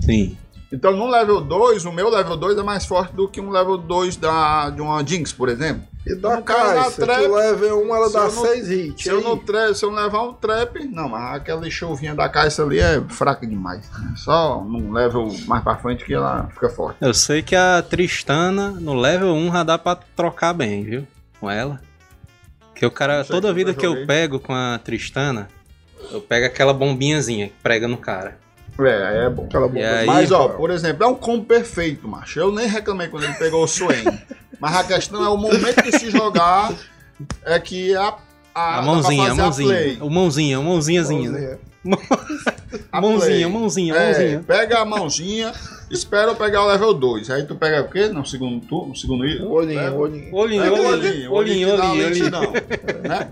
Sim. 0.00 0.36
Então 0.72 0.96
no 0.96 1.06
level 1.10 1.40
2, 1.42 1.84
o 1.84 1.92
meu 1.92 2.08
level 2.08 2.34
2 2.36 2.56
é 2.58 2.62
mais 2.62 2.86
forte 2.86 3.14
do 3.14 3.28
que 3.28 3.40
um 3.40 3.50
level 3.50 3.76
2 3.76 4.16
da, 4.16 4.70
de 4.70 4.80
uma 4.80 5.04
Jinx, 5.06 5.30
por 5.32 5.48
exemplo. 5.50 5.82
E 6.06 6.14
dá 6.16 6.30
Um 6.30 6.42
cara 6.42 6.68
na 6.68 6.74
caixa. 6.84 6.90
Que 6.92 7.00
trap, 7.02 7.26
o 7.26 7.34
level 7.36 7.82
1 7.86 7.94
ela 7.94 8.06
se 8.08 8.12
dá 8.14 8.18
eu 8.20 8.32
não- 8.32 8.42
6 8.46 8.70
hits. 8.70 9.02
Se 9.04 9.08
eu, 9.10 9.20
não 9.20 9.36
tra- 9.36 9.74
se 9.74 9.84
eu 9.84 9.90
não 9.92 10.02
levar 10.02 10.22
um 10.22 10.32
trap, 10.32 10.84
não, 10.86 11.10
mas 11.10 11.36
aquela 11.36 11.68
chuvinha 11.70 12.14
da 12.14 12.28
caixa 12.28 12.62
ali 12.62 12.78
é 12.80 13.00
fraca 13.08 13.46
demais. 13.46 13.88
Só 14.16 14.60
num 14.64 14.90
level 14.92 15.30
mais 15.46 15.62
pra 15.62 15.76
frente 15.76 16.04
que 16.04 16.14
ela 16.14 16.48
fica 16.54 16.68
forte. 16.70 16.96
Eu 17.00 17.12
sei 17.14 17.42
que 17.42 17.54
a 17.54 17.82
Tristana, 17.82 18.70
no 18.70 18.94
level 18.94 19.32
1, 19.34 19.52
já 19.52 19.62
dá 19.62 19.76
pra 19.78 19.94
trocar 19.94 20.54
bem, 20.54 20.82
viu? 20.82 21.06
Com 21.38 21.50
ela. 21.50 21.80
Porque 22.72 22.86
o 22.86 22.90
cara, 22.90 23.24
toda 23.24 23.42
que 23.42 23.46
eu 23.48 23.54
vida 23.54 23.74
que 23.74 23.86
eu 23.86 24.06
pego 24.06 24.40
com 24.40 24.54
a 24.54 24.80
Tristana, 24.82 25.48
eu 26.10 26.20
pego 26.20 26.46
aquela 26.46 26.72
bombinhazinha 26.72 27.48
que 27.48 27.54
prega 27.62 27.86
no 27.86 27.96
cara. 27.98 28.38
É, 28.86 29.26
é 29.26 29.30
bom. 29.30 29.44
Aquela 29.44 29.66
bomba. 29.68 29.80
E 29.80 29.84
aí- 29.84 30.06
Mas, 30.06 30.30
ó, 30.32 30.48
por 30.48 30.70
exemplo, 30.70 31.04
é 31.04 31.06
um 31.06 31.14
combo 31.14 31.44
perfeito, 31.44 32.06
macho. 32.08 32.38
Eu 32.40 32.52
nem 32.52 32.66
reclamei 32.66 33.08
quando 33.08 33.24
ele 33.24 33.34
pegou 33.34 33.62
o 33.64 33.68
Swain. 33.68 34.04
Mas 34.60 34.76
a 34.76 34.84
questão 34.84 35.24
é 35.24 35.28
o 35.28 35.36
momento 35.36 35.82
de 35.82 35.98
se 35.98 36.10
jogar 36.10 36.72
é 37.44 37.58
que 37.58 37.94
a. 37.96 38.14
A, 38.54 38.72
pra 38.74 38.82
mãozinha, 38.82 39.22
a 39.22 39.26
fazer 39.28 39.42
mãozinha. 39.42 39.68
play. 39.68 39.98
O 40.02 40.10
mãozinha, 40.10 40.60
o 40.60 40.62
mãozinhazinha, 40.62 41.30
né? 41.30 41.58
A 42.92 43.00
Mãozinha, 43.00 43.48
mãozinha, 43.48 43.94
É, 43.94 44.04
mãozinha. 44.12 44.44
pega 44.46 44.78
a 44.78 44.84
mãozinha, 44.84 45.52
espera 45.90 46.30
eu 46.30 46.36
pegar 46.36 46.62
o 46.62 46.68
level 46.68 46.94
2. 46.94 47.28
Aí 47.30 47.44
tu 47.44 47.54
pega 47.56 47.82
o 47.82 47.88
quê? 47.90 48.06
No 48.08 48.24
segundo 48.24 48.64
turno, 48.66 48.88
no 48.90 48.96
segundo 48.96 49.26
item? 49.26 49.46
Olhinho, 49.46 49.96
olhinho. 49.98 50.34
Olhinho, 50.34 50.62
olhinho, 50.62 50.72
olhinho, 50.72 51.32
olhinho, 51.32 51.68
olhinho, 51.68 51.74
olhinho. 51.74 52.08
lentidão, 52.08 52.52
né? 53.08 53.28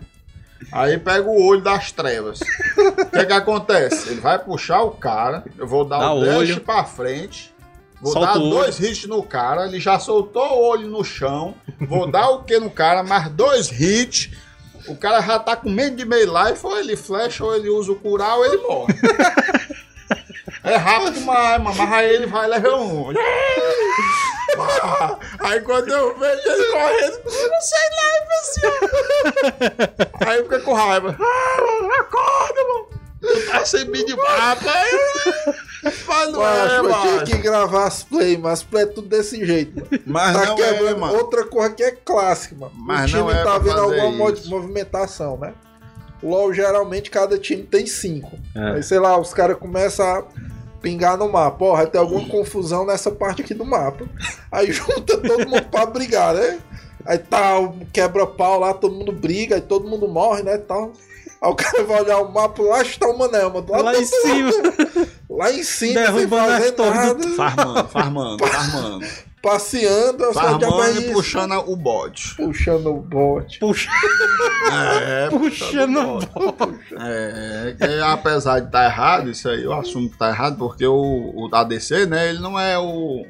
Aí 0.72 0.98
pega 0.98 1.28
o 1.28 1.42
olho 1.46 1.60
das 1.62 1.90
trevas. 1.92 2.40
O 2.40 3.06
que 3.06 3.24
que 3.26 3.32
acontece? 3.32 4.10
Ele 4.10 4.20
vai 4.20 4.38
puxar 4.38 4.82
o 4.82 4.90
cara, 4.92 5.44
eu 5.58 5.66
vou 5.66 5.84
dar 5.84 5.98
Dá 5.98 6.12
o 6.12 6.18
o 6.20 6.24
dash 6.24 6.36
olho. 6.36 6.60
pra 6.60 6.84
frente, 6.84 7.52
vou 8.00 8.12
Solta 8.12 8.34
dar 8.34 8.38
olho. 8.40 8.50
dois 8.50 8.78
hits 8.80 9.06
no 9.06 9.22
cara, 9.22 9.66
ele 9.66 9.80
já 9.80 9.98
soltou 9.98 10.42
o 10.46 10.68
olho 10.68 10.86
no 10.88 11.02
chão, 11.04 11.54
vou 11.80 12.06
dar 12.10 12.28
o 12.30 12.44
que 12.44 12.58
no 12.58 12.70
cara, 12.70 13.02
mais 13.02 13.28
dois 13.30 13.68
hits, 13.70 14.30
o 14.86 14.94
cara 14.96 15.20
já 15.22 15.38
tá 15.38 15.56
com 15.56 15.68
medo 15.70 15.96
de 15.96 16.04
meio 16.04 16.26
life, 16.32 16.64
ou 16.64 16.78
ele 16.78 16.96
flecha, 16.96 17.44
ou 17.44 17.54
ele 17.54 17.68
usa 17.68 17.92
o 17.92 17.96
curar, 17.96 18.36
ou 18.36 18.44
ele 18.46 18.56
morre. 18.58 18.94
É 20.62 20.76
rápido 20.76 21.20
mano, 21.22 21.64
mas 21.64 21.80
aí 21.92 22.14
ele 22.14 22.26
vai 22.26 22.46
level 22.46 22.76
1. 22.80 23.08
Um. 23.08 23.14
Aí 25.40 25.60
quando 25.60 25.88
eu 25.88 26.18
vejo 26.18 26.42
ele 26.48 26.64
correndo, 26.72 27.20
eu 27.24 27.50
não 27.50 27.60
sei 27.60 27.78
lá, 27.96 28.10
fica 30.18 30.29
com 30.70 30.74
raiva. 30.74 31.16
Ah, 31.20 32.00
acorda, 32.00 32.64
mano. 32.64 32.86
Tu 33.20 33.46
tá 33.50 33.64
sem 33.64 33.84
mim 33.86 34.04
de 34.04 34.16
mapa. 34.16 34.60
Mas 36.06 36.32
não 36.32 36.40
Macho, 36.40 36.72
é, 36.72 36.78
eu 36.78 37.24
tinha 37.24 37.36
que 37.36 37.38
gravar 37.38 37.86
as 37.86 38.02
play, 38.02 38.38
mas 38.38 38.52
as 38.52 38.62
play 38.62 38.84
é 38.84 38.86
tudo 38.86 39.08
desse 39.08 39.44
jeito, 39.44 39.76
mano. 39.76 40.02
Mas 40.06 40.36
tá 40.36 40.46
não 40.46 40.56
quebrando 40.56 40.88
é, 40.88 40.94
mano. 40.94 41.14
outra 41.14 41.44
coisa 41.44 41.74
que 41.74 41.82
é 41.82 41.90
clássica, 41.90 42.54
mano. 42.56 42.72
Mas 42.76 43.04
o 43.04 43.16
time 43.16 43.20
não 43.22 43.30
é 43.30 43.44
tá 43.44 43.58
vendo 43.58 43.80
alguma 43.80 44.30
isso. 44.30 44.48
movimentação, 44.48 45.36
né? 45.36 45.52
O 46.22 46.30
LoL, 46.30 46.52
geralmente, 46.52 47.10
cada 47.10 47.38
time 47.38 47.62
tem 47.62 47.86
cinco. 47.86 48.38
É. 48.54 48.76
Aí, 48.76 48.82
sei 48.82 48.98
lá, 48.98 49.18
os 49.18 49.34
caras 49.34 49.58
começam 49.58 50.06
a 50.06 50.24
pingar 50.80 51.16
no 51.16 51.30
mapa. 51.30 51.64
Ó, 51.64 51.76
vai 51.76 51.86
ter 51.86 51.98
alguma 51.98 52.26
confusão 52.28 52.86
nessa 52.86 53.10
parte 53.10 53.42
aqui 53.42 53.54
do 53.54 53.64
mapa. 53.64 54.06
Aí 54.50 54.70
junta 54.72 55.18
todo 55.18 55.48
mundo 55.48 55.64
pra 55.70 55.86
brigar, 55.86 56.34
né? 56.34 56.58
Aí 57.10 57.18
tá, 57.18 57.58
o 57.58 57.74
quebra-pau 57.92 58.60
lá, 58.60 58.72
todo 58.72 58.94
mundo 58.94 59.10
briga, 59.10 59.56
aí 59.56 59.60
todo 59.60 59.88
mundo 59.88 60.06
morre, 60.06 60.44
né, 60.44 60.56
tal. 60.58 60.92
Aí 61.42 61.50
o 61.50 61.54
cara 61.56 61.82
vai 61.82 62.02
olhar 62.02 62.18
o 62.18 62.32
mapa, 62.32 62.62
lá 62.62 62.82
está 62.82 63.08
o 63.08 63.18
Manel, 63.18 63.50
mano. 63.50 63.66
Lá 63.68 63.96
em 63.98 64.04
cima, 64.04 64.50
Lá 65.28 65.50
em 65.52 65.62
cima, 65.64 66.00
Derrubando 66.02 66.52
as 66.52 66.70
torres 66.70 67.14
do- 67.16 67.34
Farmando, 67.34 67.88
farmando, 67.88 68.46
farmando. 68.46 69.06
passeando, 69.42 70.22
eu 70.22 70.32
só 70.34 70.52
de 70.58 70.64
Farmando 70.66 71.00
e 71.00 71.12
puxando 71.12 71.52
o 71.68 71.74
bode. 71.74 72.34
Puxando 72.36 72.86
o 72.94 73.00
bote. 73.00 73.58
puxa, 73.58 73.88
É, 75.02 75.28
puxando 75.30 75.96
o 75.98 76.52
bode. 76.52 76.78
É, 76.96 77.74
que 77.76 78.00
apesar 78.02 78.60
de 78.60 78.66
estar 78.66 78.84
errado, 78.84 79.30
isso 79.30 79.48
aí 79.48 79.64
eu 79.64 79.72
assumo 79.72 80.08
que 80.10 80.16
tá 80.16 80.28
errado, 80.28 80.56
porque 80.58 80.86
o, 80.86 80.94
o 81.34 81.48
ADC, 81.52 82.06
né, 82.06 82.28
ele 82.28 82.38
não 82.38 82.60
é 82.60 82.78
o, 82.78 83.24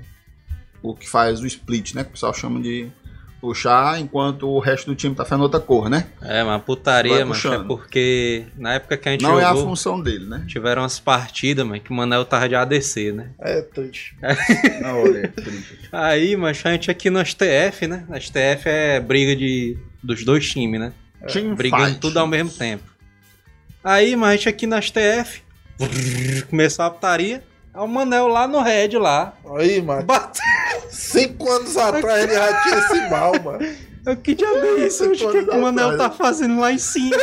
o 0.82 0.94
que 0.94 1.08
faz 1.08 1.40
o 1.40 1.46
split, 1.46 1.94
né, 1.94 2.02
que 2.02 2.10
o 2.10 2.12
pessoal 2.12 2.34
chama 2.34 2.60
de 2.60 2.90
puxar, 3.40 3.98
enquanto 3.98 4.48
o 4.48 4.58
resto 4.58 4.86
do 4.86 4.94
time 4.94 5.14
tá 5.14 5.24
fazendo 5.24 5.42
outra 5.42 5.58
cor, 5.58 5.88
né? 5.88 6.06
É, 6.20 6.44
mas 6.44 6.62
putaria, 6.62 7.24
mano. 7.24 7.54
É 7.54 7.58
porque 7.64 8.44
na 8.56 8.74
época 8.74 8.96
que 8.96 9.08
a 9.08 9.12
gente 9.12 9.22
Não 9.22 9.40
é 9.40 9.44
a 9.44 9.48
jogou, 9.48 9.68
função 9.68 10.00
dele, 10.00 10.26
né? 10.26 10.44
tiveram 10.46 10.82
umas 10.82 11.00
partidas, 11.00 11.66
mano, 11.66 11.80
que 11.80 11.90
o 11.90 11.94
Manel 11.94 12.24
tava 12.24 12.48
de 12.48 12.54
ADC, 12.54 13.12
né? 13.12 13.30
É 13.40 13.62
triste. 13.62 14.14
Não, 14.82 15.02
olha, 15.02 15.18
é 15.24 15.26
triste. 15.28 15.78
Aí, 15.90 16.36
mas 16.36 16.60
a 16.64 16.72
gente 16.72 16.90
aqui 16.90 17.08
no 17.08 17.24
STF, 17.24 17.86
né? 17.88 18.04
Na 18.08 18.20
STF 18.20 18.66
é 18.66 19.00
briga 19.00 19.34
de, 19.34 19.78
dos 20.02 20.24
dois 20.24 20.48
times, 20.48 20.78
né? 20.78 20.92
Team 21.32 21.54
Brigando 21.54 21.86
fight. 21.86 22.00
tudo 22.00 22.18
ao 22.18 22.26
mesmo 22.26 22.50
tempo. 22.50 22.84
Aí, 23.82 24.14
mas 24.16 24.30
a 24.30 24.36
gente 24.36 24.48
aqui 24.48 24.66
na 24.66 24.80
STF, 24.80 25.42
começou 26.50 26.84
a 26.84 26.90
putaria. 26.90 27.42
Aí 27.72 27.82
o 27.82 27.86
Manel 27.86 28.28
lá 28.28 28.46
no 28.48 28.60
Red 28.60 28.98
lá. 28.98 29.34
Aí, 29.58 29.80
mano. 29.80 30.04
Bateu. 30.04 30.42
Cinco 30.90 31.50
anos 31.50 31.76
atrás 31.76 32.24
ele 32.24 32.34
já 32.34 32.62
tinha 32.62 32.78
esse 32.78 33.10
mal, 33.10 33.32
mano. 33.42 33.66
Eu 34.06 34.16
que 34.16 34.34
diabo 34.34 34.56
é 34.56 34.86
isso? 34.86 35.04
O 35.04 35.12
que, 35.12 35.44
que 35.44 35.50
o 35.50 35.60
Manel 35.60 35.96
tá 35.96 36.10
fazendo 36.10 36.58
lá 36.58 36.72
em 36.72 36.78
cima? 36.78 37.16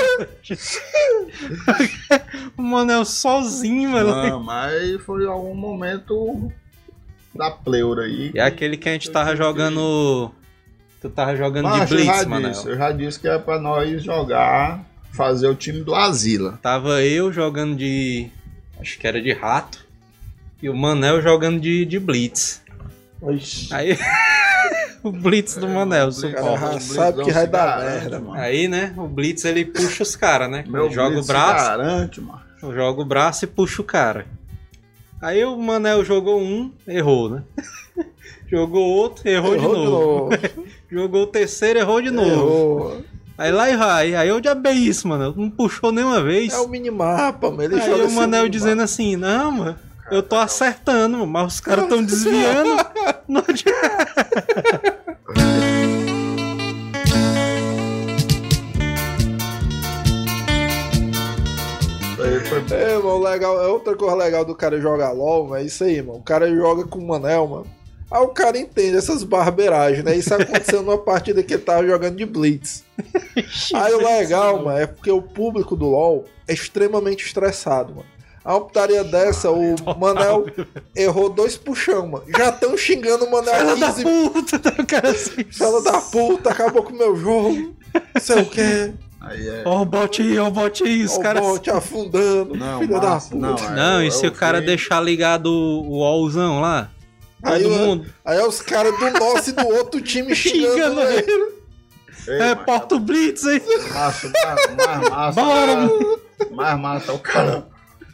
o 2.57 2.62
Manel 2.62 3.03
sozinho, 3.03 3.89
mano. 3.89 4.10
Não, 4.10 4.43
mas 4.43 5.01
foi 5.01 5.25
algum 5.25 5.55
momento 5.55 6.51
da 7.33 7.51
pleura 7.51 8.03
aí. 8.03 8.31
E 8.33 8.39
é 8.39 8.43
aquele 8.43 8.77
que 8.77 8.88
a 8.88 8.93
gente 8.93 9.10
tava 9.12 9.36
jogando. 9.36 10.31
Tu 11.01 11.10
tava 11.10 11.36
jogando 11.36 11.65
Mas 11.65 11.89
de 11.89 11.95
Blitz, 11.95 12.25
Manel. 12.25 12.51
disse, 12.51 12.67
eu 12.67 12.77
já 12.77 12.91
disse 12.91 13.19
que 13.19 13.27
é 13.27 13.38
pra 13.38 13.60
nós 13.60 14.03
jogar, 14.03 14.83
fazer 15.12 15.47
o 15.47 15.55
time 15.55 15.81
do 15.81 15.93
Asila. 15.93 16.60
Tava 16.62 17.03
eu 17.03 17.31
jogando 17.31 17.75
de. 17.75 18.29
Acho 18.79 18.97
que 18.97 19.07
era 19.07 19.21
de 19.21 19.31
rato. 19.33 19.87
E 20.62 20.70
o 20.70 20.76
Manel 20.76 21.22
jogando 21.22 21.60
de, 21.60 21.86
de 21.86 22.00
Blitz. 22.00 22.62
Ixi, 23.32 23.74
Aí. 23.74 23.98
o 25.04 25.12
Blitz 25.12 25.56
do 25.56 25.67
Manel, 25.67 26.10
cara 26.10 26.12
suporte. 26.12 26.62
já 26.62 26.80
sabe 26.80 27.24
que 27.24 27.32
vai 27.32 27.48
dar 27.48 27.80
merda, 27.80 28.20
mano. 28.20 28.39
Aí, 28.39 28.67
né? 28.67 28.93
O 28.98 29.08
Blitz 29.08 29.46
ele 29.46 29.65
puxa 29.65 30.04
os 30.04 30.15
caras, 30.15 30.50
né? 30.50 30.63
Meu 30.67 30.86
Ele 30.86 30.93
joga 30.93 31.12
Blitz 31.12 31.26
o 31.26 31.28
braço, 31.28 31.65
garante, 31.65 32.22
mano. 32.22 32.41
joga 32.62 33.02
o 33.02 33.06
braço 33.06 33.46
e 33.46 33.48
puxa 33.48 33.82
o 33.82 33.86
cara. 33.86 34.26
Aí 35.22 35.43
o 35.43 35.58
Manel 35.58 36.04
jogou 36.06 36.39
um, 36.39 36.72
errou, 36.88 37.30
né? 37.30 37.43
jogou 38.50 38.84
outro, 38.84 39.28
errou, 39.28 39.58
de 39.58 39.63
novo. 39.63 40.30
Jogou 40.89 41.24
o 41.24 41.28
terceiro, 41.28 41.80
errou 41.80 42.02
de 42.02 42.10
novo. 42.10 42.32
Errou. 42.32 43.02
Aí 43.38 43.52
lá 43.52 43.70
e 43.70 43.76
vai. 43.76 44.15
Aí 44.15 44.30
eu 44.30 44.41
já 44.41 44.56
bem 44.56 44.86
isso, 44.86 45.06
mano. 45.06 45.34
Não 45.36 45.50
puxou 45.50 45.91
nenhuma 45.91 46.24
vez. 46.24 46.54
É 46.54 46.60
o 46.60 46.67
minimapa, 46.67 47.52
mano. 47.52 47.62
Ele 47.62 47.76
Aí 47.76 47.86
joga 47.86 48.06
o 48.06 48.12
Manel 48.12 48.48
dizendo 48.48 48.82
assim, 48.82 49.17
não, 49.17 49.52
mano, 49.52 49.80
eu 50.10 50.24
tô 50.24 50.36
acertando, 50.36 51.17
mano, 51.17 51.28
mas 51.28 51.56
os 51.56 51.60
caras 51.60 51.88
tão 51.88 52.04
desviando. 52.04 52.78
Não 53.28 53.43
adianta. 53.48 54.98
É, 62.72 62.98
mano, 62.98 63.20
legal, 63.20 63.62
é 63.62 63.67
outra 63.67 63.96
coisa 63.96 64.15
legal 64.15 64.43
do 64.43 64.56
cara 64.56 64.80
jogar 64.80 65.12
LOL, 65.12 65.56
é 65.56 65.63
isso 65.63 65.84
aí, 65.84 66.02
mano. 66.02 66.20
O 66.20 66.24
cara 66.24 66.54
joga 66.54 66.86
com 66.86 67.00
o 67.00 67.08
Manel, 67.08 67.48
mano. 67.48 67.67
Aí 68.10 68.22
o 68.22 68.30
cara 68.30 68.58
entende 68.58 68.96
essas 68.96 69.24
barbeiragens, 69.24 70.04
né? 70.04 70.15
Isso 70.15 70.34
aconteceu 70.34 70.82
numa 70.82 70.98
partida 70.98 71.43
que 71.43 71.54
ele 71.54 71.63
tava 71.63 71.86
jogando 71.86 72.15
de 72.15 72.26
Blitz. 72.26 72.86
Aí 73.76 73.93
o 73.93 73.98
legal, 73.98 74.63
mano, 74.63 74.78
é 74.78 74.88
porque 74.88 75.12
o 75.12 75.22
público 75.22 75.76
do 75.76 75.86
LoL 75.88 76.24
é 76.48 76.54
extremamente 76.54 77.26
estressado, 77.26 77.93
mano. 77.93 78.16
A 78.47 78.53
uma 78.55 78.62
putaria 78.62 79.03
dessa, 79.03 79.51
o 79.51 79.75
Manel 79.99 80.45
errou 80.95 81.29
dois 81.29 81.57
puxão, 81.57 82.07
mano. 82.07 82.23
Já 82.29 82.47
estão 82.49 82.77
xingando 82.77 83.25
o 83.25 83.31
Manel 83.31 83.53
há 83.71 83.75
da 83.75 83.88
15 83.88 84.03
puta, 84.03 84.60
tá 84.60 84.73
o 84.81 84.86
cara 84.88 85.10
assim. 85.10 85.43
Fala 85.51 85.81
da 85.83 85.99
puta, 85.99 86.49
acabou 86.51 86.81
com 86.81 86.93
o 86.93 86.97
meu 86.97 87.15
jogo. 87.17 87.75
Não 87.93 88.21
sei 88.21 88.41
o 88.41 88.45
que. 88.45 88.93
Aí 89.19 89.49
é. 89.49 89.63
Ó 89.65 89.81
o 89.81 89.86
bot 89.86 90.21
aí, 90.21 90.39
ó 90.39 90.47
o 90.47 90.51
bot 90.51 90.81
aí, 90.83 91.03
os 91.03 91.17
O 91.17 91.19
caras... 91.19 91.41
bote 91.41 91.69
afundando. 91.69 92.55
Não, 92.55 92.79
filho 92.79 93.01
da 93.01 93.10
massa, 93.10 93.29
puta. 93.31 93.47
não, 93.47 93.57
é. 93.57 93.75
Não, 93.75 94.01
e 94.01 94.05
eu- 94.05 94.12
se 94.12 94.25
eu 94.25 94.29
o 94.31 94.33
cara 94.33 94.60
fui- 94.60 94.65
deixar 94.67 95.01
ligado 95.01 95.47
o 95.47 95.91
o 95.91 95.99
wallzão 95.99 96.62
lá? 96.62 96.89
Aí, 97.43 97.63
Todo 97.63 97.73
o- 97.75 97.77
mundo 97.79 98.05
aí 98.23 98.38
é 98.39 98.45
os 98.47 98.62
caras 98.62 98.97
do 98.97 99.12
nosso 99.19 99.49
e 99.49 99.53
do 99.53 99.67
outro 99.67 99.99
time 99.99 100.33
xingando, 100.36 100.71
xingando 100.73 101.01
ele. 101.01 101.31
ele. 101.31 101.57
Ei, 102.29 102.33
É, 102.41 102.55
mas 102.55 102.65
porta 102.65 102.95
o 102.95 102.99
Blitz 102.99 103.45
aí. 103.45 103.62
Massa, 103.93 104.31
mais, 104.86 105.10
massa. 105.10 105.41
Bora, 105.41 105.65
cara. 105.75 105.89
Mais 106.51 106.79
massa. 106.79 107.13
O 107.13 107.19
cara, 107.19 107.67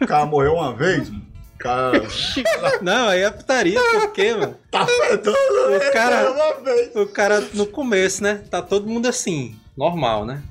o 0.04 0.08
cara 0.08 0.26
morreu 0.26 0.54
uma 0.56 0.74
vez, 0.76 1.10
mano. 1.10 1.24
Cara 1.60 2.02
Não, 2.82 3.08
aí 3.10 3.22
é 3.22 3.30
putaria, 3.32 3.80
por 3.80 4.12
quê, 4.12 4.34
mano? 4.34 4.56
tá 4.70 4.82
afetando 4.82 5.38
O 5.38 5.94
cara- 5.94 6.32
uma 6.32 6.62
vez. 6.64 6.96
O 6.96 7.06
cara, 7.06 7.42
no 7.54 7.66
começo, 7.66 8.22
né? 8.22 8.42
Tá 8.50 8.62
todo 8.62 8.88
mundo 8.88 9.08
assim, 9.08 9.56
normal, 9.78 10.26
né? 10.26 10.42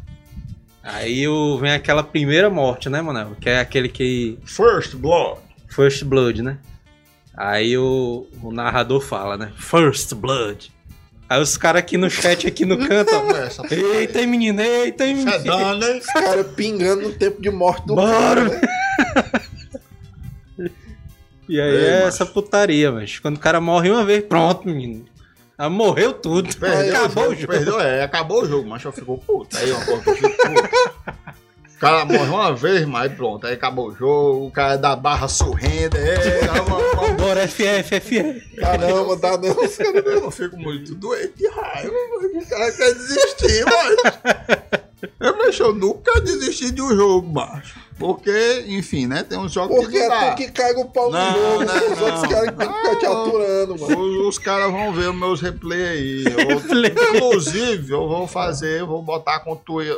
Aí 0.82 1.28
o, 1.28 1.58
vem 1.58 1.72
aquela 1.72 2.02
primeira 2.02 2.48
morte, 2.50 2.88
né, 2.88 3.00
Manel? 3.02 3.36
Que 3.40 3.50
é 3.50 3.60
aquele 3.60 3.88
que. 3.88 4.38
First 4.44 4.94
Blood. 4.96 5.38
First 5.68 6.02
Blood, 6.04 6.42
né? 6.42 6.58
Aí 7.36 7.76
o, 7.78 8.26
o 8.42 8.50
narrador 8.50 9.00
fala, 9.00 9.36
né? 9.36 9.52
First 9.56 10.14
Blood. 10.14 10.72
Aí 11.28 11.40
os 11.40 11.56
caras 11.56 11.80
aqui 11.80 11.96
no 11.96 12.10
chat, 12.10 12.46
aqui 12.46 12.64
no 12.66 12.76
canto, 12.78 13.10
ó. 13.14 13.30
Essa 13.36 13.62
Eita, 13.72 14.26
menino, 14.26 14.60
eita, 14.60 15.04
menino. 15.06 15.30
Os 15.30 16.06
caras 16.06 16.46
pingando 16.56 17.02
no 17.08 17.12
tempo 17.14 17.40
de 17.40 17.50
morte 17.50 17.86
do 17.86 17.94
Bora. 17.94 18.10
cara. 18.10 18.44
né? 18.48 18.60
E 21.48 21.60
aí 21.60 21.70
Ei, 21.76 21.84
é 21.86 21.94
macho. 21.96 22.08
essa 22.08 22.26
putaria, 22.26 22.90
mas 22.92 23.18
quando 23.18 23.36
o 23.36 23.40
cara 23.40 23.60
morre 23.60 23.90
uma 23.90 24.04
vez, 24.04 24.24
pronto, 24.24 24.66
menino. 24.66 25.04
Ah, 25.58 25.68
morreu 25.68 26.12
tudo. 26.12 26.54
Perdeu 26.56 26.96
Acabou 26.96 27.28
o 27.28 27.34
jogo, 27.34 27.46
perdeu, 27.52 27.80
é, 27.80 28.02
acabou 28.02 28.42
o 28.42 28.48
jogo, 28.48 28.68
mas 28.68 28.82
eu 28.84 28.92
ficou 28.92 29.18
puto. 29.18 29.56
Aí 29.56 29.70
uma 29.70 29.84
coisa 29.84 30.14
que. 30.14 30.26
O 31.76 31.78
cara 31.82 32.04
morre 32.04 32.28
uma 32.30 32.54
vez, 32.54 32.86
mas 32.86 33.12
pronto, 33.12 33.44
aí 33.46 33.54
acabou 33.54 33.88
o 33.88 33.94
jogo, 33.94 34.46
o 34.46 34.50
cara 34.52 34.76
da 34.76 34.94
barra 34.94 35.26
sorrindo, 35.26 35.96
é, 35.96 36.48
uma- 36.62 36.76
uma- 36.78 37.08
Bora, 37.14 37.46
FF, 37.48 38.00
FF. 38.00 38.40
Caramba, 38.56 39.16
dá 39.16 39.36
não. 39.36 39.48
eu 39.48 40.30
fico 40.30 40.56
muito 40.56 40.94
doente 40.94 41.32
de 41.36 41.48
raiva, 41.48 41.92
o 41.92 42.46
cara 42.48 42.70
quer 42.72 42.94
desistir. 42.94 43.64
Eu, 45.18 45.36
macho, 45.36 45.62
eu 45.64 45.74
nunca 45.74 46.20
desisti 46.20 46.70
de 46.70 46.80
um 46.80 46.94
jogo, 46.94 47.28
macho. 47.32 47.74
Porque, 48.02 48.64
enfim, 48.68 49.06
né, 49.06 49.22
tem 49.22 49.38
uns 49.38 49.52
jogos 49.52 49.76
Porque 49.76 49.98
que 49.98 50.06
não 50.08 50.14
é 50.14 50.30
tu 50.30 50.36
que 50.36 50.50
caga 50.50 50.80
o 50.80 50.84
pau 50.90 51.06
no 51.10 51.12
Não, 51.12 51.32
jogo. 51.32 51.64
não, 51.64 51.92
os 51.92 52.00
outros 52.00 52.22
não. 52.22 52.28
caras 52.28 52.50
que 52.50 52.56
tem 52.56 52.68
que 52.68 52.74
ficar 52.78 52.96
te 52.96 53.06
aturando, 53.06 53.78
mano. 53.80 53.98
Os, 54.00 54.26
os 54.28 54.38
caras 54.38 54.70
vão 54.72 54.92
ver 54.92 55.08
os 55.08 55.14
meus 55.16 55.40
replays 55.40 56.26
aí. 56.26 56.34
Eu- 56.48 57.16
inclusive, 57.16 57.92
eu 57.92 58.08
vou 58.08 58.26
fazer, 58.26 58.80
eu 58.80 58.86
vou 58.86 59.02
botar 59.02 59.40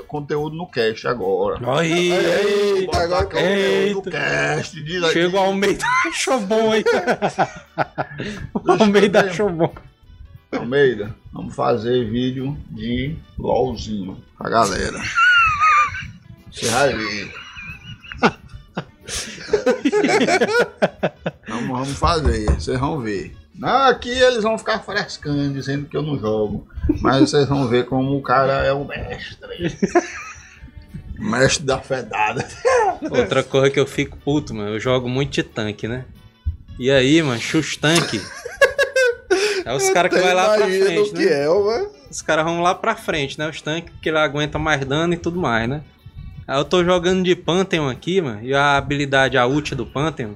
conteúdo 0.06 0.54
no 0.56 0.66
cast 0.66 1.06
agora. 1.08 1.58
Aí, 1.78 2.12
aí. 2.12 2.78
Eita, 2.80 2.98
agora 2.98 3.24
Conteúdo 3.26 3.40
no 3.42 3.98
Eita. 3.98 4.10
cast. 4.10 4.82
Diz. 4.82 5.06
Chega 5.12 5.36
o 5.36 5.40
Almeida, 5.40 5.84
achou 6.06 6.40
bom 6.46 6.72
aí. 6.72 6.84
O 8.54 8.70
Almeida 8.72 9.20
achou 9.22 9.50
bom. 9.50 9.72
Almeida, 10.52 11.14
vamos 11.32 11.54
fazer 11.54 12.08
vídeo 12.08 12.56
de 12.70 13.16
LOLzinho 13.38 14.16
pra 14.38 14.48
galera. 14.50 15.00
Você 16.52 16.66
vai 16.68 16.94
ver. 16.94 17.43
vamos, 21.48 21.68
vamos 21.68 21.98
fazer, 21.98 22.46
vocês 22.46 22.78
vão 22.78 23.00
ver. 23.00 23.34
Não, 23.54 23.88
aqui 23.88 24.10
eles 24.10 24.42
vão 24.42 24.58
ficar 24.58 24.80
frescando, 24.80 25.52
dizendo 25.52 25.86
que 25.86 25.96
eu 25.96 26.02
não 26.02 26.18
jogo. 26.18 26.66
Mas 27.00 27.30
vocês 27.30 27.48
vão 27.48 27.68
ver 27.68 27.86
como 27.86 28.16
o 28.16 28.22
cara 28.22 28.64
é 28.64 28.72
o 28.72 28.84
mestre. 28.84 29.78
Mestre 31.16 31.64
da 31.64 31.78
fedada. 31.78 32.44
Outra 33.00 33.44
coisa 33.44 33.70
que 33.70 33.78
eu 33.78 33.86
fico 33.86 34.18
puto, 34.18 34.52
mano, 34.52 34.70
eu 34.70 34.80
jogo 34.80 35.08
muito 35.08 35.32
de 35.32 35.44
tanque, 35.44 35.86
né? 35.86 36.04
E 36.76 36.90
aí, 36.90 37.22
mano, 37.22 37.40
chus 37.40 37.76
tanque. 37.76 38.20
É 39.64 39.72
os 39.72 39.88
caras 39.90 40.12
que 40.12 40.20
vai 40.20 40.34
lá 40.34 40.56
pra 40.56 40.66
frente, 40.66 41.14
né? 41.14 41.34
é. 41.34 41.48
Os 42.10 42.20
caras 42.20 42.44
vão 42.44 42.60
lá 42.60 42.74
pra 42.74 42.96
frente, 42.96 43.38
né? 43.38 43.48
Os 43.48 43.62
tanques, 43.62 43.94
porque 43.94 44.08
ele 44.08 44.18
aguenta 44.18 44.58
mais 44.58 44.84
dano 44.84 45.14
e 45.14 45.16
tudo 45.16 45.40
mais, 45.40 45.68
né? 45.68 45.82
Aí 46.46 46.58
eu 46.58 46.64
tô 46.64 46.84
jogando 46.84 47.22
de 47.22 47.34
Pantheon 47.34 47.88
aqui, 47.88 48.20
mano, 48.20 48.42
e 48.42 48.54
a 48.54 48.76
habilidade, 48.76 49.38
a 49.38 49.46
ult 49.46 49.74
do 49.74 49.86
Pantheon, 49.86 50.34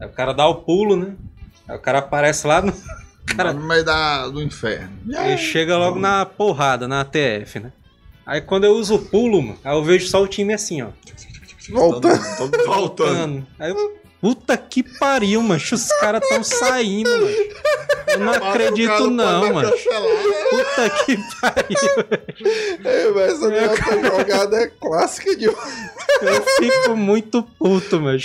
aí 0.00 0.08
o 0.08 0.12
cara 0.12 0.32
dá 0.32 0.46
o 0.46 0.56
pulo, 0.56 0.96
né? 0.96 1.14
Aí 1.68 1.76
o 1.76 1.80
cara 1.80 1.98
aparece 1.98 2.46
lá 2.46 2.62
no... 2.62 2.72
Cara, 3.24 3.52
no 3.52 3.64
meio 3.64 3.84
da, 3.84 4.26
do 4.28 4.42
inferno. 4.42 4.90
Ele 5.06 5.38
chega 5.38 5.78
logo 5.78 5.96
na 5.96 6.26
porrada, 6.26 6.88
na 6.88 7.04
TF, 7.04 7.60
né? 7.60 7.72
Aí 8.26 8.40
quando 8.40 8.64
eu 8.64 8.72
uso 8.72 8.96
o 8.96 8.98
pulo, 8.98 9.40
mano, 9.40 9.58
aí 9.62 9.72
eu 9.72 9.84
vejo 9.84 10.08
só 10.08 10.20
o 10.20 10.26
time 10.26 10.52
assim, 10.52 10.82
ó. 10.82 10.88
Voltando. 11.70 12.18
Todo, 12.18 12.50
todo 12.50 12.64
voltando. 12.64 12.66
Voltando. 12.66 13.46
Aí 13.60 13.70
eu, 13.70 14.01
puta 14.22 14.56
que 14.56 14.84
pariu, 14.84 15.42
mano. 15.42 15.60
Os 15.72 15.88
caras 16.00 16.26
tão 16.28 16.44
saindo, 16.44 17.10
mano. 17.10 17.26
Eu 18.06 18.18
não 18.20 18.32
acredito 18.32 19.10
não, 19.10 19.52
mano. 19.52 19.72
Puta 20.50 20.90
que 21.04 21.18
pariu. 21.40 22.78
Velho, 22.80 23.20
essa 23.20 23.48
minha 23.48 23.74
jogada 24.06 24.62
é 24.62 24.68
clássica 24.68 25.36
de. 25.36 25.46
Eu 25.46 25.56
fico 26.58 26.96
muito 26.96 27.42
puto, 27.58 28.00
mano. 28.00 28.18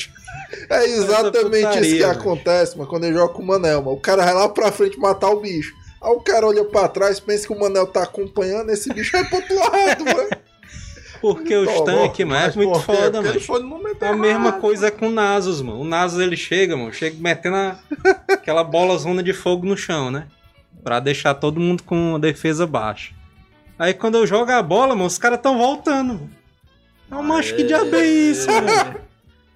É 0.69 0.85
exatamente 0.85 1.65
putaria, 1.65 1.81
isso 1.81 1.91
que 1.91 1.97
velho. 1.99 2.11
acontece, 2.11 2.77
mano, 2.77 2.89
quando 2.89 3.05
eu 3.05 3.13
jogo 3.13 3.33
com 3.33 3.41
o 3.41 3.45
Manel, 3.45 3.81
mano. 3.81 3.97
O 3.97 3.99
cara 3.99 4.23
vai 4.23 4.33
lá 4.33 4.47
pra 4.47 4.71
frente 4.71 4.99
matar 4.99 5.29
o 5.31 5.41
bicho. 5.41 5.73
Aí 6.01 6.11
o 6.11 6.21
cara 6.21 6.45
olha 6.45 6.63
pra 6.63 6.87
trás, 6.87 7.19
pensa 7.19 7.47
que 7.47 7.53
o 7.53 7.59
Manel 7.59 7.87
tá 7.87 8.03
acompanhando, 8.03 8.69
esse 8.69 8.93
bicho 8.93 9.11
vai 9.11 9.25
pro 9.25 9.37
outro 9.37 9.55
lado, 9.55 10.05
mano. 10.05 10.29
Porque 11.21 11.53
Toma, 11.65 11.85
tanques, 11.85 12.25
mano, 12.25 12.45
é 12.51 12.55
muito 12.55 12.79
quê? 12.79 12.85
foda, 12.85 13.21
mano. 13.21 13.39
É 13.99 14.07
a 14.07 14.15
mesma 14.15 14.47
errado. 14.49 14.61
coisa 14.61 14.91
com 14.91 15.07
o 15.07 15.11
Nasus, 15.11 15.61
mano. 15.61 15.81
O 15.81 15.83
Nasus 15.85 16.19
ele 16.19 16.37
chega, 16.37 16.75
mano, 16.77 16.93
chega 16.93 17.15
metendo 17.19 17.55
a- 17.55 17.77
aquela 18.29 18.63
bola 18.63 18.97
zona 18.97 19.23
de 19.23 19.33
fogo 19.33 19.65
no 19.65 19.75
chão, 19.77 20.11
né? 20.11 20.27
Pra 20.83 20.99
deixar 20.99 21.33
todo 21.33 21.59
mundo 21.59 21.83
com 21.83 22.15
a 22.15 22.19
defesa 22.19 22.65
baixa. 22.67 23.13
Aí 23.79 23.93
quando 23.93 24.15
eu 24.15 24.25
jogo 24.27 24.51
a 24.51 24.61
bola, 24.61 24.95
mano, 24.95 25.05
os 25.07 25.17
caras 25.17 25.39
tão 25.41 25.57
voltando. 25.57 26.13
Mano. 26.13 26.29
Não, 27.09 27.23
macho, 27.23 27.55
que 27.55 27.63
diabo 27.63 27.95
é 27.95 28.05
isso, 28.05 28.47
mano? 28.51 28.95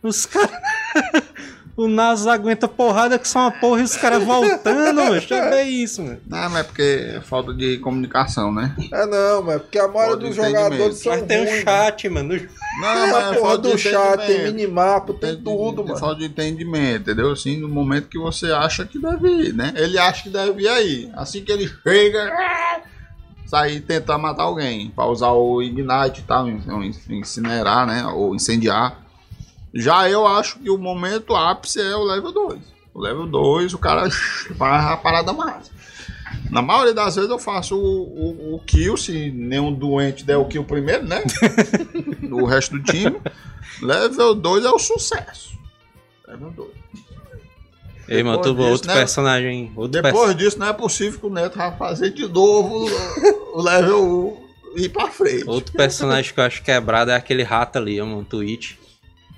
Os 0.03 0.25
caras. 0.25 0.51
o 1.81 1.87
Nasus 1.87 2.27
aguenta 2.27 2.67
porrada 2.67 3.17
que 3.19 3.27
são 3.27 3.41
uma 3.41 3.51
porra 3.51 3.81
e 3.81 3.83
os 3.83 3.95
caras 3.97 4.23
voltando, 4.23 4.95
mano. 4.95 5.11
Deixa 5.11 5.35
eu 5.35 5.49
ver 5.49 5.63
isso, 5.63 6.01
mano. 6.03 6.19
Não, 6.27 6.49
mas 6.49 6.59
é 6.59 6.63
porque 6.63 6.81
é 7.17 7.21
falta 7.21 7.53
de 7.53 7.77
comunicação, 7.79 8.51
né? 8.53 8.75
É 8.91 9.05
não, 9.05 9.41
mas 9.43 9.61
porque 9.61 9.79
a 9.79 9.87
maioria 9.87 10.17
dos 10.27 10.35
jogadores 10.35 10.97
são 10.97 11.11
Mas 11.13 11.23
tem 11.23 11.41
um 11.41 11.45
ruins, 11.49 11.61
chat, 11.63 12.09
mano. 12.09 12.33
Não, 12.33 13.07
mas 13.07 13.13
a 13.13 13.19
é 13.19 13.33
porra 13.33 13.49
falta 13.49 13.57
do 13.69 13.77
chat, 13.77 14.25
tem 14.27 14.43
minimapo, 14.45 15.13
tem 15.13 15.35
Tem- 15.35 15.43
tudo, 15.43 15.83
mano. 15.83 15.97
falta 15.97 16.19
de 16.19 16.25
entendimento, 16.25 17.01
entendeu? 17.01 17.31
Assim, 17.31 17.57
no 17.57 17.67
momento 17.67 18.07
que 18.07 18.17
você 18.17 18.51
acha 18.51 18.85
que 18.85 18.97
deve 18.99 19.27
ir, 19.29 19.53
né? 19.53 19.73
Ele 19.75 19.97
acha 19.97 20.23
que 20.23 20.29
deve 20.29 20.61
ir 20.63 20.67
aí. 20.69 21.11
Assim 21.15 21.43
que 21.43 21.51
ele 21.51 21.67
chega, 21.83 22.31
sair 23.45 23.81
tentar 23.81 24.17
matar 24.17 24.43
alguém, 24.43 24.89
pra 24.91 25.05
usar 25.05 25.31
o 25.31 25.61
Ignite 25.61 26.21
e 26.21 26.23
tal, 26.23 26.47
in- 26.47 26.91
incinerar, 27.09 27.85
né? 27.85 28.05
Ou 28.07 28.33
incendiar. 28.35 28.97
Já 29.73 30.09
eu 30.09 30.27
acho 30.27 30.59
que 30.59 30.69
o 30.69 30.77
momento 30.77 31.35
ápice 31.35 31.81
é 31.81 31.95
o 31.95 32.03
level 32.03 32.31
2. 32.31 32.59
O 32.93 32.99
level 32.99 33.25
2, 33.27 33.73
o 33.73 33.77
cara 33.77 34.09
faz 34.57 34.85
a 34.85 34.97
parada 34.97 35.31
massa. 35.31 35.71
Na 36.49 36.61
maioria 36.61 36.93
das 36.93 37.15
vezes 37.15 37.29
eu 37.29 37.39
faço 37.39 37.77
o, 37.77 38.51
o, 38.51 38.55
o 38.55 38.59
kill, 38.59 38.97
se 38.97 39.31
nenhum 39.31 39.71
doente 39.71 40.25
der 40.25 40.37
o 40.37 40.45
kill 40.45 40.63
primeiro, 40.63 41.07
né? 41.07 41.23
o 42.29 42.45
resto 42.45 42.77
do 42.77 42.83
time. 42.83 43.21
Level 43.81 44.35
2 44.35 44.65
é 44.65 44.69
o 44.69 44.79
sucesso. 44.79 45.57
Level 46.27 46.51
2. 46.51 46.69
Ei, 48.09 48.23
mano, 48.23 48.41
tu, 48.41 48.57
outro 48.57 48.87
né? 48.89 48.93
personagem. 48.93 49.71
Outro 49.73 50.01
Depois 50.01 50.35
disso, 50.35 50.59
não 50.59 50.67
é 50.67 50.73
possível 50.73 51.17
que 51.17 51.25
o 51.25 51.29
Neto 51.29 51.57
vai 51.57 51.75
fazer 51.77 52.09
de 52.09 52.27
novo 52.27 52.85
o- 53.53 53.61
level 53.61 54.37
1 54.75 54.77
e 54.79 54.83
ir 54.83 54.89
pra 54.89 55.07
frente. 55.07 55.47
Outro 55.47 55.71
personagem 55.73 56.33
que 56.33 56.39
eu 56.39 56.43
acho 56.43 56.61
quebrado 56.61 57.11
é 57.11 57.15
aquele 57.15 57.43
rato 57.43 57.77
ali, 57.77 58.01
ó, 58.01 58.05
mano, 58.05 58.25
Twitch. 58.25 58.73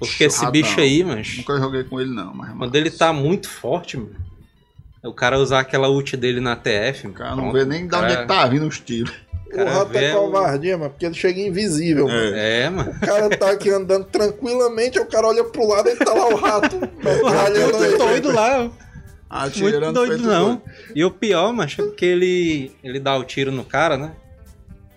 Porque 0.08 0.24
esse 0.26 0.46
bicho 0.52 0.80
aí, 0.80 1.04
mano, 1.04 1.22
Nunca 1.38 1.58
joguei 1.58 1.84
com 1.84 2.00
ele, 2.00 2.10
não. 2.14 2.34
Mas, 2.34 2.58
quando 2.58 2.76
ele 2.76 2.90
tá 2.92 3.12
muito 3.14 3.50
forte, 3.50 3.98
mano, 3.98 4.16
o 5.04 5.14
cara 5.14 5.38
usar 5.38 5.60
aquela 5.60 5.90
ult 5.90 6.16
dele 6.16 6.40
na 6.40 6.56
TF, 6.56 7.08
O 7.08 7.14
cara 7.14 7.32
não 7.32 7.50
pronto, 7.50 7.54
vê 7.54 7.66
nem 7.66 7.84
de 7.84 7.90
cara- 7.90 8.06
onde 8.06 8.14
é 8.16 8.22
que 8.22 8.28
tá 8.28 8.46
vindo 8.48 8.68
os 8.68 8.80
tiros. 8.80 9.14
O 9.54 9.64
rato 9.66 9.96
é 9.96 10.16
o- 10.16 10.22
covardia, 10.22 10.78
mano, 10.78 10.90
porque 10.90 11.06
ele 11.06 11.14
chega 11.14 11.40
invisível, 11.40 12.08
mano. 12.08 12.36
É, 12.36 12.70
mano. 12.70 12.90
O 12.92 13.00
cara 13.06 13.30
tá 13.30 13.52
aqui 13.52 13.70
andando 13.70 14.06
tranquilamente, 14.06 14.98
aí 14.98 15.04
o 15.04 15.08
cara 15.08 15.28
olha 15.28 15.44
pro 15.44 15.68
lado 15.68 15.90
e 15.90 15.96
tá 15.96 16.12
lá 16.14 16.28
o 16.28 16.36
rato 16.36 16.76
O 16.82 17.28
rato 17.28 17.52
metralhando 17.54 17.78
muito 17.78 17.98
doido 17.98 18.32
lá, 18.32 18.60
muito 18.60 18.76
Atirando 19.30 19.94
doido 19.94 20.18
não. 20.24 20.46
doido. 20.46 20.62
E 20.96 21.04
o 21.06 21.12
pior, 21.12 21.54
macho, 21.54 21.82
é 21.82 21.86
porque 21.86 22.06
ele, 22.06 22.72
ele 22.84 23.00
dá 23.00 23.16
o 23.18 23.24
tiro 23.24 23.52
no 23.52 23.64
cara, 23.64 23.96
né? 23.98 24.14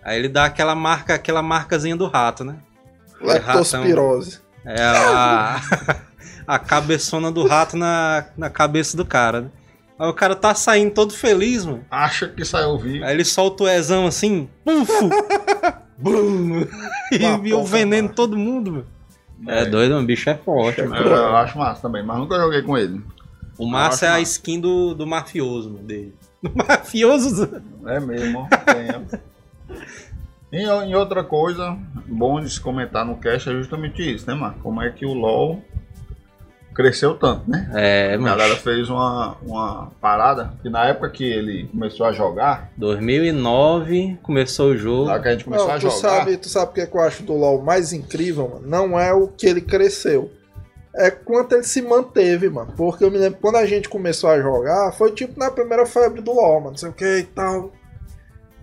Aí 0.02 0.18
ele 0.18 0.28
dá 0.28 0.44
aquela 0.44 0.74
marca, 0.74 1.14
aquela 1.14 1.42
marcazinha 1.42 1.96
do 1.96 2.06
rato, 2.06 2.44
né? 2.44 2.56
Leptospirose. 3.20 4.40
É 4.66 4.82
a, 4.82 5.60
a 6.46 6.58
cabeçona 6.58 7.30
do 7.30 7.46
rato 7.46 7.76
na, 7.76 8.26
na 8.36 8.50
cabeça 8.50 8.96
do 8.96 9.04
cara, 9.06 9.42
né? 9.42 9.50
Aí 9.98 10.08
o 10.08 10.12
cara 10.12 10.34
tá 10.36 10.54
saindo 10.54 10.92
todo 10.92 11.12
feliz, 11.14 11.64
mano. 11.64 11.84
Acha 11.90 12.28
que 12.28 12.44
saiu 12.44 12.76
vivo. 12.76 13.04
Aí 13.04 13.14
ele 13.14 13.24
solta 13.24 13.64
o 13.64 13.68
ezão 13.68 14.06
assim, 14.06 14.48
pufo! 14.64 15.08
Bum! 15.96 16.66
E 17.44 17.54
o 17.54 17.64
veneno 17.64 18.02
mano. 18.08 18.14
todo 18.14 18.36
mundo, 18.36 18.72
mano. 18.72 18.86
É 19.48 19.64
doido, 19.64 19.92
mano. 19.92 20.02
O 20.02 20.06
bicho 20.06 20.28
é 20.28 20.34
forte, 20.34 20.80
Eu, 20.80 20.90
mano. 20.90 21.06
eu 21.06 21.36
acho 21.36 21.56
massa 21.56 21.80
também, 21.82 22.04
mas 22.04 22.18
nunca 22.18 22.36
joguei 22.36 22.60
com 22.60 22.76
ele. 22.76 23.00
O 23.58 23.66
massa 23.66 24.04
é 24.04 24.08
acho 24.08 24.16
a 24.16 24.20
massa. 24.20 24.32
skin 24.32 24.60
do, 24.60 24.94
do 24.94 25.06
mafioso, 25.06 25.70
mano, 25.70 25.84
dele. 25.86 26.14
Do 26.42 26.52
mafioso? 26.54 27.62
É 27.86 27.98
mesmo, 27.98 28.46
tem. 28.66 29.20
E, 30.52 30.62
e, 30.62 30.94
outra 30.94 31.24
coisa 31.24 31.76
bom 32.06 32.40
de 32.40 32.48
se 32.48 32.60
comentar 32.60 33.04
no 33.04 33.16
cast 33.16 33.48
é 33.48 33.52
justamente 33.52 34.02
isso, 34.02 34.26
né, 34.26 34.34
mano? 34.34 34.54
Como 34.62 34.80
é 34.80 34.90
que 34.90 35.04
o 35.04 35.12
LoL 35.12 35.60
cresceu 36.72 37.14
tanto, 37.14 37.50
né? 37.50 37.70
É, 37.74 38.16
mas... 38.16 38.32
A 38.32 38.36
galera 38.36 38.56
fez 38.56 38.88
uma, 38.88 39.36
uma 39.42 39.90
parada 40.00 40.52
que 40.62 40.68
na 40.68 40.84
época 40.86 41.10
que 41.10 41.24
ele 41.24 41.66
começou 41.68 42.06
a 42.06 42.12
jogar... 42.12 42.70
2009 42.76 44.18
começou 44.22 44.70
o 44.70 44.76
jogo. 44.76 45.04
Lá 45.04 45.18
que 45.18 45.28
a 45.28 45.32
gente 45.32 45.44
começou 45.44 45.66
Não, 45.66 45.74
a 45.74 45.78
tu 45.78 45.82
jogar... 45.82 45.96
Sabe, 45.96 46.36
tu 46.36 46.48
sabe 46.48 46.70
o 46.70 46.74
que, 46.74 46.80
é 46.82 46.86
que 46.86 46.96
eu 46.96 47.00
acho 47.00 47.22
do 47.22 47.32
LoL 47.32 47.62
mais 47.62 47.92
incrível, 47.92 48.48
mano? 48.48 48.66
Não 48.66 49.00
é 49.00 49.12
o 49.12 49.26
que 49.26 49.46
ele 49.46 49.60
cresceu 49.60 50.30
é 50.96 51.10
quanto 51.10 51.54
ele 51.54 51.62
se 51.62 51.82
manteve, 51.82 52.48
mano. 52.48 52.72
Porque 52.76 53.04
eu 53.04 53.10
me 53.10 53.18
lembro 53.18 53.38
quando 53.40 53.56
a 53.56 53.66
gente 53.66 53.88
começou 53.88 54.30
a 54.30 54.40
jogar, 54.40 54.92
foi 54.92 55.12
tipo 55.12 55.38
na 55.38 55.50
primeira 55.50 55.84
febre 55.84 56.22
do 56.22 56.32
LoL, 56.32 56.60
mano, 56.60 56.70
não 56.70 56.76
sei 56.76 56.88
o 56.88 56.92
que 56.92 57.18
e 57.18 57.24
tal. 57.24 57.72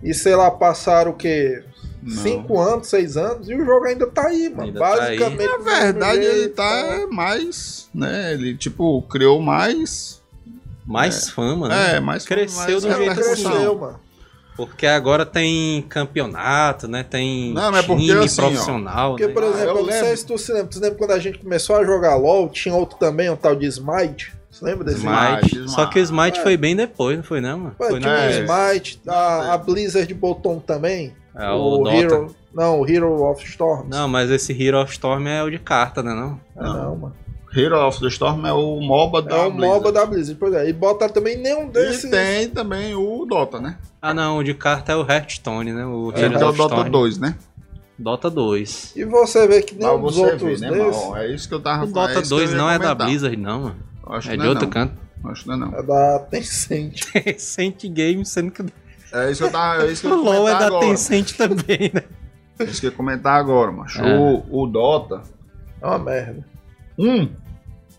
E 0.02 0.12
sei 0.12 0.34
lá, 0.34 0.50
passaram 0.50 1.12
o 1.12 1.14
que? 1.14 1.62
5 2.06 2.60
anos, 2.60 2.88
6 2.88 3.16
anos, 3.16 3.48
e 3.48 3.54
o 3.54 3.64
jogo 3.64 3.86
ainda 3.86 4.06
tá 4.06 4.26
aí, 4.26 4.48
mano. 4.48 4.64
Ainda 4.64 4.80
tá 4.80 4.96
Basicamente. 4.96 5.48
Tá 5.48 5.58
Na 5.58 5.64
verdade, 5.64 6.24
ele 6.24 6.48
tá 6.48 7.06
mais, 7.10 7.88
né? 7.94 8.34
Ele, 8.34 8.56
tipo, 8.56 9.02
criou 9.02 9.40
mais. 9.40 10.22
Mais 10.86 11.28
é. 11.28 11.30
fama, 11.30 11.68
né? 11.68 11.96
É, 11.96 12.00
mais 12.00 12.24
Cresceu 12.24 12.80
do 12.80 12.92
jeito 12.92 13.14
que 13.14 13.20
assim. 13.20 13.42
cresceu, 13.42 13.78
mano. 13.78 14.04
Porque 14.56 14.86
agora 14.86 15.26
tem 15.26 15.82
campeonato, 15.88 16.86
né? 16.86 17.02
Tem 17.02 17.52
não, 17.52 17.74
é 17.76 17.82
time 17.82 18.06
porque, 18.06 18.12
assim, 18.12 18.36
profissional. 18.36 19.08
Ó, 19.08 19.10
porque, 19.12 19.26
né? 19.26 19.32
por 19.32 19.42
exemplo, 19.42 19.76
ah, 19.76 19.80
eu 19.80 19.86
não 19.86 19.92
sei 19.92 20.16
se 20.16 20.26
tu 20.26 20.38
se 20.38 20.52
lembra. 20.52 20.68
Tu 20.68 20.80
lembra 20.80 20.98
quando 20.98 21.10
a 21.10 21.18
gente 21.18 21.38
começou 21.38 21.76
a 21.76 21.84
jogar 21.84 22.14
LOL, 22.14 22.48
tinha 22.48 22.74
outro 22.74 22.96
também, 22.96 23.28
um 23.30 23.36
tal 23.36 23.56
de 23.56 23.66
Smite? 23.66 24.32
Você 24.48 24.64
lembra 24.64 24.84
desse 24.84 24.98
Smite? 24.98 25.56
Smite. 25.56 25.70
Só 25.70 25.86
que 25.86 25.98
o 25.98 26.02
Smite 26.02 26.38
é. 26.38 26.42
foi 26.42 26.56
bem 26.56 26.76
depois, 26.76 27.16
não 27.16 27.24
foi 27.24 27.40
né, 27.40 27.52
mano? 27.52 27.74
Foi 27.76 27.98
tinha 27.98 28.12
é. 28.12 28.44
Smite, 28.44 29.00
a, 29.08 29.46
é. 29.46 29.50
a 29.50 29.58
Blizzard 29.58 30.14
botou 30.14 30.52
um 30.52 30.60
também. 30.60 31.12
É, 31.36 31.50
o 31.50 31.78
Dota. 31.78 31.96
Hero. 31.96 32.36
Não, 32.54 32.80
o 32.80 32.88
Hero 32.88 33.22
of 33.30 33.44
Storms. 33.44 33.88
Não, 33.88 34.06
mas 34.08 34.30
esse 34.30 34.52
Hero 34.52 34.80
of 34.80 34.92
Storm 34.92 35.26
é 35.26 35.42
o 35.42 35.50
de 35.50 35.58
carta, 35.58 36.02
né 36.02 36.14
não? 36.14 36.40
Ah, 36.56 36.62
não, 36.84 36.96
mano. 36.96 37.14
Hero 37.56 37.76
of 37.86 38.00
the 38.00 38.08
Storm 38.08 38.44
é 38.46 38.52
o 38.52 38.80
MOBA 38.80 39.22
da 39.22 39.36
É 39.36 39.38
o 39.46 39.50
Blizzard. 39.50 39.66
MOBA 39.74 39.92
da 39.92 40.06
Blizzard. 40.06 40.36
Pois 40.40 40.54
é. 40.54 40.68
E 40.68 40.72
botaram 40.72 41.12
também 41.12 41.36
nenhum 41.36 41.68
desses. 41.68 42.04
E 42.04 42.10
tem 42.10 42.48
também 42.48 42.94
o 42.94 43.24
Dota, 43.26 43.60
né? 43.60 43.78
Ah 44.02 44.12
não, 44.12 44.38
o 44.38 44.42
de 44.44 44.54
carta 44.54 44.92
é 44.92 44.96
o 44.96 45.00
Hearthstone, 45.08 45.72
né? 45.72 45.84
O 45.86 46.12
É, 46.14 46.20
Heroes 46.22 46.42
é 46.42 46.44
o 46.44 46.52
Dota 46.52 46.74
Storm. 46.74 46.90
2, 46.90 47.18
né? 47.18 47.36
Dota 47.96 48.28
2. 48.28 48.92
E 48.96 49.04
você 49.04 49.46
vê 49.46 49.62
que 49.62 49.76
nenhum 49.76 50.00
dos 50.02 50.16
você 50.16 50.32
outros 50.32 50.60
vê, 50.60 50.66
né, 50.68 50.72
desses 50.84 51.00
mal? 51.04 51.16
É 51.16 51.32
isso 51.32 51.48
que 51.48 51.54
eu 51.54 51.60
tava 51.62 51.84
O 51.84 51.88
falando. 51.88 51.94
Dota 52.08 52.18
é 52.18 52.22
isso 52.22 52.28
que 52.28 52.34
eu 52.34 52.38
2 52.38 52.50
ia 52.50 52.56
não 52.56 52.68
é 52.70 52.78
da 52.78 52.84
comentar. 52.86 53.06
Blizzard 53.06 53.36
não, 53.36 53.60
mano. 53.60 53.76
Acho 54.08 54.28
que 54.28 54.34
É 54.34 54.36
não 54.36 54.42
de 54.44 54.48
outro 54.48 54.64
não. 54.64 54.70
canto. 54.70 54.94
Acho 55.26 55.42
que 55.42 55.48
não 55.48 55.54
é 55.54 55.58
não. 55.58 55.78
é 55.78 55.82
da 55.82 56.18
Tencent. 56.18 57.00
Tencent 57.24 57.84
Games, 57.86 58.28
sendo 58.28 58.50
que 58.50 58.64
É 59.14 59.30
isso 59.30 59.42
que 59.42 59.48
eu 59.48 59.52
tava. 59.52 59.84
É 59.84 59.90
isso 59.92 60.02
que 60.02 60.06
o 60.08 60.10
eu 60.10 60.22
LoL 60.24 60.48
é 60.48 60.58
da 60.58 60.66
agora. 60.66 60.86
Tencent 60.86 61.32
também, 61.36 61.90
né? 61.94 62.02
É 62.58 62.64
isso 62.64 62.80
que 62.80 62.86
eu 62.86 62.90
ia 62.90 62.96
comentar 62.96 63.38
agora, 63.38 63.70
macho. 63.72 64.00
É. 64.02 64.18
O, 64.18 64.44
o 64.62 64.66
Dota 64.66 65.22
É 65.80 65.86
uma 65.86 65.98
merda. 65.98 66.44
1. 66.98 67.28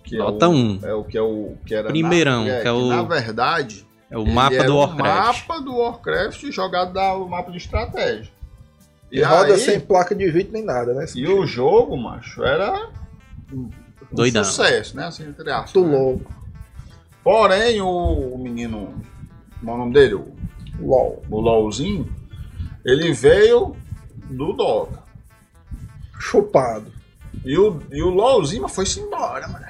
Que 0.04 0.17
Dota 0.17 0.45
é 0.45 0.47
o, 0.47 0.51
1. 0.51 0.80
É 0.84 0.93
o 0.93 1.04
que 1.04 1.17
é 1.17 1.21
o 1.21 1.56
que 1.65 1.73
era 1.75 1.88
Primeirão, 1.89 2.45
na, 2.45 2.62
que 2.62 2.67
é 2.67 2.71
o- 2.71 2.88
na 2.88 3.01
verdade, 3.04 3.86
É 4.10 4.17
o 4.17 4.25
mapa 4.25 4.63
do 4.63 4.75
o 4.75 4.78
Warcraft. 4.78 5.47
mapa 5.47 5.62
do 5.62 5.75
Warcraft 5.78 6.43
jogado 6.51 6.93
da 6.93 7.13
o 7.15 7.28
mapa 7.28 7.51
de 7.51 7.58
estratégia. 7.58 8.32
E, 9.12 9.21
roda 9.21 9.54
aí- 9.54 9.60
sem 9.60 9.80
placa 9.80 10.13
de 10.15 10.30
vídeo 10.30 10.51
nem 10.54 10.63
nada, 10.63 10.93
né? 10.93 11.06
E 11.15 11.28
o 11.28 11.45
jogo, 11.45 11.95
macho, 11.97 12.43
era 12.43 12.89
um 13.54 13.69
Doidão. 14.12 14.43
sucesso, 14.43 14.95
né? 14.95 15.06
Assim, 15.06 15.28
entre 15.28 15.49
aspas. 15.51 15.73
Muito 15.73 15.89
né? 15.89 15.97
louco. 15.97 16.34
Porém, 17.23 17.82
o, 17.82 17.88
o 17.88 18.38
menino, 18.38 18.93
como 19.60 19.71
é 19.71 19.75
o 19.75 19.78
nome 19.78 19.93
dele? 19.93 20.13
O, 20.15 20.36
LOL. 20.79 21.23
o 21.29 21.39
LOLzinho, 21.41 22.07
ele 22.85 23.13
veio 23.13 23.75
do 24.29 24.53
Dota. 24.53 25.03
Chupado. 26.19 26.91
E 27.43 27.57
o, 27.57 27.81
e 27.91 28.01
o 28.01 28.09
LOLzinho 28.09 28.63
mas 28.63 28.73
foi-se 28.73 28.99
embora, 28.99 29.47
mano. 29.47 29.65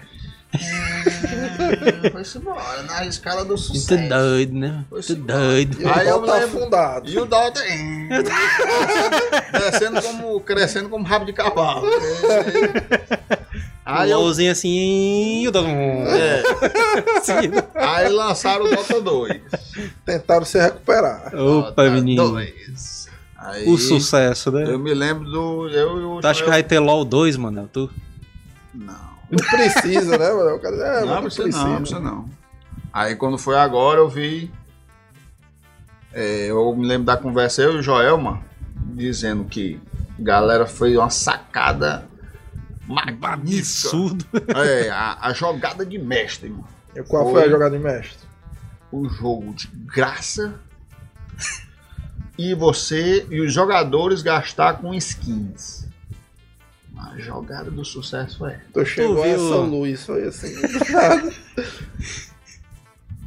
É, 0.53 2.09
foi-se 2.11 2.37
embora, 2.37 2.83
na 2.83 3.05
escala 3.05 3.41
do 3.43 3.49
Muito 3.49 3.61
sucesso. 3.63 4.07
doido, 4.09 4.53
né? 4.53 4.85
Sim. 5.01 5.15
doido. 5.15 5.81
E 5.81 5.85
Aí 5.85 6.07
eu 6.07 6.21
tá 6.21 6.35
lembro- 6.35 6.57
afundado. 6.59 7.09
E 7.09 7.17
o 7.19 7.25
Dota 7.25 7.59
crescendo 9.51 10.01
como, 10.01 10.39
crescendo 10.41 10.89
como 10.89 11.03
rabo 11.05 11.25
de 11.25 11.33
cavalo. 11.33 11.85
Aí, 13.85 14.09
o 14.09 14.13
eu- 14.13 14.19
LOLzinho 14.21 14.51
assim. 14.51 15.41
e 15.43 15.47
o 15.47 15.51
Dota- 15.51 15.67
é, 15.69 16.41
Assim. 17.19 17.33
aí 17.75 18.09
lançaram 18.09 18.65
o 18.65 18.69
Dota 18.69 18.99
2. 18.99 19.41
Tentaram 20.03 20.43
se 20.45 20.59
recuperar. 20.59 21.27
Opa, 21.27 21.67
Dota 21.83 21.89
menino. 21.91 22.29
2. 22.31 23.09
Aí, 23.37 23.69
O 23.69 23.77
sucesso, 23.77 24.51
né? 24.51 24.63
Eu 24.67 24.79
me 24.79 24.91
lembro 24.93 25.25
do. 25.29 25.69
Eu, 25.69 25.99
e 26.01 26.03
o 26.03 26.19
Tu 26.19 26.25
acha 26.27 26.39
que 26.39 26.45
Joel- 26.47 26.51
vai 26.51 26.63
ter 26.63 26.79
LOL 26.79 27.05
2, 27.05 27.37
mano? 27.37 27.69
Tu? 27.71 27.89
Não. 28.73 29.05
Não 29.29 29.37
precisa, 29.49 30.17
né, 30.17 30.31
mano? 30.33 30.55
O 30.55 30.59
cara, 30.59 30.75
é, 30.75 31.01
não, 31.01 31.07
não 31.15 31.21
precisa 31.21 31.43
precisa. 31.43 31.67
não, 31.67 31.75
precisa 31.77 31.99
não. 31.99 32.25
Aí 32.91 33.15
quando 33.15 33.37
foi 33.37 33.55
agora 33.57 33.99
eu 33.99 34.09
vi. 34.09 34.51
é, 36.13 36.47
eu 36.49 36.75
me 36.75 36.87
lembro 36.87 37.05
da 37.05 37.17
conversa, 37.17 37.61
eu 37.61 37.73
e 37.73 37.77
o 37.77 37.81
Joel, 37.83 38.17
mano, 38.17 38.43
dizendo 38.93 39.43
que 39.45 39.79
a 40.19 40.23
galera 40.23 40.65
fez 40.65 40.95
uma 40.97 41.09
sacada. 41.09 42.07
Absurdo. 43.21 44.25
É, 44.55 44.89
a, 44.89 45.27
a 45.27 45.33
jogada 45.33 45.85
de 45.85 45.97
mestre, 45.97 46.49
mano. 46.49 46.67
E 46.95 47.03
qual 47.03 47.25
foi, 47.25 47.33
Foi. 47.33 47.43
a 47.43 47.49
jogada 47.49 47.77
de 47.77 47.83
mestre? 47.83 48.27
O 48.91 49.09
jogo 49.09 49.53
de 49.53 49.67
graça. 49.67 50.59
E 52.37 52.53
você 52.53 53.25
e 53.29 53.41
os 53.41 53.53
jogadores 53.53 54.21
gastar 54.21 54.75
com 54.75 54.93
skins. 54.93 55.85
A 56.97 57.17
jogada 57.17 57.71
do 57.71 57.83
sucesso 57.83 58.45
é. 58.45 58.61
Tu 58.73 58.85
chegou 58.85 59.23
a 59.23 59.27
essa 59.27 59.55
luz, 59.55 60.05
foi 60.05 60.27
assim. 60.27 60.53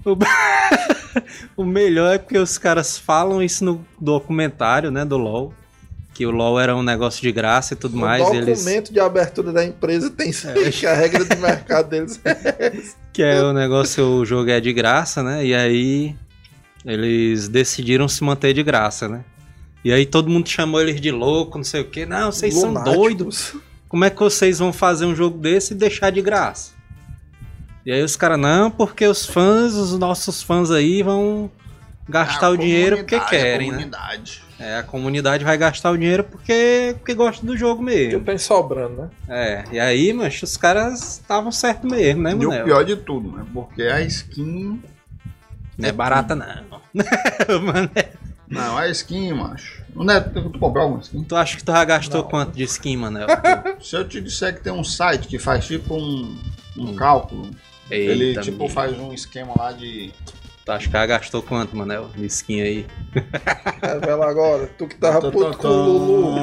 O 1.56 1.64
melhor 1.64 2.14
é 2.14 2.18
porque 2.18 2.38
os 2.38 2.56
caras 2.58 2.98
falam 2.98 3.42
isso 3.42 3.64
no 3.64 3.84
documentário, 4.00 4.90
né, 4.90 5.04
do 5.04 5.16
LoL. 5.16 5.52
Que 6.18 6.26
o 6.26 6.33
LoL 6.33 6.59
era 6.59 6.74
um 6.74 6.83
negócio 6.83 7.22
de 7.22 7.31
graça 7.31 7.74
e 7.74 7.76
tudo 7.76 7.96
O 7.96 8.00
mais. 8.00 8.24
documento 8.24 8.48
Eles, 8.48 8.90
de 8.90 8.98
abertura 8.98 9.52
da 9.52 9.64
empresa 9.64 10.11
tem 10.11 10.33
que 10.33 10.85
a 10.85 10.92
regra 10.92 11.24
de 11.24 11.37
mercado 11.37 11.90
deles 11.90 12.20
é 12.24 12.72
que 13.14 13.22
é 13.22 13.40
o 13.40 13.52
negócio, 13.52 14.04
o 14.04 14.24
jogo 14.24 14.50
é 14.50 14.59
de 14.59 14.72
graça, 14.72 15.22
né? 15.22 15.46
E 15.46 15.54
aí 15.54 16.16
eles 16.85 17.46
decidiram 17.46 18.09
se 18.09 18.24
manter 18.24 18.52
de 18.52 18.64
graça, 18.64 19.09
né? 19.09 19.24
E 19.85 19.92
aí 19.92 20.04
todo 20.04 20.28
mundo 20.28 20.48
chamou 20.48 20.81
eles 20.81 21.00
de 21.00 21.12
louco, 21.12 21.57
não 21.57 21.62
sei 21.64 21.83
o 21.83 21.88
quê. 21.88 22.04
Não, 22.04 22.33
vocês 22.33 22.52
são 22.52 22.70
lunáticos. 22.70 22.96
doidos. 22.96 23.57
Como 23.88 24.04
é 24.04 24.11
que 24.11 24.18
vocês 24.18 24.59
vão 24.59 24.72
fazer 24.72 25.07
um 25.07 25.14
jogo 25.14 25.38
desse 25.38 25.72
e 25.72 25.76
deixar 25.76 26.11
de 26.11 26.20
graça? 26.20 26.72
E 27.87 27.92
aí 27.92 28.02
os 28.02 28.16
caras, 28.16 28.40
não, 28.40 28.72
porque 28.72 29.07
os 29.07 29.24
fãs, 29.24 29.74
os 29.74 29.96
nossos 29.96 30.42
fãs 30.42 30.72
aí 30.72 31.00
vão 31.00 31.48
gastar 32.08 32.46
A 32.46 32.50
o 32.50 32.56
dinheiro 32.56 32.98
porque 32.98 33.18
querem, 33.20 33.68
né? 33.70 33.76
comunidade. 33.76 34.42
É, 34.60 34.76
a 34.78 34.82
comunidade 34.82 35.44
vai 35.44 35.56
gastar 35.56 35.90
o 35.92 35.96
dinheiro 35.96 36.24
porque, 36.24 36.96
porque 36.98 37.14
gosta 37.14 37.46
do 37.46 37.56
jogo 37.56 37.78
Que 37.78 37.84
mesmo. 37.84 38.20
tem 38.24 38.38
sobrando, 38.38 39.02
né? 39.02 39.08
É, 39.28 39.64
e 39.72 39.78
aí, 39.78 40.12
mancho, 40.12 40.44
os 40.44 40.56
caras 40.56 41.12
estavam 41.18 41.52
certo 41.52 41.86
mesmo, 41.86 42.22
né, 42.22 42.32
E 42.32 42.34
o 42.34 42.48
Manel? 42.48 42.64
pior 42.64 42.84
de 42.84 42.96
tudo, 42.96 43.30
né? 43.36 43.44
Porque 43.54 43.82
a 43.82 44.00
skin. 44.00 44.82
Não 45.78 45.88
é 45.88 45.92
barata, 45.92 46.34
não. 46.34 46.80
Mano, 47.62 47.88
é- 47.94 48.08
Não, 48.48 48.76
a 48.76 48.88
skin, 48.88 49.32
macho. 49.34 49.82
Não 49.94 50.12
é, 50.12 50.20
tu, 50.20 50.50
tu 50.50 50.58
comprou 50.58 50.82
alguma 50.84 51.02
skin? 51.02 51.22
tu 51.22 51.36
acha 51.36 51.56
que 51.56 51.62
tu 51.62 51.70
já 51.70 51.84
gastou 51.84 52.22
Não. 52.22 52.28
quanto 52.28 52.52
de 52.56 52.64
skin, 52.64 52.96
Manel? 52.96 53.26
Se 53.80 53.94
eu 53.94 54.08
te 54.08 54.20
disser 54.20 54.54
que 54.54 54.60
tem 54.60 54.72
um 54.72 54.82
site 54.82 55.28
que 55.28 55.38
faz 55.38 55.66
tipo 55.66 55.94
um, 55.94 56.36
um 56.76 56.94
cálculo, 56.96 57.48
ele 57.90 58.24
Eita, 58.30 58.40
tipo 58.40 58.56
menino. 58.58 58.74
faz 58.74 58.98
um 58.98 59.12
esquema 59.12 59.52
lá 59.56 59.70
de. 59.70 60.12
Tu 60.68 60.72
acha 60.72 60.87
que 60.87 60.92
já 60.92 61.07
gastou 61.07 61.40
quanto, 61.42 61.74
Manel, 61.74 62.11
skin 62.18 62.61
aí? 62.61 62.87
Revela 63.81 64.28
agora. 64.28 64.66
Tu 64.76 64.87
que 64.87 64.96
tava 64.96 65.31
puto 65.31 65.57
com 65.57 65.66
o 65.66 65.83
Lulu. 65.83 66.37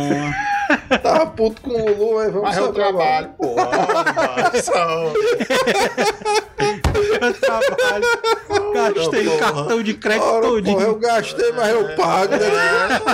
Tava 1.03 1.27
puto 1.27 1.61
com 1.61 1.69
o 1.69 1.95
Lulu, 1.95 2.17
aí 2.17 2.31
vamos 2.31 2.41
Mas 2.41 2.57
eu 2.57 2.65
saber 2.65 2.81
agora. 2.85 3.05
trabalho, 3.05 3.33
porra. 3.37 4.51
Eu 7.21 7.33
trabalho, 7.35 8.05
gastei 8.95 9.25
Porra. 9.25 9.37
cartão 9.37 9.83
de 9.83 9.93
crédito 9.93 10.25
Ora, 10.25 10.41
todinho. 10.47 10.73
porra, 10.75 10.87
eu 10.87 10.95
gastei, 10.95 11.51
mas 11.51 11.69
eu 11.69 11.95
pago, 11.95 12.31
né? 12.35 12.47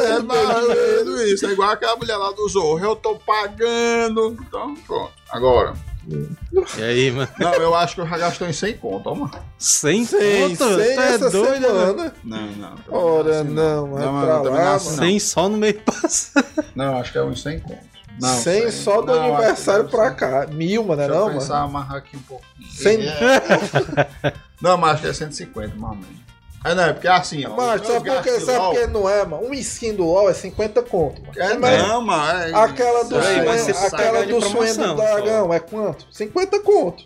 É, 0.02 0.12
é 0.12 0.19
maravilhoso 0.19 1.24
isso. 1.26 1.45
É 1.45 1.52
igual 1.52 1.71
aquela 1.71 1.97
mulher 1.97 2.15
lá 2.15 2.32
do 2.32 2.47
Zorro. 2.47 2.80
Eu 2.80 2.95
tô 2.95 3.15
pagando. 3.15 4.38
Então, 4.47 4.76
pronto. 4.88 5.12
Agora. 5.30 5.74
E 6.07 6.83
aí, 6.83 7.11
mano? 7.11 7.29
Não, 7.39 7.53
eu 7.53 7.75
acho 7.75 7.95
que 7.95 8.01
eu 8.01 8.07
já 8.07 8.17
gastei 8.17 8.47
em 8.49 8.53
100 8.53 8.77
conto, 8.77 9.07
ó, 9.09 9.15
mano. 9.15 9.31
100 9.57 10.05
Sem, 10.05 10.49
conto? 10.49 10.57
Tu 10.75 10.79
é 10.81 10.93
essa 11.13 11.29
doido, 11.29 11.61
mano? 11.61 11.85
semana. 11.99 12.13
Não, 12.23 12.47
não. 12.53 12.75
também 12.75 12.83
Ora, 12.89 13.41
assim, 13.41 13.49
não, 13.49 13.97
é 13.99 14.05
Não, 14.05 14.21
pra 14.21 14.35
também 14.37 14.51
lá, 14.51 14.51
não 14.51 14.57
é 14.71 14.75
assim, 14.75 14.85
mano. 14.89 14.97
não. 14.97 15.07
100 15.07 15.19
só 15.19 15.49
no 15.49 15.57
meio 15.57 15.79
passado. 15.81 16.45
Não, 16.75 16.97
acho 16.99 17.11
que 17.11 17.17
é 17.17 17.23
uns 17.23 17.41
100 17.43 17.59
conto. 17.59 17.91
Não, 18.19 18.29
Sem 18.29 18.61
cem. 18.63 18.71
só 18.71 19.01
do 19.01 19.07
Não, 19.13 19.35
aniversário 19.35 19.87
pra 19.89 20.11
cá. 20.11 20.45
Mil, 20.47 20.83
mano, 20.83 21.01
é 21.01 21.07
Deixa 21.07 21.19
não, 21.21 21.27
eu 21.29 21.33
pensar, 21.33 21.53
mano? 21.55 21.65
amarrar 21.69 21.97
aqui 21.97 22.17
um 22.17 22.21
pouquinho. 22.21 22.69
Cem- 22.71 23.01
É. 23.07 24.33
Não, 24.61 24.77
mas 24.77 24.93
acho 24.93 25.01
que 25.03 25.07
é 25.07 25.13
150, 25.13 25.75
mamãe. 25.75 26.21
É, 26.63 26.76
não, 26.76 26.84
é 26.84 26.93
porque 26.93 27.08
assim, 27.08 27.43
ó. 27.45 27.56
Mas 27.56 27.86
sabe 27.88 28.12
por 28.12 28.21
que? 28.21 28.39
Sabe 28.39 28.58
LOL- 28.58 28.88
não 28.89 29.10
é, 29.10 29.26
mano? 29.26 29.47
Um 29.47 29.54
skin 29.56 29.95
do 29.95 30.06
LOL 30.06 30.30
é 30.30 30.34
50 30.34 30.84
conto, 30.84 31.21
mano. 31.21 31.34
É, 31.36 31.58
Mas 31.58 31.82
não, 31.88 32.02
mano. 32.02 32.39
é- 32.43 32.54
Aquela 32.54 33.04
do, 33.04 33.21
ser 33.24 33.76
aquela 33.95 34.26
do 34.26 34.39
promoção, 34.39 34.95
do 34.95 35.02
Dragão 35.02 35.54
é 35.54 35.60
quanto? 35.60 36.06
50 36.12 36.60
conto. 36.60 37.04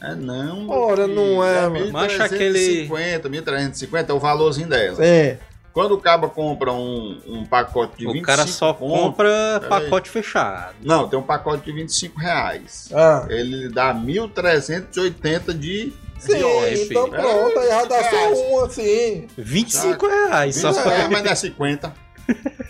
É 0.00 0.14
não. 0.14 0.68
Ora, 0.70 1.06
não 1.06 1.44
é, 1.44 1.68
mano. 1.68 1.92
Mas 1.92 2.18
aquele- 2.20 2.86
1.350, 2.88 3.28
1.350 3.28 4.10
é 4.10 4.12
o 4.14 4.18
valorzinho 4.18 4.68
dela. 4.68 4.96
É. 5.04 5.38
Quando 5.76 5.92
o 5.92 5.98
caba 6.00 6.26
compra 6.30 6.72
um, 6.72 7.20
um 7.26 7.44
pacote 7.44 7.98
de 7.98 8.06
O 8.06 8.12
25 8.12 8.26
cara 8.26 8.46
só 8.46 8.72
conto- 8.72 8.98
compra 8.98 9.60
Peraí. 9.60 9.68
pacote 9.68 10.08
fechado. 10.08 10.74
Não, 10.82 11.06
tem 11.06 11.18
um 11.18 11.22
pacote 11.22 11.66
de 11.66 11.72
25 11.72 12.18
reais. 12.18 12.88
Ah. 12.94 13.26
Ele 13.28 13.68
dá 13.68 13.92
1.380 13.94 15.52
de... 15.52 15.92
Sim, 16.18 16.42
Olha, 16.42 16.82
então 16.82 17.04
filho. 17.04 17.10
pronto, 17.20 17.58
aí 17.58 17.68
já 17.68 17.84
dá 17.84 18.04
só 18.04 18.32
um 18.32 18.64
assim. 18.64 19.26
25 19.36 20.06
reais. 20.06 20.56
Só 20.56 20.68
25 20.68 20.82
pra... 20.88 20.96
reais, 20.96 21.10
mas 21.10 21.26
é 21.26 21.34
50. 21.34 21.94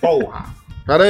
Porra. 0.00 0.46
Pera 0.84 1.04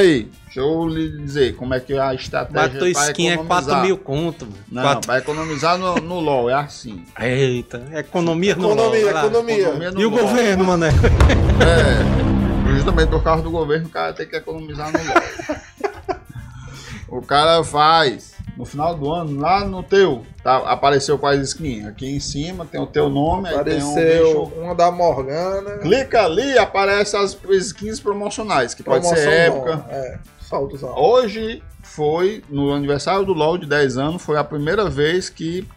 Deixa 0.57 0.71
eu 0.71 0.87
lhe 0.87 1.09
dizer 1.19 1.55
como 1.55 1.75
é 1.75 1.79
que 1.79 1.93
é 1.93 1.99
a 1.99 2.15
estratégia 2.15 2.79
pra 2.79 2.89
skin 2.89 3.29
é 3.29 3.33
economizar. 3.35 3.63
4 3.65 3.81
mil 3.85 3.95
conto, 3.97 4.45
mano. 4.47 4.57
Não, 4.71 4.81
Quatro- 4.81 5.05
pra 5.05 5.17
economizar 5.19 5.77
no, 5.77 5.95
no 5.97 6.19
LOL, 6.19 6.49
é 6.49 6.55
assim. 6.55 7.05
Eita, 7.19 7.83
economia 7.93 8.55
no 8.55 8.65
Economia, 8.71 9.03
LOL, 9.03 9.03
vai 9.03 9.13
lá. 9.13 9.25
economia. 9.27 9.59
Economia 9.61 9.91
no 9.91 10.01
E 10.01 10.05
o 10.05 10.09
LOL. 10.09 10.19
governo, 10.21 10.63
mané? 10.65 10.87
É, 10.89 12.73
justamente 12.75 13.09
por 13.09 13.23
causa 13.23 13.43
do 13.43 13.51
governo, 13.51 13.85
o 13.85 13.89
cara 13.91 14.13
tem 14.13 14.27
que 14.27 14.35
economizar 14.35 14.91
no 14.91 14.97
LOL. 14.97 17.19
o 17.19 17.21
cara 17.21 17.63
faz, 17.63 18.33
no 18.57 18.65
final 18.65 18.95
do 18.95 19.13
ano, 19.13 19.39
lá 19.39 19.63
no 19.63 19.83
teu, 19.83 20.25
tá, 20.43 20.57
apareceu 20.57 21.19
quais 21.19 21.39
skins? 21.49 21.85
Aqui 21.85 22.15
em 22.15 22.19
cima 22.19 22.65
tem 22.65 22.81
o 22.81 22.87
teu 22.87 23.09
nome, 23.09 23.47
aí 23.49 23.63
tem 23.63 23.83
um 23.83 23.91
Apareceu 23.91 24.45
bicho. 24.47 24.59
uma 24.59 24.73
da 24.73 24.89
Morgana. 24.89 25.77
Clica 25.77 26.25
ali, 26.25 26.57
aparece 26.57 27.15
as 27.15 27.37
skins 27.47 27.99
promocionais, 27.99 28.73
que 28.73 28.81
pode 28.81 29.05
ser 29.07 29.13
promoção 29.13 29.31
época. 29.31 29.75
nova, 29.75 29.85
É, 29.91 30.17
saldos 30.47 30.83
altos. 30.83 31.01
Hoje 31.03 31.61
foi, 31.83 32.43
no 32.49 32.73
aniversário 32.73 33.25
do 33.25 33.33
LoL 33.33 33.57
de 33.57 33.65
10 33.65 33.97
anos, 33.97 34.21
foi 34.21 34.37
a 34.37 34.43
primeira 34.43 34.89
vez 34.89 35.29
que 35.29 35.67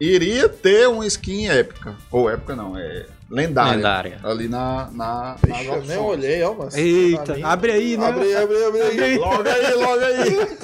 iria 0.00 0.48
ter 0.48 0.88
uma 0.88 1.06
skin 1.06 1.48
épica. 1.48 1.94
Ou 2.10 2.28
épica 2.30 2.54
não, 2.56 2.76
é 2.76 3.06
lendária. 3.30 3.76
Lendária. 3.76 4.20
Ali 4.24 4.48
na, 4.48 4.88
na, 4.92 5.36
nas 5.46 5.60
Ixi, 5.60 5.66
eu 5.68 5.84
nem 5.84 5.98
olhei, 5.98 6.42
ó, 6.42 6.54
mas. 6.54 6.74
Eita, 6.76 7.36
abre 7.42 7.72
aí, 7.72 7.96
né? 7.96 8.06
Abre 8.06 8.22
aí, 8.24 8.36
abre 8.36 8.56
aí, 8.56 8.64
abre 8.64 8.80
aí. 8.82 8.88
Abre 8.90 9.04
aí. 9.04 9.18
Logo 9.18 9.48
aí, 9.48 9.74
logo 9.74 10.04
aí. 10.04 10.58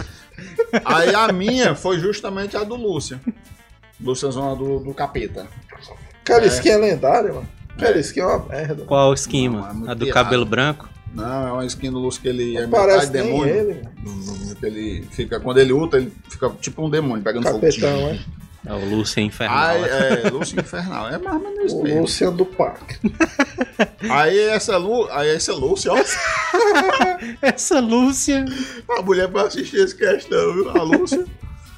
Aí 0.84 1.14
a 1.14 1.32
minha 1.32 1.74
foi 1.74 1.98
justamente 1.98 2.56
a 2.56 2.64
do 2.64 2.74
Lúcia. 2.76 3.20
Lúcia 4.00 4.30
Zona 4.30 4.54
do, 4.54 4.78
do 4.80 4.94
Capeta. 4.94 5.46
Aquela 6.22 6.44
É. 6.44 6.48
skin 6.48 6.68
é 6.70 6.76
lendária, 6.76 7.32
mano. 7.32 7.48
Aquela 7.70 7.98
skin 7.98 8.20
é 8.20 8.26
uma 8.26 8.38
merda. 8.46 8.84
Qual 8.84 9.14
skin, 9.14 9.48
Não, 9.48 9.58
é 9.58 9.62
mano? 9.62 9.74
muito 9.74 9.90
A 9.90 9.94
do 9.94 10.04
pirata. 10.04 10.24
cabelo 10.24 10.44
branco? 10.44 10.88
Não, 11.14 11.48
é 11.48 11.52
uma 11.52 11.64
skin 11.66 11.90
do 11.90 11.98
Lúcio 11.98 12.20
que 12.22 12.28
ele 12.28 12.56
é 12.56 12.62
Não 12.62 12.70
parece 12.70 13.06
metade 13.10 13.12
nem 13.12 13.26
demônio. 13.26 13.54
ele. 13.54 14.54
Que 14.60 14.66
ele 14.66 15.08
fica, 15.10 15.40
quando 15.40 15.58
ele 15.58 15.72
luta, 15.72 15.96
ele 15.96 16.12
fica 16.28 16.50
tipo 16.60 16.84
um 16.84 16.90
demônio, 16.90 17.22
pegando 17.24 17.44
Capetão, 17.44 17.90
fogo. 18.00 18.06
né? 18.12 18.20
É 18.66 18.72
o 18.74 18.84
Lúcio 18.90 19.22
Infernal. 19.22 19.56
Aí, 19.68 19.80
né? 19.80 20.22
é, 20.26 20.30
Lúcio 20.30 20.60
Infernal. 20.60 21.08
É 21.08 21.16
mais 21.18 21.36
ou 21.36 21.42
menos 21.42 21.64
isso 21.66 21.76
O 21.78 21.82
mesmo. 21.82 22.00
Luciano 22.02 22.36
do 22.36 22.44
Parque. 22.44 22.96
Aí 24.10 24.38
essa, 24.48 24.76
Lu, 24.76 25.08
aí 25.10 25.28
essa 25.30 25.52
Lúcia, 25.54 25.92
ó. 25.92 25.96
Essa 27.40 27.78
Lúcia. 27.78 28.44
A 28.90 29.02
mulher 29.02 29.28
pra 29.28 29.42
assistir 29.42 29.76
esse 29.76 29.94
questão, 29.94 30.52
viu? 30.54 30.70
A 30.70 30.82
Lúcia. 30.82 31.24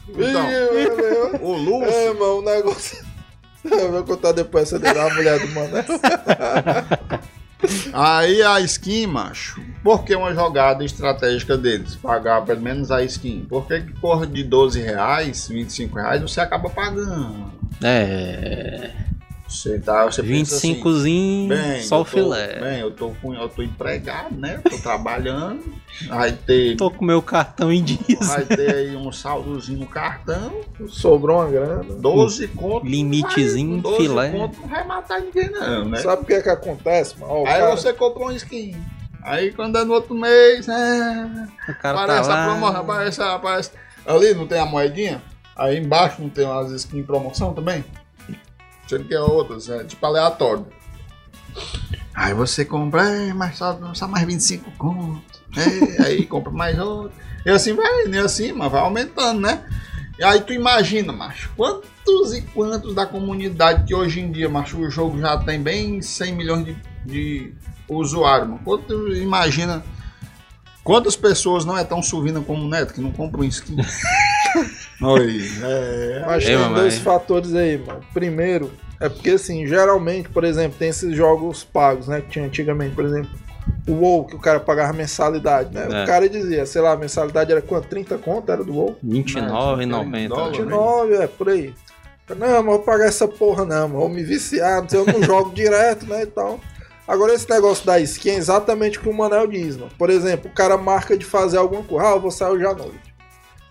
Então, 0.09 0.49
Ih, 0.51 0.97
meu, 0.97 1.43
o 1.43 1.53
Lúcio. 1.53 1.93
É, 1.93 2.13
mano, 2.15 2.39
o 2.39 2.43
negócio. 2.43 3.05
Eu 3.71 3.93
vou 3.93 4.03
contar 4.05 4.33
depois 4.33 4.65
essa 4.65 4.79
dele, 4.79 4.99
a 4.99 5.15
mulher 5.15 5.39
do 5.39 5.49
Manel. 5.49 5.85
Aí 7.93 8.43
a 8.43 8.61
skin, 8.61 9.07
macho. 9.07 9.61
Por 9.83 10.05
que 10.05 10.15
uma 10.15 10.35
jogada 10.35 10.85
estratégica 10.85 11.57
deles? 11.57 11.97
Pagar 11.97 12.45
pelo 12.45 12.61
menos 12.61 12.91
a 12.91 13.03
skin. 13.05 13.47
Por 13.49 13.67
que 13.67 13.81
que 13.81 13.93
corre 13.95 14.27
de 14.27 14.45
12 14.45 14.81
reais, 14.81 15.49
25 15.49 15.97
reais, 15.97 16.23
você 16.23 16.41
acaba 16.41 16.69
pagando? 16.71 17.53
É. 17.83 18.91
Você 19.51 19.81
tá, 19.81 20.05
você 20.05 20.23
pensa 20.23 20.55
assim, 20.57 20.77
25zinho, 20.81 21.49
bem, 21.49 21.83
só 21.83 22.03
o 22.03 22.05
filé. 22.05 22.61
Bem, 22.61 22.79
eu 22.81 22.93
tô, 22.93 23.11
com, 23.21 23.35
eu 23.35 23.49
tô 23.49 23.63
empregado, 23.63 24.33
né? 24.37 24.61
Tô 24.71 24.79
trabalhando. 24.79 25.61
Vai 26.07 26.31
ter, 26.33 26.77
Tô 26.77 26.89
com 26.89 27.05
meu 27.05 27.21
cartão 27.21 27.73
em 27.73 27.83
dias. 27.83 28.29
vai 28.29 28.45
ter 28.45 28.73
aí 28.75 28.97
um 28.97 29.11
saldozinho 29.11 29.81
no 29.81 29.87
cartão. 29.87 30.61
Sobrou 30.89 31.39
uma 31.41 31.51
grana. 31.51 31.83
12 31.83 32.47
conto. 32.49 32.87
Limitezinho, 32.87 33.83
vai, 33.83 33.91
12 33.93 33.97
filé. 33.97 34.31
conto 34.31 34.61
não 34.61 34.69
vai 34.69 34.87
matar 34.87 35.21
ninguém, 35.21 35.51
não, 35.51 35.85
né? 35.85 35.99
Sabe 35.99 36.23
o 36.23 36.25
que 36.25 36.35
é 36.35 36.43
que 36.43 36.49
acontece, 36.49 37.19
mano? 37.19 37.39
Aí 37.39 37.59
cara- 37.59 37.71
você 37.77 37.93
comprou 37.93 38.29
um 38.29 38.33
skin. 38.33 38.77
Aí 39.23 39.51
quando 39.53 39.77
é 39.77 39.85
no 39.85 39.93
outro 39.95 40.15
mês, 40.15 40.69
é, 40.69 41.29
O 41.69 41.75
cara 41.75 41.99
aparece 42.03 42.29
tá 42.29 42.45
a 42.45 42.47
promoção, 42.47 42.81
aparece, 42.81 43.21
aparece. 43.23 43.71
Ali 44.07 44.33
não 44.33 44.47
tem 44.47 44.61
a 44.61 44.65
moedinha? 44.65 45.21
Aí 45.57 45.77
embaixo 45.77 46.23
não 46.23 46.31
tem 46.31 46.47
umas 46.47 46.71
skins 46.71 47.01
em 47.01 47.03
promoção 47.03 47.53
também? 47.53 47.85
Sendo 48.91 49.05
que 49.05 49.15
é 49.15 49.21
outras, 49.21 49.69
é 49.69 49.85
tipo 49.85 50.05
aleatório. 50.05 50.67
Aí 52.13 52.35
você 52.35 52.65
compra, 52.65 53.09
é, 53.09 53.33
mas 53.33 53.57
só, 53.57 53.79
só 53.95 54.09
mais 54.09 54.27
25 54.27 54.69
conto. 54.73 55.23
É, 55.57 56.03
aí 56.03 56.27
compra 56.27 56.51
mais 56.51 56.77
outro. 56.77 57.13
E 57.47 57.51
assim 57.51 57.73
vai, 57.73 58.07
nem 58.09 58.19
assim, 58.19 58.51
mas 58.53 58.73
vai 58.73 58.81
aumentando, 58.81 59.43
né? 59.43 59.65
E 60.19 60.25
aí 60.25 60.41
tu 60.41 60.53
imagina, 60.53 61.13
macho, 61.13 61.53
quantos 61.57 62.35
e 62.35 62.43
quantos 62.43 62.93
da 62.93 63.07
comunidade 63.07 63.85
que 63.85 63.95
hoje 63.95 64.19
em 64.19 64.33
dia, 64.33 64.49
macho, 64.49 64.77
o 64.77 64.91
jogo 64.91 65.21
já 65.21 65.39
tem 65.39 65.63
bem 65.63 66.03
100 66.03 66.35
milhões 66.35 66.65
de, 66.65 66.77
de 67.07 67.55
usuários, 67.89 68.49
mano. 68.49 68.61
Quanto, 68.65 69.15
imagina 69.15 69.85
quantas 70.83 71.15
pessoas 71.15 71.65
não 71.65 71.79
é 71.79 71.85
tão 71.85 72.03
suvina 72.03 72.41
como 72.41 72.65
o 72.65 72.69
Neto, 72.69 72.93
que 72.93 73.01
não 73.01 73.13
compram 73.13 73.45
skin. 73.45 73.77
Oi, 75.03 75.41
é... 75.63 76.25
Mas 76.27 76.45
Ei, 76.45 76.51
tem 76.51 76.59
mamãe. 76.59 76.81
dois 76.81 76.99
fatores 76.99 77.55
aí, 77.55 77.79
mano. 77.79 78.01
Primeiro, 78.13 78.71
é 79.01 79.09
porque 79.09 79.31
assim, 79.31 79.67
geralmente, 79.67 80.29
por 80.29 80.45
exemplo, 80.45 80.77
tem 80.79 80.89
esses 80.89 81.17
jogos 81.17 81.65
pagos, 81.65 82.09
né? 82.09 82.21
Que 82.21 82.29
tinha 82.29 82.45
antigamente, 82.45 82.95
por 82.95 83.05
exemplo, 83.05 83.31
o 83.89 83.93
WoW, 83.93 84.27
que 84.27 84.37
o 84.37 84.39
cara 84.39 84.61
pagava 84.61 84.93
mensalidade, 84.93 85.73
né? 85.75 85.89
É. 85.91 86.05
O 86.05 86.07
cara 86.07 86.29
dizia, 86.29 86.67
sei 86.67 86.83
lá, 86.83 86.93
a 86.93 86.97
mensalidade 86.97 87.51
era 87.51 87.63
quanto? 87.63 87.89
30 87.89 88.19
conto 88.19 88.51
era 88.53 88.63
do 88.63 88.75
WoW? 88.75 88.97
R$29,90. 89.03 90.29
Dólar. 90.29 90.51
29, 90.53 91.15
é, 91.15 91.27
por 91.27 91.49
aí. 91.49 91.75
Não, 92.37 92.63
mas 92.63 92.65
vou 92.65 92.79
pagar 92.81 93.07
essa 93.07 93.27
porra 93.27 93.65
não, 93.65 93.89
mano. 93.89 94.01
Vou 94.01 94.09
me 94.09 94.23
viciar, 94.23 94.83
não 94.83 94.89
sei, 94.89 95.01
eu 95.01 95.07
não 95.07 95.23
jogo 95.23 95.51
direto, 95.55 96.07
né, 96.07 96.23
e 96.23 96.27
tal. 96.27 96.61
Agora, 97.09 97.35
esse 97.35 97.49
negócio 97.51 97.85
da 97.85 97.99
skin 97.99 98.31
é 98.31 98.35
exatamente 98.37 98.99
o 98.99 99.01
que 99.01 99.09
o 99.09 99.13
Manel 99.13 99.49
diz, 99.49 99.77
mano. 99.77 99.91
Por 99.99 100.11
exemplo, 100.11 100.49
o 100.49 100.55
cara 100.55 100.77
marca 100.77 101.17
de 101.17 101.25
fazer 101.25 101.57
alguma 101.57 101.83
coisa. 101.83 102.07
Ah, 102.07 102.13
eu 102.13 102.21
vou 102.21 102.31
sair 102.31 102.53
hoje 102.53 102.67
à 102.67 102.73
noite. 102.73 103.10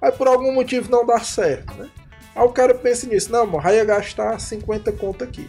Aí, 0.01 0.11
por 0.11 0.27
algum 0.27 0.53
motivo, 0.53 0.89
não 0.89 1.05
dá 1.05 1.19
certo, 1.19 1.73
né? 1.75 1.87
Aí 2.35 2.43
o 2.45 2.49
cara 2.49 2.73
pensa 2.73 3.05
nisso. 3.07 3.31
Não, 3.31 3.45
mano, 3.45 3.61
aí 3.67 3.75
ia 3.77 3.85
gastar 3.85 4.39
50 4.39 4.91
conto 4.93 5.23
aqui. 5.23 5.47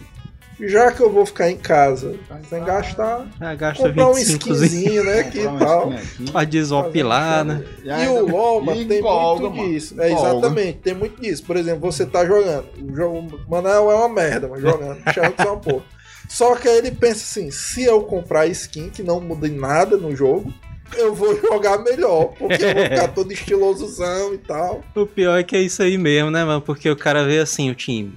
Já 0.62 0.92
que 0.92 1.00
eu 1.00 1.10
vou 1.10 1.24
ficar 1.24 1.50
em 1.50 1.56
casa 1.56 2.16
sem 2.50 2.62
gastar, 2.62 3.26
Ah, 3.40 3.54
gasta 3.54 3.82
comprar 3.88 4.08
um 4.10 4.12
25 4.14 4.52
skinzinho, 4.52 5.04
né, 5.04 5.22
que 5.30 5.42
Comprar 5.42 5.66
uma 5.66 5.66
tal. 5.66 5.92
aqui. 5.92 6.30
pra 6.32 6.44
desopilar, 6.44 7.44
né? 7.46 7.64
E 7.82 8.08
o 8.08 8.26
LoL, 8.28 8.60
mano, 8.60 8.78
E 8.78 8.84
tem 8.84 9.00
muito 9.00 9.42
mano. 9.50 9.52
disso. 9.52 9.98
É, 9.98 10.12
exatamente, 10.12 10.78
tem 10.80 10.92
muito 10.94 11.18
disso. 11.18 11.44
Por 11.44 11.56
exemplo, 11.56 11.90
você 11.90 12.04
tá 12.04 12.26
jogando. 12.26 12.66
O 12.78 12.94
jogo, 12.94 13.40
Manel 13.48 13.90
é 13.90 13.94
uma 13.94 14.08
merda, 14.10 14.48
mas 14.48 14.60
jogando. 14.60 15.00
Que 15.14 15.20
é 15.20 15.28
uma 15.46 15.56
porra. 15.56 15.82
Só 16.28 16.54
que 16.54 16.68
aí 16.68 16.76
ele 16.76 16.90
pensa 16.90 17.22
assim: 17.22 17.50
se 17.50 17.82
eu 17.84 18.02
comprar 18.02 18.46
skin 18.48 18.90
que 18.90 19.02
não 19.02 19.18
muda 19.18 19.48
em 19.48 19.56
nada 19.56 19.96
no 19.96 20.14
jogo, 20.14 20.52
eu 20.96 21.14
vou 21.14 21.34
jogar 21.40 21.78
melhor. 21.78 22.32
Porque 22.38 22.62
eu 22.64 22.74
vou 22.74 22.82
ficar 22.84 23.08
todo 23.08 23.32
estilosozão 23.32 24.34
e 24.34 24.38
tal. 24.38 24.82
O 24.94 25.06
pior 25.06 25.38
é 25.38 25.42
que 25.42 25.56
é 25.56 25.60
isso 25.62 25.82
aí 25.82 25.96
mesmo, 25.98 26.30
né, 26.30 26.44
mano? 26.44 26.60
Porque 26.60 26.88
o 26.90 26.96
cara 26.96 27.24
vê 27.24 27.38
assim 27.38 27.70
o 27.70 27.74
time. 27.74 28.12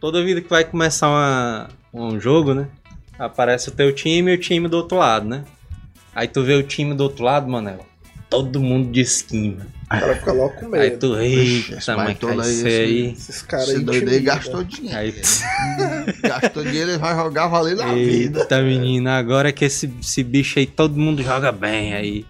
Toda 0.00 0.22
vida 0.24 0.40
que 0.40 0.48
vai 0.48 0.64
começar 0.64 1.08
uma- 1.08 1.68
um 1.92 2.18
jogo, 2.20 2.54
né? 2.54 2.68
Aparece 3.18 3.68
o 3.68 3.72
teu 3.72 3.92
time 3.94 4.32
e 4.32 4.34
o 4.34 4.38
time 4.40 4.66
do 4.68 4.78
outro 4.78 4.96
lado, 4.96 5.26
né? 5.28 5.44
Aí 6.14 6.26
tu 6.26 6.42
vê 6.42 6.54
o 6.54 6.62
time 6.62 6.94
do 6.94 7.02
outro 7.02 7.22
lado, 7.24 7.48
Manel. 7.48 7.84
Todo 8.30 8.60
mundo 8.60 8.90
de 8.92 9.00
skin, 9.00 9.56
mano. 9.58 9.70
O 9.84 9.88
cara 9.88 10.14
fica 10.16 10.32
logo 10.32 10.54
com 10.54 10.66
Aí 10.66 10.90
medo. 10.90 10.98
tu, 11.00 11.20
Ixi, 11.20 11.58
esse 11.74 11.90
eita, 11.90 11.96
mas 11.96 12.16
que 12.16 12.26
aí, 12.26 12.38
esse- 12.38 12.66
aí. 12.68 13.12
Esses 13.12 13.42
caras 13.42 13.68
Esse 13.68 13.78
aí. 13.78 13.84
doido 13.84 14.08
aí 14.10 14.20
gastou 14.20 14.62
dinheiro. 14.62 14.96
Aí, 14.98 15.12
gastou 16.22 16.62
dinheiro 16.64 16.90
e 16.92 16.96
vai 16.96 17.14
jogar 17.16 17.48
valendo 17.48 17.82
a 17.82 17.92
vida. 17.92 18.40
eita, 18.40 18.62
menina, 18.62 19.18
agora 19.18 19.50
que 19.52 19.64
esse, 19.64 19.92
esse 20.00 20.22
bicho 20.22 20.60
aí 20.60 20.66
todo 20.66 20.96
mundo 20.96 21.22
joga 21.24 21.50
bem 21.50 21.92
aí. 21.94 22.24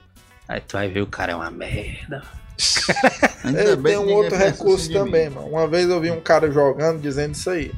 Aí 0.49 0.61
tu 0.61 0.73
vai 0.73 0.89
ver 0.89 1.03
o 1.03 1.07
cara 1.07 1.33
é 1.33 1.37
uma 1.37 1.51
merda. 1.51 2.23
Ele 3.45 3.77
tem 3.77 3.97
um 3.99 4.11
outro 4.13 4.37
recurso 4.37 4.85
assim 4.85 4.93
também, 4.93 5.29
mano. 5.31 5.47
Uma 5.49 5.67
vez 5.69 5.89
eu 5.89 6.01
vi 6.01 6.11
um 6.11 6.21
cara 6.21 6.51
jogando 6.51 7.01
dizendo 7.01 7.35
isso 7.35 7.49
aí. 7.51 7.71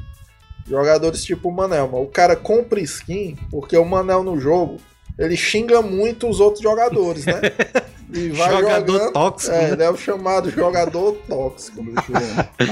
Jogadores 0.67 1.23
tipo 1.25 1.49
o 1.49 1.51
Manel, 1.51 1.87
mano. 1.89 2.03
O 2.03 2.07
cara 2.07 2.35
compra 2.37 2.79
skin 2.79 3.37
porque 3.51 3.77
o 3.77 3.83
Manel 3.85 4.23
no 4.23 4.39
jogo 4.39 4.77
ele 5.19 5.35
xinga 5.37 5.81
muito 5.81 6.27
os 6.27 6.39
outros 6.39 6.63
jogadores, 6.63 7.25
né? 7.25 7.39
E 8.13 8.29
vai 8.29 8.51
Jogador 8.51 8.91
jogando. 8.93 9.11
tóxico, 9.13 9.51
É, 9.55 9.61
né? 9.61 9.71
ele 9.71 9.83
é 9.83 9.89
o 9.89 9.97
chamado 9.97 10.49
jogador 10.51 11.13
tóxico. 11.27 11.83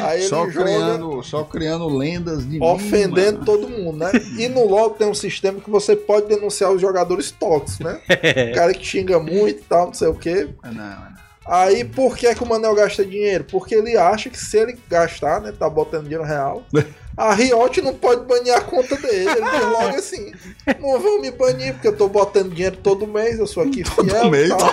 Aí 0.03 0.19
ele 0.19 0.29
Só 0.29 0.47
joga 0.47 0.63
criando, 0.63 1.23
só 1.23 1.43
criando 1.43 1.87
lendas 1.89 2.43
de 2.47 2.59
mim, 2.59 2.63
ofendendo 2.65 3.39
mano. 3.39 3.45
todo 3.45 3.67
mundo, 3.67 3.97
né? 3.97 4.11
E 4.37 4.47
no 4.47 4.67
LoL 4.67 4.91
tem 4.91 5.07
um 5.07 5.15
sistema 5.15 5.59
que 5.59 5.69
você 5.69 5.95
pode 5.95 6.27
denunciar 6.27 6.71
os 6.71 6.79
jogadores 6.79 7.31
tóxicos, 7.31 7.79
né? 7.85 7.99
O 8.51 8.55
cara 8.55 8.73
que 8.73 8.85
xinga 8.85 9.19
muito 9.19 9.49
e 9.61 9.63
tal, 9.67 9.87
não 9.87 9.93
sei 9.93 10.07
o 10.09 10.13
quê. 10.13 10.47
Não, 10.63 10.71
não. 10.73 11.11
Aí, 11.47 11.83
por 11.83 12.15
que, 12.15 12.33
que 12.35 12.43
o 12.43 12.45
Manel 12.45 12.75
gasta 12.75 13.03
dinheiro? 13.03 13.43
Porque 13.49 13.73
ele 13.73 13.97
acha 13.97 14.29
que 14.29 14.37
se 14.37 14.57
ele 14.57 14.77
gastar, 14.87 15.41
né, 15.41 15.51
tá 15.51 15.67
botando 15.67 16.03
dinheiro 16.03 16.23
real, 16.23 16.63
a 17.17 17.33
Riot 17.33 17.81
não 17.81 17.95
pode 17.95 18.25
banir 18.25 18.53
a 18.53 18.61
conta 18.61 18.95
dele. 18.95 19.27
Ele 19.31 19.49
diz 19.49 19.61
logo 19.71 19.95
assim, 19.95 20.31
não 20.79 20.99
vão 20.99 21.19
me 21.19 21.31
banir 21.31 21.73
porque 21.73 21.87
eu 21.87 21.97
tô 21.97 22.07
botando 22.07 22.53
dinheiro 22.53 22.77
todo 22.83 23.07
mês, 23.07 23.39
eu 23.39 23.47
sou 23.47 23.63
aqui 23.63 23.83
fiel 23.89 24.29
mês, 24.29 24.51
e 24.51 24.55
tal. 24.55 24.71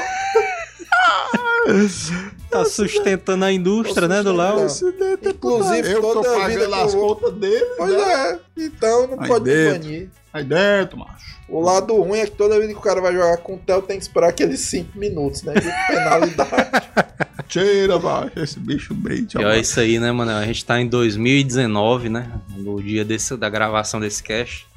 Tá 2.51 2.65
sustentando 2.65 3.45
a 3.45 3.53
indústria, 3.53 4.09
né, 4.09 4.23
do 4.23 4.35
Léo? 4.35 4.71
Sustentando. 4.71 5.29
Inclusive, 5.29 5.91
Eu 5.91 6.01
tô 6.01 6.15
toda 6.15 6.45
a 6.45 6.49
vida 6.49 6.61
pagando 6.61 6.71
que 6.71 6.81
eu 6.81 6.85
as 6.85 6.95
contas 6.95 7.33
dele. 7.35 7.67
Pois 7.77 7.93
né? 7.93 8.01
é, 8.13 8.39
então 8.57 9.07
não 9.07 9.21
Aí 9.21 9.29
pode 9.29 9.45
dentro. 9.45 9.81
banir. 9.81 10.09
Aí 10.33 10.45
dentro, 10.45 10.99
macho. 10.99 11.39
O 11.49 11.61
lado 11.61 11.95
ruim 11.95 12.19
é 12.19 12.27
que 12.27 12.33
toda 12.33 12.59
vez 12.59 12.71
que 12.71 12.77
o 12.77 12.81
cara 12.81 13.01
vai 13.01 13.13
jogar 13.13 13.39
com 13.39 13.55
o 13.55 13.59
Theo 13.59 13.81
tem 13.83 13.97
que 13.99 14.03
esperar 14.03 14.29
aqueles 14.29 14.61
5 14.61 14.99
minutos, 14.99 15.43
né? 15.43 15.55
De 15.55 15.71
penalidade. 15.89 16.71
Tira, 17.49 17.99
vai, 17.99 18.31
esse 18.37 18.61
bicho 18.61 18.93
bem, 18.93 19.27
E 19.39 19.43
é 19.43 19.59
isso 19.59 19.81
aí, 19.81 19.99
né, 19.99 20.13
mano? 20.13 20.33
A 20.33 20.45
gente 20.45 20.63
tá 20.65 20.79
em 20.79 20.87
2019, 20.87 22.11
né? 22.11 22.31
No 22.55 22.83
dia 22.83 23.03
desse, 23.05 23.35
da 23.39 23.49
gravação 23.49 23.99
desse 23.99 24.23
cast. 24.23 24.68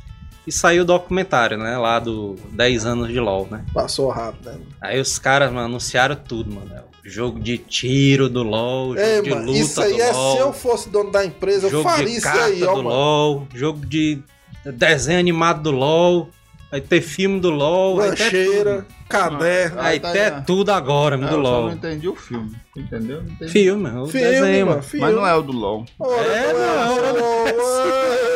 E 0.46 0.52
saiu 0.52 0.82
o 0.84 0.86
documentário, 0.86 1.58
né? 1.58 1.78
Lá 1.78 2.00
do 2.00 2.36
10 2.52 2.86
anos 2.86 3.08
de 3.10 3.20
LoL, 3.20 3.48
né? 3.52 3.64
Passou 3.74 4.10
rápido, 4.10 4.50
né? 4.52 4.58
Aí 4.82 5.00
os 5.00 5.20
caras, 5.20 5.52
mano, 5.52 5.66
anunciaram 5.66 6.16
tudo, 6.16 6.54
mano. 6.54 6.72
Jogo 7.04 7.40
de 7.40 7.58
tiro 7.58 8.30
do 8.30 8.44
LoL, 8.44 8.90
jogo 8.96 9.00
Ei, 9.00 9.22
de 9.24 9.30
mano, 9.32 9.46
luta 9.48 9.58
isso 9.60 9.82
aí 9.82 9.94
do 9.94 10.02
é 10.02 10.12
LoL. 10.12 10.36
se 10.36 10.42
eu 10.42 10.54
fosse 10.54 10.90
dono 10.90 11.12
da 11.12 11.26
empresa, 11.26 11.66
eu 11.68 11.72
jogo 11.72 11.84
faria 11.90 12.06
de 12.06 12.12
isso 12.18 12.22
carta 12.28 12.46
aí, 12.46 12.64
ó, 12.64 12.72
do 12.76 12.78
mano. 12.84 12.90
LoL, 12.90 13.48
jogo 13.56 13.86
de 13.86 14.20
desenho 14.66 15.20
animado 15.20 15.64
do 15.64 15.72
LoL, 15.72 16.30
vai 16.70 16.80
ter 16.82 17.02
filme 17.02 17.40
do 17.40 17.50
LoL, 17.50 17.96
Lancheira, 17.98 18.84
tudo. 18.84 18.96
caderno. 19.10 19.76
Vai 19.78 20.00
tá 20.00 20.10
aí, 20.12 20.32
ó. 20.32 20.42
tudo 20.42 20.70
agora, 20.72 21.16
É, 21.16 21.18
do 21.18 21.26
eu 21.26 21.30
só 21.32 21.38
LoL. 21.38 21.64
não 21.66 21.72
entendi 21.74 22.08
o 22.08 22.16
filme, 22.16 22.56
entendeu? 22.78 23.24
Não 23.24 23.32
entendi. 23.32 23.52
Filme, 23.52 23.90
o 23.90 24.06
Filme, 24.08 24.28
desenho, 24.28 24.66
mano, 24.68 24.78
mano. 24.78 24.84
filme. 24.84 25.06
Mas 25.06 25.16
não 25.16 25.28
é 25.28 25.36
o 25.36 25.42
do 25.42 25.52
LOL. 25.52 25.86
Ora, 26.00 26.28
É, 26.28 26.54
não, 26.54 26.96
não, 26.96 27.14
não, 27.14 28.31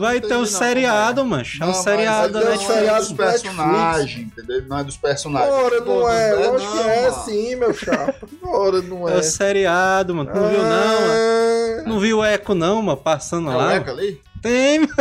Vai 0.00 0.20
ter 0.20 0.34
um 0.36 0.46
seriado, 0.46 1.24
mano. 1.24 1.44
É 1.60 1.64
um 1.64 1.74
seriado 1.74 2.32
da 2.32 2.40
ter 2.40 2.58
um 2.58 2.68
não 2.68 2.72
é 2.76 2.98
dos 2.98 3.12
personagens, 3.12 4.26
entendeu? 4.26 4.62
Não 4.68 4.78
é 4.78 4.84
dos 4.84 4.96
personagens. 4.96 5.52
Ora, 5.54 5.80
não 5.80 6.08
é. 6.10 6.30
Todos, 6.34 6.48
Lógico 6.62 6.72
que 6.72 6.78
não, 6.78 6.90
é 6.90 7.10
mano. 7.10 7.24
sim, 7.24 7.56
meu 7.56 7.74
chapa. 7.74 8.14
Ora, 8.42 8.82
não 8.82 9.08
É 9.08 9.14
é. 9.14 9.16
o 9.18 9.22
seriado, 9.22 10.14
mano. 10.14 10.30
Tu 10.32 10.38
não 10.38 10.48
viu, 10.48 10.58
não, 10.62 10.68
mano? 10.68 11.12
Ah, 11.12 11.82
Não 11.88 12.00
viu 12.00 12.18
o 12.18 12.24
Eco, 12.24 12.54
não, 12.54 12.82
mano, 12.82 12.96
passando 12.98 13.50
É 13.50 13.54
o 13.54 13.58
lá? 13.58 13.74
Eca 13.74 13.90
ali? 13.90 14.20
Tem, 14.42 14.80
mano. 14.80 14.92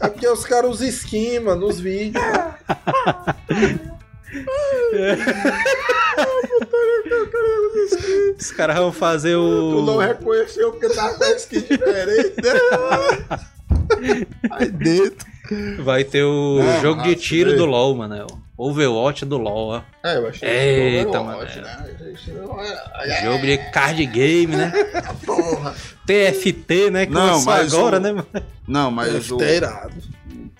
É 0.00 0.08
porque 0.08 0.28
os 0.28 0.44
caras 0.44 0.70
usam 0.70 0.86
skin, 0.88 1.40
mano, 1.40 1.66
nos 1.66 1.78
vídeos. 1.80 2.22
Os 8.38 8.50
caras 8.52 8.76
vão 8.76 8.92
fazer 8.92 9.34
Tu 9.34 9.82
não 9.86 9.96
o. 9.96 9.98
reconheceu 9.98 10.70
porque 10.72 10.88
tá 10.88 11.14
com 11.14 11.24
a 11.24 11.30
skin 11.32 11.60
diferente, 11.60 12.34
Aí 14.50 14.68
dentro. 14.70 15.26
Vai 15.84 16.02
ter 16.04 16.24
o 16.24 16.58
Não, 16.60 16.80
jogo 16.80 17.02
de 17.02 17.14
tiro 17.14 17.50
velho. 17.50 17.62
do 17.62 17.66
LoL, 17.66 17.94
mano. 17.94 18.14
é 18.14 18.26
Overwatch 18.58 19.24
do 19.26 19.36
LoL, 19.38 19.68
ó. 19.68 19.82
É, 20.02 20.16
eu 20.16 20.28
achei 20.28 20.48
Eita, 20.48 21.22
mano, 21.22 21.42
é. 21.42 21.60
né? 21.60 21.90
É- 23.04 23.22
Jogo 23.24 23.44
de 23.46 23.58
card 23.70 24.04
game, 24.06 24.56
né? 24.56 24.72
Porra. 25.24 25.74
TFT, 26.06 26.90
né? 26.90 27.06
Que 27.06 27.12
Não, 27.12 27.44
mas 27.44 27.72
agora, 27.72 27.98
o- 27.98 28.00
né, 28.00 28.12
mano? 28.12 28.26
Não, 28.66 28.90
mas 28.90 29.30
o, 29.30 29.36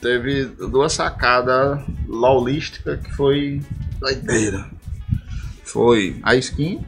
teve 0.01 0.45
duas 0.45 0.93
sacadas 0.93 1.81
lolísticas 2.07 3.01
que 3.01 3.11
foi 3.17 3.61
doideira. 3.99 4.67
Foi 5.65 6.17
a 6.23 6.35
skin. 6.37 6.81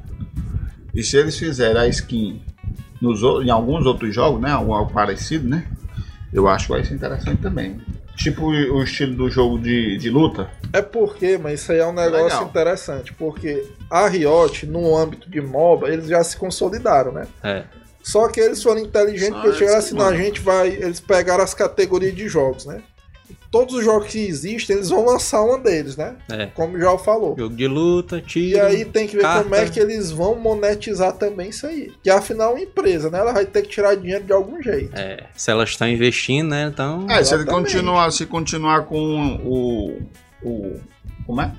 E 0.95 1.03
se 1.03 1.17
eles 1.17 1.39
fizerem 1.39 1.81
a 1.81 1.89
skin 1.89 2.43
nos, 3.01 3.23
em 3.45 3.51
alguns 3.51 3.87
outros 3.87 4.15
jogos, 4.15 4.41
né? 4.41 4.51
Algo 4.51 4.93
parecido, 4.93 5.49
né? 5.49 5.67
Eu 6.33 6.49
acho 6.49 6.73
ser 6.85 6.95
interessante 6.95 7.41
também. 7.41 7.81
Tipo 8.17 8.47
o, 8.47 8.83
estilo 8.83 9.15
do 9.15 9.31
jogo 9.31 9.59
de, 9.59 9.97
de 9.97 10.11
luta. 10.11 10.51
É 10.73 10.83
porque, 10.83 11.39
mas 11.39 11.61
isso 11.61 11.71
aí 11.71 11.79
é 11.79 11.87
um 11.87 11.93
negócio 11.93 12.25
Legal. 12.25 12.45
interessante. 12.45 13.13
Porque 13.15 13.65
a 13.89 14.09
Riot, 14.09 14.67
no 14.67 14.97
âmbito 14.97 15.31
de 15.31 15.41
MOBA, 15.41 15.89
eles 15.89 16.09
já 16.09 16.23
se 16.25 16.37
consolidaram, 16.37 17.13
né? 17.13 17.29
É. 17.45 17.65
Só 18.03 18.29
que 18.29 18.41
eles 18.41 18.63
foram 18.63 18.81
inteligentes 18.81 19.35
Só 19.35 19.43
porque 19.43 19.59
chegaram 19.59 19.79
assim, 19.79 19.95
não, 19.95 20.09
a 20.09 20.17
gente 20.17 20.41
vai. 20.41 20.69
Eles 20.69 20.99
pegaram 20.99 21.45
as 21.45 21.55
categorias 21.55 22.15
de 22.15 22.29
jogos, 22.29 22.67
né? 22.67 22.83
Todos 23.51 23.75
os 23.77 23.83
jogos 23.85 24.09
que 24.09 24.19
existem, 24.19 24.77
eles 24.77 24.91
vão 24.91 25.07
lançar 25.07 25.43
uma 25.43 25.59
deles, 25.59 25.97
né? 25.97 26.17
É. 26.31 26.47
Como 26.47 26.77
o 26.77 26.79
João 26.81 26.99
falou. 26.99 27.35
Jogo 27.39 27.57
de 27.57 27.67
luta, 27.67 28.19
E 28.19 28.21
tiro. 28.21 28.63
aí 28.63 28.85
tem 28.85 29.07
que 29.07 29.17
ver 29.17 29.23
carta. 29.23 29.43
como 29.43 29.55
é 29.55 29.67
que 29.69 29.81
eles 29.81 30.11
vão 30.11 30.35
monetizar 30.35 31.15
também 31.15 31.49
isso 31.49 31.67
aí. 31.67 31.91
Que 32.03 32.11
afinal 32.11 32.51
é 32.51 32.55
uma 32.57 32.61
empresa, 32.61 33.09
né? 33.09 33.19
Ela 33.21 33.33
vai 33.33 33.47
ter 33.47 33.63
que 33.63 33.69
tirar 33.69 33.95
dinheiro 33.95 34.25
de 34.25 34.33
algum 34.35 34.63
jeito. 34.63 34.95
É, 34.95 35.25
se 35.35 35.51
elas 35.51 35.71
estão 35.71 35.89
investindo, 35.89 36.51
né? 36.51 36.69
Então. 36.71 37.07
É, 37.09 37.25
se 37.25 37.33
ele 37.35 37.47
continuar, 37.47 38.11
se 38.13 38.27
continuar 38.27 38.85
com 38.85 39.37
o. 39.43 40.03
o 40.47 40.81
como 41.27 41.41
é? 41.41 41.51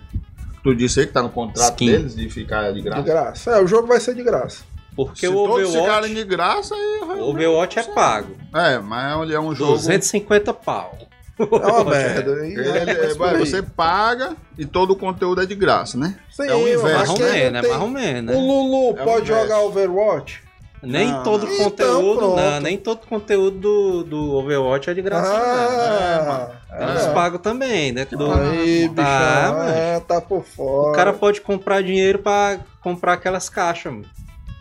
Tu 0.64 0.76
disse 0.76 1.00
aí 1.00 1.08
que 1.08 1.14
tá 1.14 1.24
no 1.24 1.30
contrato 1.30 1.72
Skin. 1.72 1.92
deles 1.92 2.16
de 2.16 2.30
ficar 2.30 2.72
de 2.72 2.82
graça. 2.82 3.02
De 3.02 3.08
graça. 3.10 3.52
É, 3.52 3.64
o 3.64 3.66
jogo 3.66 3.88
vai 3.88 4.00
ser 4.00 4.14
de 4.14 4.22
graça. 4.22 4.64
Porque 4.96 5.22
se 5.22 5.28
o 5.28 5.34
todos 5.34 5.54
Overwatch. 5.70 5.80
ficarem 5.80 6.14
de 6.14 6.24
graça, 6.26 6.76
aí 6.76 7.00
O 7.20 7.30
Overwatch 7.30 7.80
é 7.80 7.84
pago. 7.84 8.36
É, 8.54 8.78
mas 8.78 9.22
ele 9.24 9.34
é 9.34 9.40
um 9.40 9.56
jogo. 9.56 9.72
250 9.74 10.54
pau. 10.54 10.98
É 11.40 11.72
uma 11.72 11.84
merda. 11.90 12.46
E 12.48 12.54
Ele, 12.54 12.92
é, 12.92 13.14
vai, 13.16 13.36
aí. 13.36 13.40
você 13.46 13.62
paga 13.62 14.36
e 14.58 14.66
todo 14.66 14.92
o 14.92 14.96
conteúdo 14.96 15.42
é 15.42 15.46
de 15.46 15.56
graça, 15.56 15.98
né? 15.98 16.16
Sim, 16.30 16.48
é 16.48 16.56
o 16.56 16.68
inverso. 16.68 17.14
quem 17.16 17.24
Marromeno, 17.26 17.52
não 17.52 17.60
é 17.60 17.62
tem- 17.62 17.72
marromeno, 17.72 18.32
O 18.32 18.36
né? 18.36 18.42
Lulu 18.42 18.90
É 19.00 19.04
pode 19.06 19.26
inverso. 19.26 19.42
jogar 19.44 19.60
Overwatch? 19.62 20.44
Nem 20.82 21.12
Não, 21.12 21.24
todo 21.24 21.46
não. 21.46 21.52
Então, 21.54 21.66
conteúdo, 21.70 22.36
não, 22.38 22.60
nem 22.62 22.78
todo 22.78 23.06
conteúdo 23.06 23.60
do, 23.60 24.04
do 24.06 24.32
Overwatch 24.38 24.90
é 24.90 24.94
de 24.94 25.02
graça. 25.02 25.30
Ah, 25.34 26.52
não. 26.72 26.78
Tem 26.78 26.96
uns 26.96 27.06
é. 27.06 27.14
pagos 27.14 27.42
também, 27.42 27.92
né? 27.92 28.06
Do, 28.06 28.32
Aí, 28.32 28.88
bichão, 28.88 28.96
Tá, 29.04 29.54
mano. 29.58 29.70
é, 29.72 30.00
tá 30.00 30.22
por 30.22 30.46
fora. 30.46 30.90
o 30.92 30.96
cara 30.96 31.12
pode 31.12 31.42
comprar 31.42 31.84
dinheiro 31.84 32.20
pra 32.20 32.60
comprar 32.82 33.14
aquelas 33.14 33.50
caixas, 33.50 33.92
mano. 33.92 34.06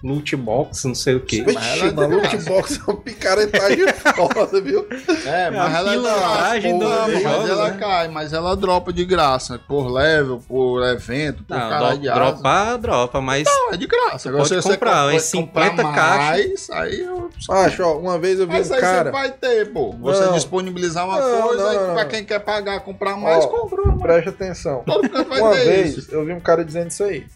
Loot 0.03 0.37
box, 0.37 0.85
não 0.87 0.95
sei 0.95 1.15
o 1.17 1.21
que. 1.21 1.43
Mas 1.43 1.55
ela 1.57 1.65
Vixe, 1.65 1.87
é 1.87 1.91
mano, 1.93 2.21
graça. 2.21 2.37
lootbox 2.37 2.79
é 2.79 2.91
uma 2.91 3.01
picaretagem 3.01 3.87
foda, 4.15 4.61
viu? 4.61 4.87
É, 5.27 5.51
mas 5.51 5.75
ela 5.75 5.91
é 5.93 5.97
pilantragem 5.97 6.73
Pô, 6.73 6.79
do 6.85 6.89
mas 6.91 7.23
jogo, 7.23 7.49
ela 7.49 7.71
né? 7.71 7.77
cai, 7.79 8.09
mas 8.09 8.33
ela 8.33 8.57
dropa 8.57 8.93
de 8.93 9.05
graça. 9.05 9.59
Por 9.67 9.89
level, 9.91 10.41
por 10.47 10.83
evento, 10.85 11.43
por 11.45 11.57
Não, 11.57 11.69
caralho 11.69 11.93
dro 11.95 12.01
de 12.03 12.09
asa. 12.09 12.19
dropar, 12.33 12.79
dropa, 12.79 13.21
mas 13.21 13.45
Não, 13.45 13.73
é 13.73 13.77
de 13.77 13.87
graça. 13.87 14.29
Agora, 14.29 14.45
Pode 14.45 14.55
você 14.63 14.73
comprar, 14.73 15.01
compra- 15.03 15.15
em 15.15 15.19
50 15.19 15.83
comprar 15.83 16.19
mais, 16.19 16.71
aí 16.71 17.01
eu... 17.01 17.31
Acho, 17.51 17.83
ó, 17.83 17.99
uma 17.99 18.19
vez 18.19 18.39
eu 18.39 18.47
vi 18.47 18.53
Mas 18.53 18.71
um 18.71 18.75
aí 18.75 18.81
cara. 18.81 19.05
você 19.05 19.11
vai 19.11 19.31
ter, 19.33 19.73
pô. 19.73 19.93
Você 20.01 20.25
Não. 20.25 20.33
disponibilizar 20.35 21.07
uma 21.07 21.21
Não, 21.21 21.43
coisa 21.49 21.65
não, 21.65 21.73
e 21.73 21.87
não, 21.89 21.95
pra 21.95 22.05
quem 22.05 22.25
quer 22.25 22.39
pagar, 22.41 22.81
comprar 22.81 23.17
mais, 23.17 23.45
Ó, 23.45 23.49
comprou, 23.49 23.87
mano. 23.87 24.01
Preste 24.01 24.29
atenção. 24.29 24.83
Todo 24.87 25.09
canto 25.09 25.29
vai 25.29 25.41
Uma 25.41 25.51
ter 25.53 25.65
vez 25.65 25.97
isso. 25.97 26.15
eu 26.15 26.25
vi 26.25 26.33
um 26.33 26.41
cara 26.41 26.65
dizendo 26.65 26.91
isso 26.91 27.03
aí. 27.05 27.27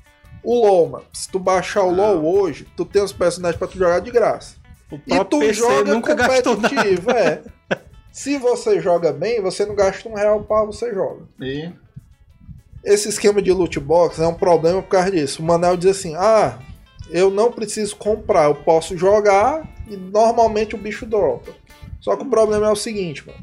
O 0.43 0.55
LoL, 0.67 0.89
mano, 0.89 1.05
se 1.13 1.29
tu 1.29 1.39
baixar 1.39 1.85
o 1.85 1.91
Ah. 1.91 1.93
LoL 2.13 2.25
hoje, 2.41 2.67
tu 2.77 2.85
tem 2.85 3.03
os 3.03 3.13
personagens 3.13 3.59
pra 3.59 3.69
tu 3.69 3.79
jogar 3.79 4.01
de 4.01 4.11
graça. 4.11 4.57
o 4.91 4.97
E 5.07 5.25
tu 5.25 5.39
PC 5.39 5.55
joga 5.55 5.95
nunca 5.95 6.17
competitivo, 6.17 7.11
é. 7.13 7.43
Se 8.13 8.37
você 8.37 8.79
joga 8.79 9.11
bem, 9.11 9.41
você 9.41 9.65
não 9.65 9.75
gasta 9.75 10.07
um 10.07 10.15
real 10.15 10.43
pra 10.43 10.65
você 10.65 10.93
joga. 10.93 11.23
E 11.41 11.71
Esse 12.85 13.09
esquema 13.09 13.41
de 13.41 13.51
loot 13.53 13.81
box 13.81 14.21
é 14.21 14.27
um 14.27 14.35
problema 14.35 14.83
por 14.83 14.89
causa 14.91 15.11
disso. 15.11 15.41
O 15.41 15.45
Manel 15.47 15.79
diz 15.79 15.91
assim: 15.97 16.15
ah, 16.17 16.59
eu 17.11 17.31
não 17.31 17.51
preciso 17.51 17.97
comprar, 17.97 18.45
eu 18.45 18.55
posso 18.55 18.99
jogar 18.99 19.67
e 19.89 19.97
normalmente 19.97 20.75
o 20.75 20.79
bicho 20.79 21.07
dropa. 21.07 21.53
Só 22.01 22.15
que 22.17 22.23
o 22.25 22.29
problema 22.29 22.67
é 22.67 22.71
o 22.71 22.77
seguinte, 22.77 23.27
mano. 23.27 23.39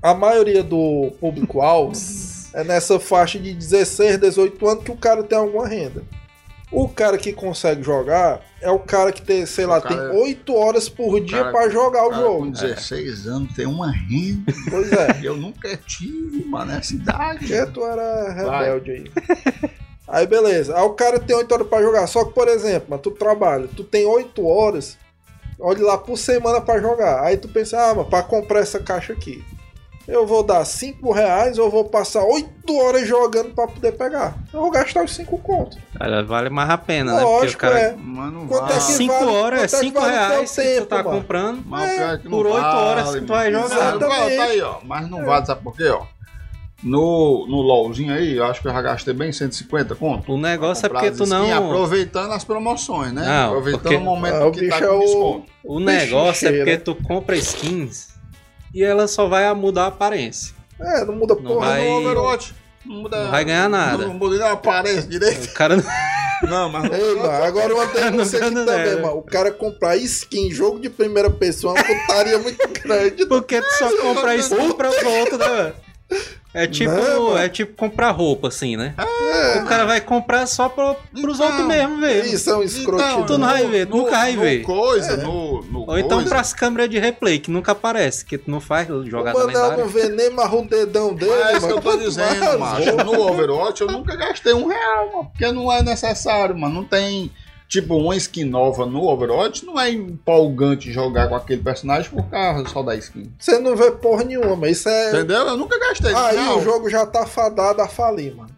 A 0.00 0.14
maioria 0.14 0.62
do 0.62 1.10
público-alvo 1.18 1.92
é 2.54 2.64
nessa 2.64 2.98
faixa 2.98 3.38
de 3.38 3.52
16, 3.52 4.18
18 4.18 4.66
anos 4.68 4.84
que 4.84 4.90
o 4.90 4.96
cara 4.96 5.22
tem 5.22 5.36
alguma 5.36 5.66
renda. 5.68 6.02
O 6.72 6.88
cara 6.88 7.16
que 7.18 7.32
consegue 7.32 7.82
jogar 7.84 8.40
é 8.60 8.68
o 8.70 8.78
cara 8.80 9.12
que 9.12 9.22
tem, 9.22 9.46
sei 9.46 9.64
O 9.64 9.68
lá, 9.68 9.80
cara- 9.80 10.08
tem 10.10 10.20
8 10.20 10.54
horas 10.56 10.88
por 10.88 11.20
dia 11.20 11.38
cara- 11.38 11.52
pra 11.52 11.68
jogar 11.68 12.04
o 12.06 12.10
cara 12.10 12.22
jogo. 12.22 12.38
com 12.46 12.50
16 12.50 13.26
anos 13.28 13.54
tem 13.54 13.66
uma 13.66 13.92
renda. 13.92 14.52
Pois 14.70 14.90
é. 14.92 15.06
Eu 15.22 15.36
nunca 15.36 15.76
tive, 15.76 16.44
mano, 16.46 16.72
nessa 16.72 16.94
idade. 16.94 17.38
Porque 17.46 17.66
tu 17.66 17.84
era 17.84 18.32
rebelde 18.32 18.90
aí. 18.90 19.70
Aí 20.08 20.26
beleza. 20.26 20.76
Aí 20.76 20.82
o 20.82 20.90
cara 20.90 21.20
tem 21.20 21.36
8 21.36 21.52
horas 21.52 21.66
pra 21.68 21.82
jogar. 21.82 22.06
Só 22.08 22.24
que, 22.24 22.32
por 22.34 22.48
exemplo, 22.48 22.90
mano, 22.90 23.02
tu 23.02 23.10
trabalha, 23.12 23.68
tu 23.68 23.84
tem 23.84 24.04
8 24.04 24.44
horas, 24.44 24.98
olha 25.60 25.84
lá, 25.84 25.98
por 25.98 26.16
semana 26.18 26.60
pra 26.60 26.80
jogar. 26.80 27.22
Aí 27.22 27.36
tu 27.36 27.48
pensa, 27.48 27.78
ah, 27.78 27.94
mano, 27.94 28.08
pra 28.10 28.22
comprar 28.22 28.60
essa 28.60 28.80
caixa 28.80 29.12
aqui. 29.12 29.44
Eu 30.06 30.26
vou 30.26 30.42
dar 30.42 30.64
5 30.66 31.12
reais 31.12 31.58
ou 31.58 31.70
vou 31.70 31.84
passar 31.84 32.22
8 32.24 32.76
horas 32.76 33.08
jogando 33.08 33.54
pra 33.54 33.66
poder 33.66 33.92
pegar. 33.92 34.36
Eu 34.52 34.60
vou 34.60 34.70
gastar 34.70 35.02
os 35.02 35.14
5 35.14 35.38
contos. 35.38 35.78
Olha, 35.98 36.22
Vale 36.22 36.50
mais 36.50 36.68
a 36.68 36.76
pena, 36.76 37.12
né? 37.14 37.20
Porque 37.22 37.32
o 37.34 37.38
Lógico, 37.40 37.60
cara. 37.60 37.78
é. 37.80 37.96
Mano, 37.96 38.46
Quanto 38.46 38.64
é 38.64 38.74
vale. 38.74 38.86
que 38.86 38.92
5 38.92 39.12
vale- 39.14 39.26
horas, 39.30 39.58
é 39.60 39.62
quanto 39.62 39.74
é 39.74 39.78
que 39.78 39.84
5 39.86 40.00
vale 40.00 40.12
reais 40.12 40.50
que 40.54 40.80
tu 40.80 40.86
tá 40.86 40.96
mano? 41.02 41.10
comprando. 41.16 41.62
Mas 41.66 41.90
É, 41.90 42.20
não 42.24 42.30
por 42.30 42.46
oito 42.46 42.60
vale, 42.60 42.76
horas 42.76 43.14
que 43.14 43.20
tu 43.22 43.26
vai 43.26 43.52
jogar. 43.52 43.64
Exatamente. 43.66 44.36
Tá 44.36 44.44
aí, 44.44 44.60
ó. 44.60 44.74
Mas 44.84 45.08
não 45.10 45.24
vale, 45.24 45.46
sabe 45.46 45.62
por 45.62 45.74
quê, 45.76 45.88
ó? 45.88 46.02
No, 46.82 47.46
no 47.48 47.62
LOLzinho 47.62 48.12
aí, 48.12 48.36
eu 48.36 48.44
acho 48.44 48.60
que 48.60 48.68
eu 48.68 48.72
já 48.72 48.82
gastei 48.82 49.14
bem 49.14 49.32
150 49.32 49.94
conto. 49.94 50.32
O 50.32 50.36
negócio 50.36 50.84
é 50.84 50.88
porque 50.90 51.10
tu 51.12 51.24
não. 51.24 51.50
Aproveitando 51.56 52.32
as 52.32 52.44
promoções, 52.44 53.10
né? 53.12 53.24
Não, 53.24 53.46
aproveitando 53.48 53.82
porque- 53.84 53.96
o 53.96 54.00
momento 54.00 54.34
Ah, 54.34 54.46
o 54.46 54.52
que 54.52 54.68
tá 54.68 54.76
é 54.76 54.80
com 54.86 54.94
o- 54.96 55.00
desconto. 55.00 55.46
O 55.64 55.80
negócio 55.80 56.46
é 56.48 56.52
porque 56.52 56.76
tu 56.76 56.94
compra 56.94 57.36
skins 57.36 58.08
e 58.74 58.82
ela 58.82 59.06
só 59.08 59.26
vai 59.28 59.52
mudar 59.54 59.84
a 59.84 59.88
aparência. 59.88 60.54
É, 60.80 61.04
não 61.04 61.14
muda 61.14 61.34
Não 61.34 61.42
porra 61.42 61.66
vai- 61.68 61.78
No 61.78 61.84
nenhuma. 61.84 62.10
Overwatch. 62.10 62.54
Não, 62.84 62.96
muda, 62.96 63.24
Não 63.24 63.30
vai 63.30 63.44
ganhar 63.44 63.68
nada. 63.70 63.98
Não, 63.98 64.08
não 64.08 64.14
muda 64.14 64.36
nem 64.36 64.46
a 64.46 64.52
aparência 64.52 65.02
direito. 65.02 65.44
O 65.46 65.54
cara. 65.54 65.76
Não, 66.42 66.68
mas 66.68 66.84
no 66.90 66.94
Ei, 66.94 67.14
mano, 67.14 67.30
agora 67.44 67.74
uma 67.74 67.86
denúncia 67.86 68.38
aqui 68.40 68.50
Não, 68.50 68.64
não, 68.64 68.66
também, 68.66 68.94
não. 68.96 69.02
mano. 69.02 69.16
O 69.18 69.22
cara 69.22 69.50
comprar 69.52 69.96
skin, 69.96 70.50
jogo 70.50 70.78
de 70.80 70.90
primeira 70.90 71.30
pessoa, 71.30 71.78
é 71.78 71.82
uma 71.82 72.00
putaria 72.00 72.38
muito 72.38 72.68
grande. 72.82 73.24
Porque 73.26 73.62
tu 73.62 73.70
só 73.78 73.88
compra 74.02 74.36
compra 74.42 74.90
os 74.90 75.02
outros, 75.02 75.38
né, 75.38 75.48
velho? 75.48 75.74
É 76.52 76.66
tipo, 76.68 76.92
Não, 76.92 77.36
é 77.36 77.48
tipo 77.48 77.74
comprar 77.74 78.10
roupa, 78.12 78.46
assim, 78.48 78.76
né? 78.76 78.94
É, 78.98 79.58
O 79.62 79.64
cara 79.66 79.86
vai 79.86 80.00
comprar 80.00 80.46
só 80.46 80.68
pro, 80.68 80.94
pros 81.20 81.36
Então, 81.36 81.46
outros 81.48 81.66
mesmo 81.66 81.98
ver. 82.00 82.26
isso 82.26 82.48
é 82.50 82.56
um 82.56 82.62
escrotismo. 82.62 83.26
Tu 83.26 83.38
não 83.38 83.48
vai 83.48 83.66
ver, 83.66 83.88
nunca 83.88 84.10
vai 84.10 84.36
no 84.36 84.42
ver. 84.42 84.62
Coisa, 84.62 85.16
no, 85.16 85.53
no 85.53 85.53
Ou 85.86 85.98
então 85.98 86.18
coisa, 86.18 86.30
pras 86.30 86.52
câmeras 86.52 86.88
de 86.88 86.98
replay, 86.98 87.38
que 87.38 87.50
nunca 87.50 87.72
aparece, 87.72 88.24
que 88.24 88.38
tu 88.38 88.50
não 88.50 88.60
faz 88.60 88.88
O 88.90 89.04
jogada 89.04 89.44
lendária. 89.44 89.76
não 89.76 89.88
vê 89.88 90.08
nem 90.08 90.30
mais 90.30 90.52
o 90.52 90.62
dedão 90.62 91.14
dele, 91.14 91.30
Mas 91.30 91.54
é 91.54 91.56
isso 91.56 91.66
que 91.66 91.72
eu 91.72 91.80
tô 91.80 91.96
dizendo, 91.96 92.58
macho. 92.58 92.96
No 92.96 93.20
Overwatch 93.28 93.80
eu 93.82 93.88
nunca 93.88 94.16
gastei 94.16 94.52
um 94.52 94.66
real, 94.66 95.12
mano. 95.12 95.30
Porque 95.30 95.50
não 95.52 95.70
é 95.72 95.82
necessário, 95.82 96.56
mano. 96.56 96.74
Não 96.74 96.84
tem. 96.84 97.30
Tipo, 97.66 97.96
uma 97.96 98.14
skin 98.14 98.44
nova 98.44 98.86
no 98.86 99.02
Overwatch 99.02 99.64
não 99.64 99.80
é 99.80 99.90
empolgante 99.90 100.92
jogar 100.92 101.28
com 101.28 101.34
aquele 101.34 101.62
personagem 101.62 102.10
por 102.10 102.24
causa 102.28 102.68
só 102.68 102.82
da 102.82 102.94
skin. 102.94 103.32
Você 103.38 103.58
não 103.58 103.74
vê 103.74 103.90
porra 103.90 104.22
nenhuma, 104.22 104.54
mas 104.54 104.78
isso 104.78 104.88
é. 104.88 105.08
Entendeu? 105.08 105.46
Eu 105.46 105.56
nunca 105.56 105.78
gastei. 105.78 106.14
Aí 106.14 106.36
não. 106.36 106.58
o 106.58 106.62
jogo 106.62 106.88
já 106.88 107.06
tá 107.06 107.26
fadado 107.26 107.80
a 107.80 107.88
falir, 107.88 108.36
mano. 108.36 108.50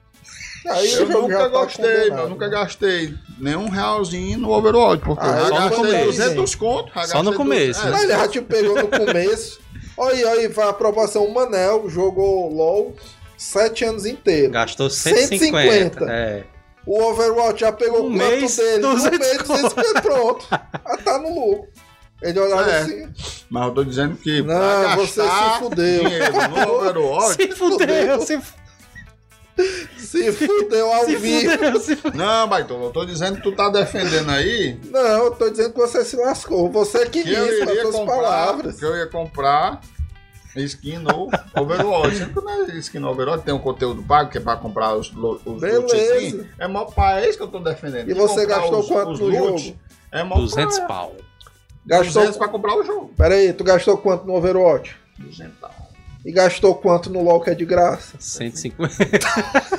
Aí 0.68 0.92
Eu 0.94 1.06
o 1.06 1.08
nunca 1.08 1.32
já 1.34 1.38
tá 1.40 1.48
gostei. 1.48 2.08
Eu 2.10 2.28
nunca 2.28 2.44
mano. 2.46 2.50
gastei 2.50 3.14
nenhum 3.38 3.68
realzinho 3.68 4.38
no 4.38 4.50
Overwatch. 4.50 5.02
Porque 5.04 5.24
Ah, 5.24 5.38
eu 5.38 5.46
só 5.46 5.54
já 5.54 5.60
no 5.64 5.70
gastei 5.70 5.76
começo. 5.86 6.04
200 6.06 6.54
contos. 6.54 6.92
já 6.94 7.06
Só 7.06 7.22
no 7.22 7.34
começo, 7.34 7.80
du- 7.80 7.86
né? 7.86 7.92
Mas 7.92 8.02
ele 8.04 8.12
já 8.12 8.28
te 8.28 8.40
pegou 8.40 8.74
no 8.76 8.88
começo. 8.88 9.60
Olha 9.98 10.14
aí, 10.14 10.24
olha 10.26 10.40
aí, 10.42 10.48
vai 10.48 10.66
a 10.66 10.70
aprovação. 10.70 11.24
O 11.24 11.32
Manel 11.32 11.88
jogou 11.88 12.52
LOL 12.52 12.94
sete 13.36 13.82
anos 13.84 14.04
inteiros. 14.04 14.52
Gastou 14.52 14.90
150. 14.90 15.26
150. 16.00 16.04
É. 16.12 16.44
O 16.86 17.02
Overwatch 17.02 17.60
já 17.62 17.72
pegou 17.72 18.06
Um 18.06 18.16
quanto 18.16 18.30
mês, 18.30 18.56
dele? 18.58 18.78
200 18.80 19.04
um 19.06 19.10
mês, 19.18 19.38
250, 19.38 20.02
pronto. 20.02 20.46
Ah, 20.52 20.96
tá 21.02 21.18
no 21.18 21.34
lucro. 21.34 21.68
Ele 22.22 22.38
olhava 22.38 22.70
É. 22.70 22.78
assim. 22.80 23.08
Mas 23.50 23.66
eu 23.68 23.74
tô 23.74 23.84
dizendo 23.84 24.16
que. 24.16 24.42
Não, 24.42 24.54
pra 24.54 24.96
você 24.96 25.22
se 25.22 25.58
fudeu. 25.58 26.04
Dinheiro 26.04 26.32
no 26.50 26.72
Overwatch. 26.76 27.32
Se 27.42 27.52
fudeu, 27.52 28.20
se, 28.20 28.40
Se 29.96 30.32
fudeu 30.32 30.92
ao 30.92 31.04
se 31.06 31.16
vivo. 31.16 31.50
fudeu, 31.52 31.80
se 31.80 31.96
fudeu. 31.96 32.18
Não, 32.18 32.48
Baitola, 32.48 32.84
eu 32.84 32.90
tô 32.90 33.04
dizendo 33.04 33.36
que 33.36 33.42
tu 33.42 33.52
tá 33.52 33.68
defendendo 33.70 34.30
aí 34.30 34.78
Não, 34.90 35.00
eu 35.24 35.30
tô 35.32 35.48
dizendo 35.50 35.72
que 35.72 35.78
você 35.80 36.04
se 36.04 36.16
lascou. 36.16 36.70
Você 36.70 37.06
que 37.06 37.22
que 37.22 37.24
disse, 37.24 37.60
nas 37.60 37.70
iria 37.70 37.82
suas 37.82 37.96
comprar. 37.96 38.14
palavras. 38.16 38.78
Que 38.78 38.84
eu 38.84 38.96
ia 38.96 39.06
comprar 39.06 39.80
skin 40.56 40.98
no 40.98 41.28
Overwatch. 41.58 42.16
Sendo 42.16 42.32
que 42.34 42.40
não 42.46 42.50
é 42.66 42.78
skin 42.78 42.98
no 42.98 43.10
Overwatch, 43.10 43.44
tem 43.44 43.54
um 43.54 43.58
conteúdo 43.58 44.02
pago 44.02 44.30
que 44.30 44.38
é 44.38 44.40
pra 44.40 44.56
comprar 44.56 44.94
os, 44.94 45.12
os 45.14 45.60
Beleza. 45.60 46.46
É 46.58 46.66
mó 46.68 46.84
pra 46.84 47.20
é 47.20 47.28
isso 47.28 47.36
que 47.38 47.44
eu 47.44 47.48
tô 47.48 47.58
defendendo. 47.58 48.10
E 48.10 48.14
Que 48.14 48.18
você 48.18 48.46
gastou 48.46 48.80
os- 48.80 48.88
quanto 48.88 49.10
os 49.12 49.20
no 49.20 49.26
loot 49.28 49.64
jogo? 49.64 49.78
É 50.12 50.22
mó 50.22 50.36
200 50.36 50.78
pra, 50.78 50.86
pau. 50.88 51.14
Gastou. 51.84 52.12
200 52.22 52.36
pra 52.38 52.48
comprar 52.48 52.74
o 52.76 52.82
jogo. 52.84 53.12
Pera 53.16 53.34
aí, 53.34 53.52
tu 53.52 53.64
gastou 53.64 53.96
quanto 53.98 54.26
no 54.26 54.34
Overwatch? 54.34 54.96
200. 55.18 55.54
E 56.26 56.32
gastou 56.32 56.74
quanto 56.74 57.08
no 57.08 57.22
LoL 57.22 57.40
que 57.40 57.50
é 57.50 57.54
de 57.54 57.64
graça? 57.64 58.16
150. 58.18 58.92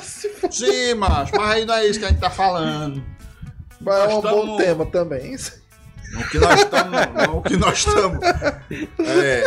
Sim, 0.50 0.94
macho, 0.94 1.32
mas 1.36 1.50
aí 1.50 1.64
não 1.66 1.74
é 1.74 1.86
isso 1.86 1.98
que 1.98 2.06
a 2.06 2.08
gente 2.08 2.20
tá 2.20 2.30
falando. 2.30 3.04
Vai 3.80 4.00
é 4.00 4.04
um 4.08 4.22
Nós 4.22 4.22
bom 4.22 4.40
tamo- 4.40 4.56
tema 4.56 4.86
também. 4.86 5.36
O 5.36 6.28
que 6.30 6.38
nós 6.38 6.58
estamos. 6.60 6.98
O 7.34 7.42
que 7.42 7.56
nós 7.58 7.78
estamos. 7.80 8.18
É, 8.98 9.44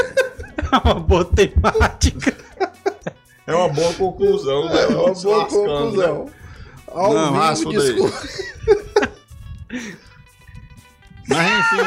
Uma 0.85 0.93
boa 0.93 1.25
temática. 1.25 2.37
é 3.47 3.55
uma 3.55 3.69
boa 3.69 3.93
conclusão, 3.95 4.69
né? 4.69 4.83
É 4.83 4.87
uma 4.89 5.01
Vamos 5.05 5.23
boa 5.23 5.37
lascando, 5.37 5.63
né? 5.63 5.67
conclusão. 6.07 6.29
Ao 6.87 7.13
Não, 7.15 7.55
vivo, 7.55 7.71
desculpa. 7.71 8.21
Mas 11.27 11.51
enfim. 11.59 11.77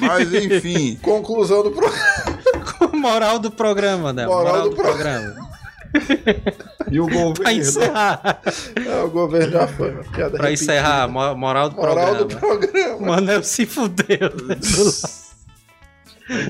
Mas 0.06 0.32
enfim. 0.34 0.96
Conclusão 1.02 1.62
do 1.64 1.70
programa. 1.72 2.37
Moral 2.94 3.38
do 3.38 3.50
programa, 3.50 4.12
né? 4.12 4.26
Moral 4.26 4.44
Moral, 4.44 4.62
do 4.64 4.70
do, 4.70 4.76
pro- 4.76 4.84
programa. 4.84 5.48
E 6.90 7.00
o 7.00 7.06
Pra 7.06 7.14
governo. 7.16 7.50
encerrar. 7.60 8.40
É, 8.86 9.02
o 9.02 9.10
governo 9.10 9.52
já 9.52 9.66
foi, 9.66 9.92
Pra 9.92 10.24
repetida. 10.24 10.52
encerrar, 10.52 11.08
mo- 11.08 11.34
moral 11.34 11.68
do 11.70 11.76
Moral 11.76 12.14
do 12.14 12.26
programa. 12.26 12.58
programa. 12.68 13.06
Manel 13.06 13.42
se 13.42 13.66
fudeu. 13.66 14.30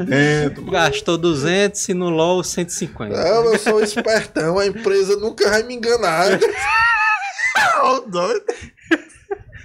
Dentro. 0.07 0.65
Gastou 0.71 1.17
200 1.19 1.89
e 1.89 1.95
no 1.95 2.11
LOL 2.11 2.43
150. 2.43 3.17
Não, 3.17 3.45
eu 3.53 3.59
sou 3.59 3.81
espertão, 3.83 4.59
a 4.59 4.67
empresa 4.67 5.17
nunca 5.17 5.49
vai 5.51 5.63
me 5.63 5.75
enganar. 5.75 6.27
Ô, 7.85 8.01
doido. 8.01 8.45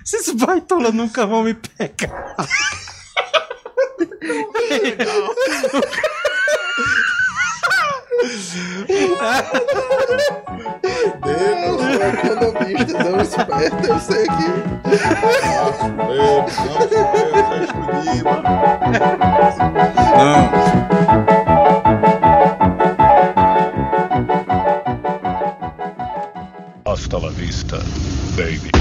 Esses 0.06 0.34
baitolas 0.36 0.94
nunca 0.94 1.26
vão 1.26 1.44
me 1.44 1.54
pegar. 1.56 2.36
Eu 4.22 6.23
sou 11.78 12.08
economista, 12.10 13.04
não 13.04 13.22
esperto, 13.22 13.88
eu 13.88 14.00
sei 14.00 14.24
que. 14.24 14.50
Não. 20.18 20.52
Hasta 26.86 27.18
la 27.18 27.30
vista, 27.30 27.78
baby. 28.36 28.72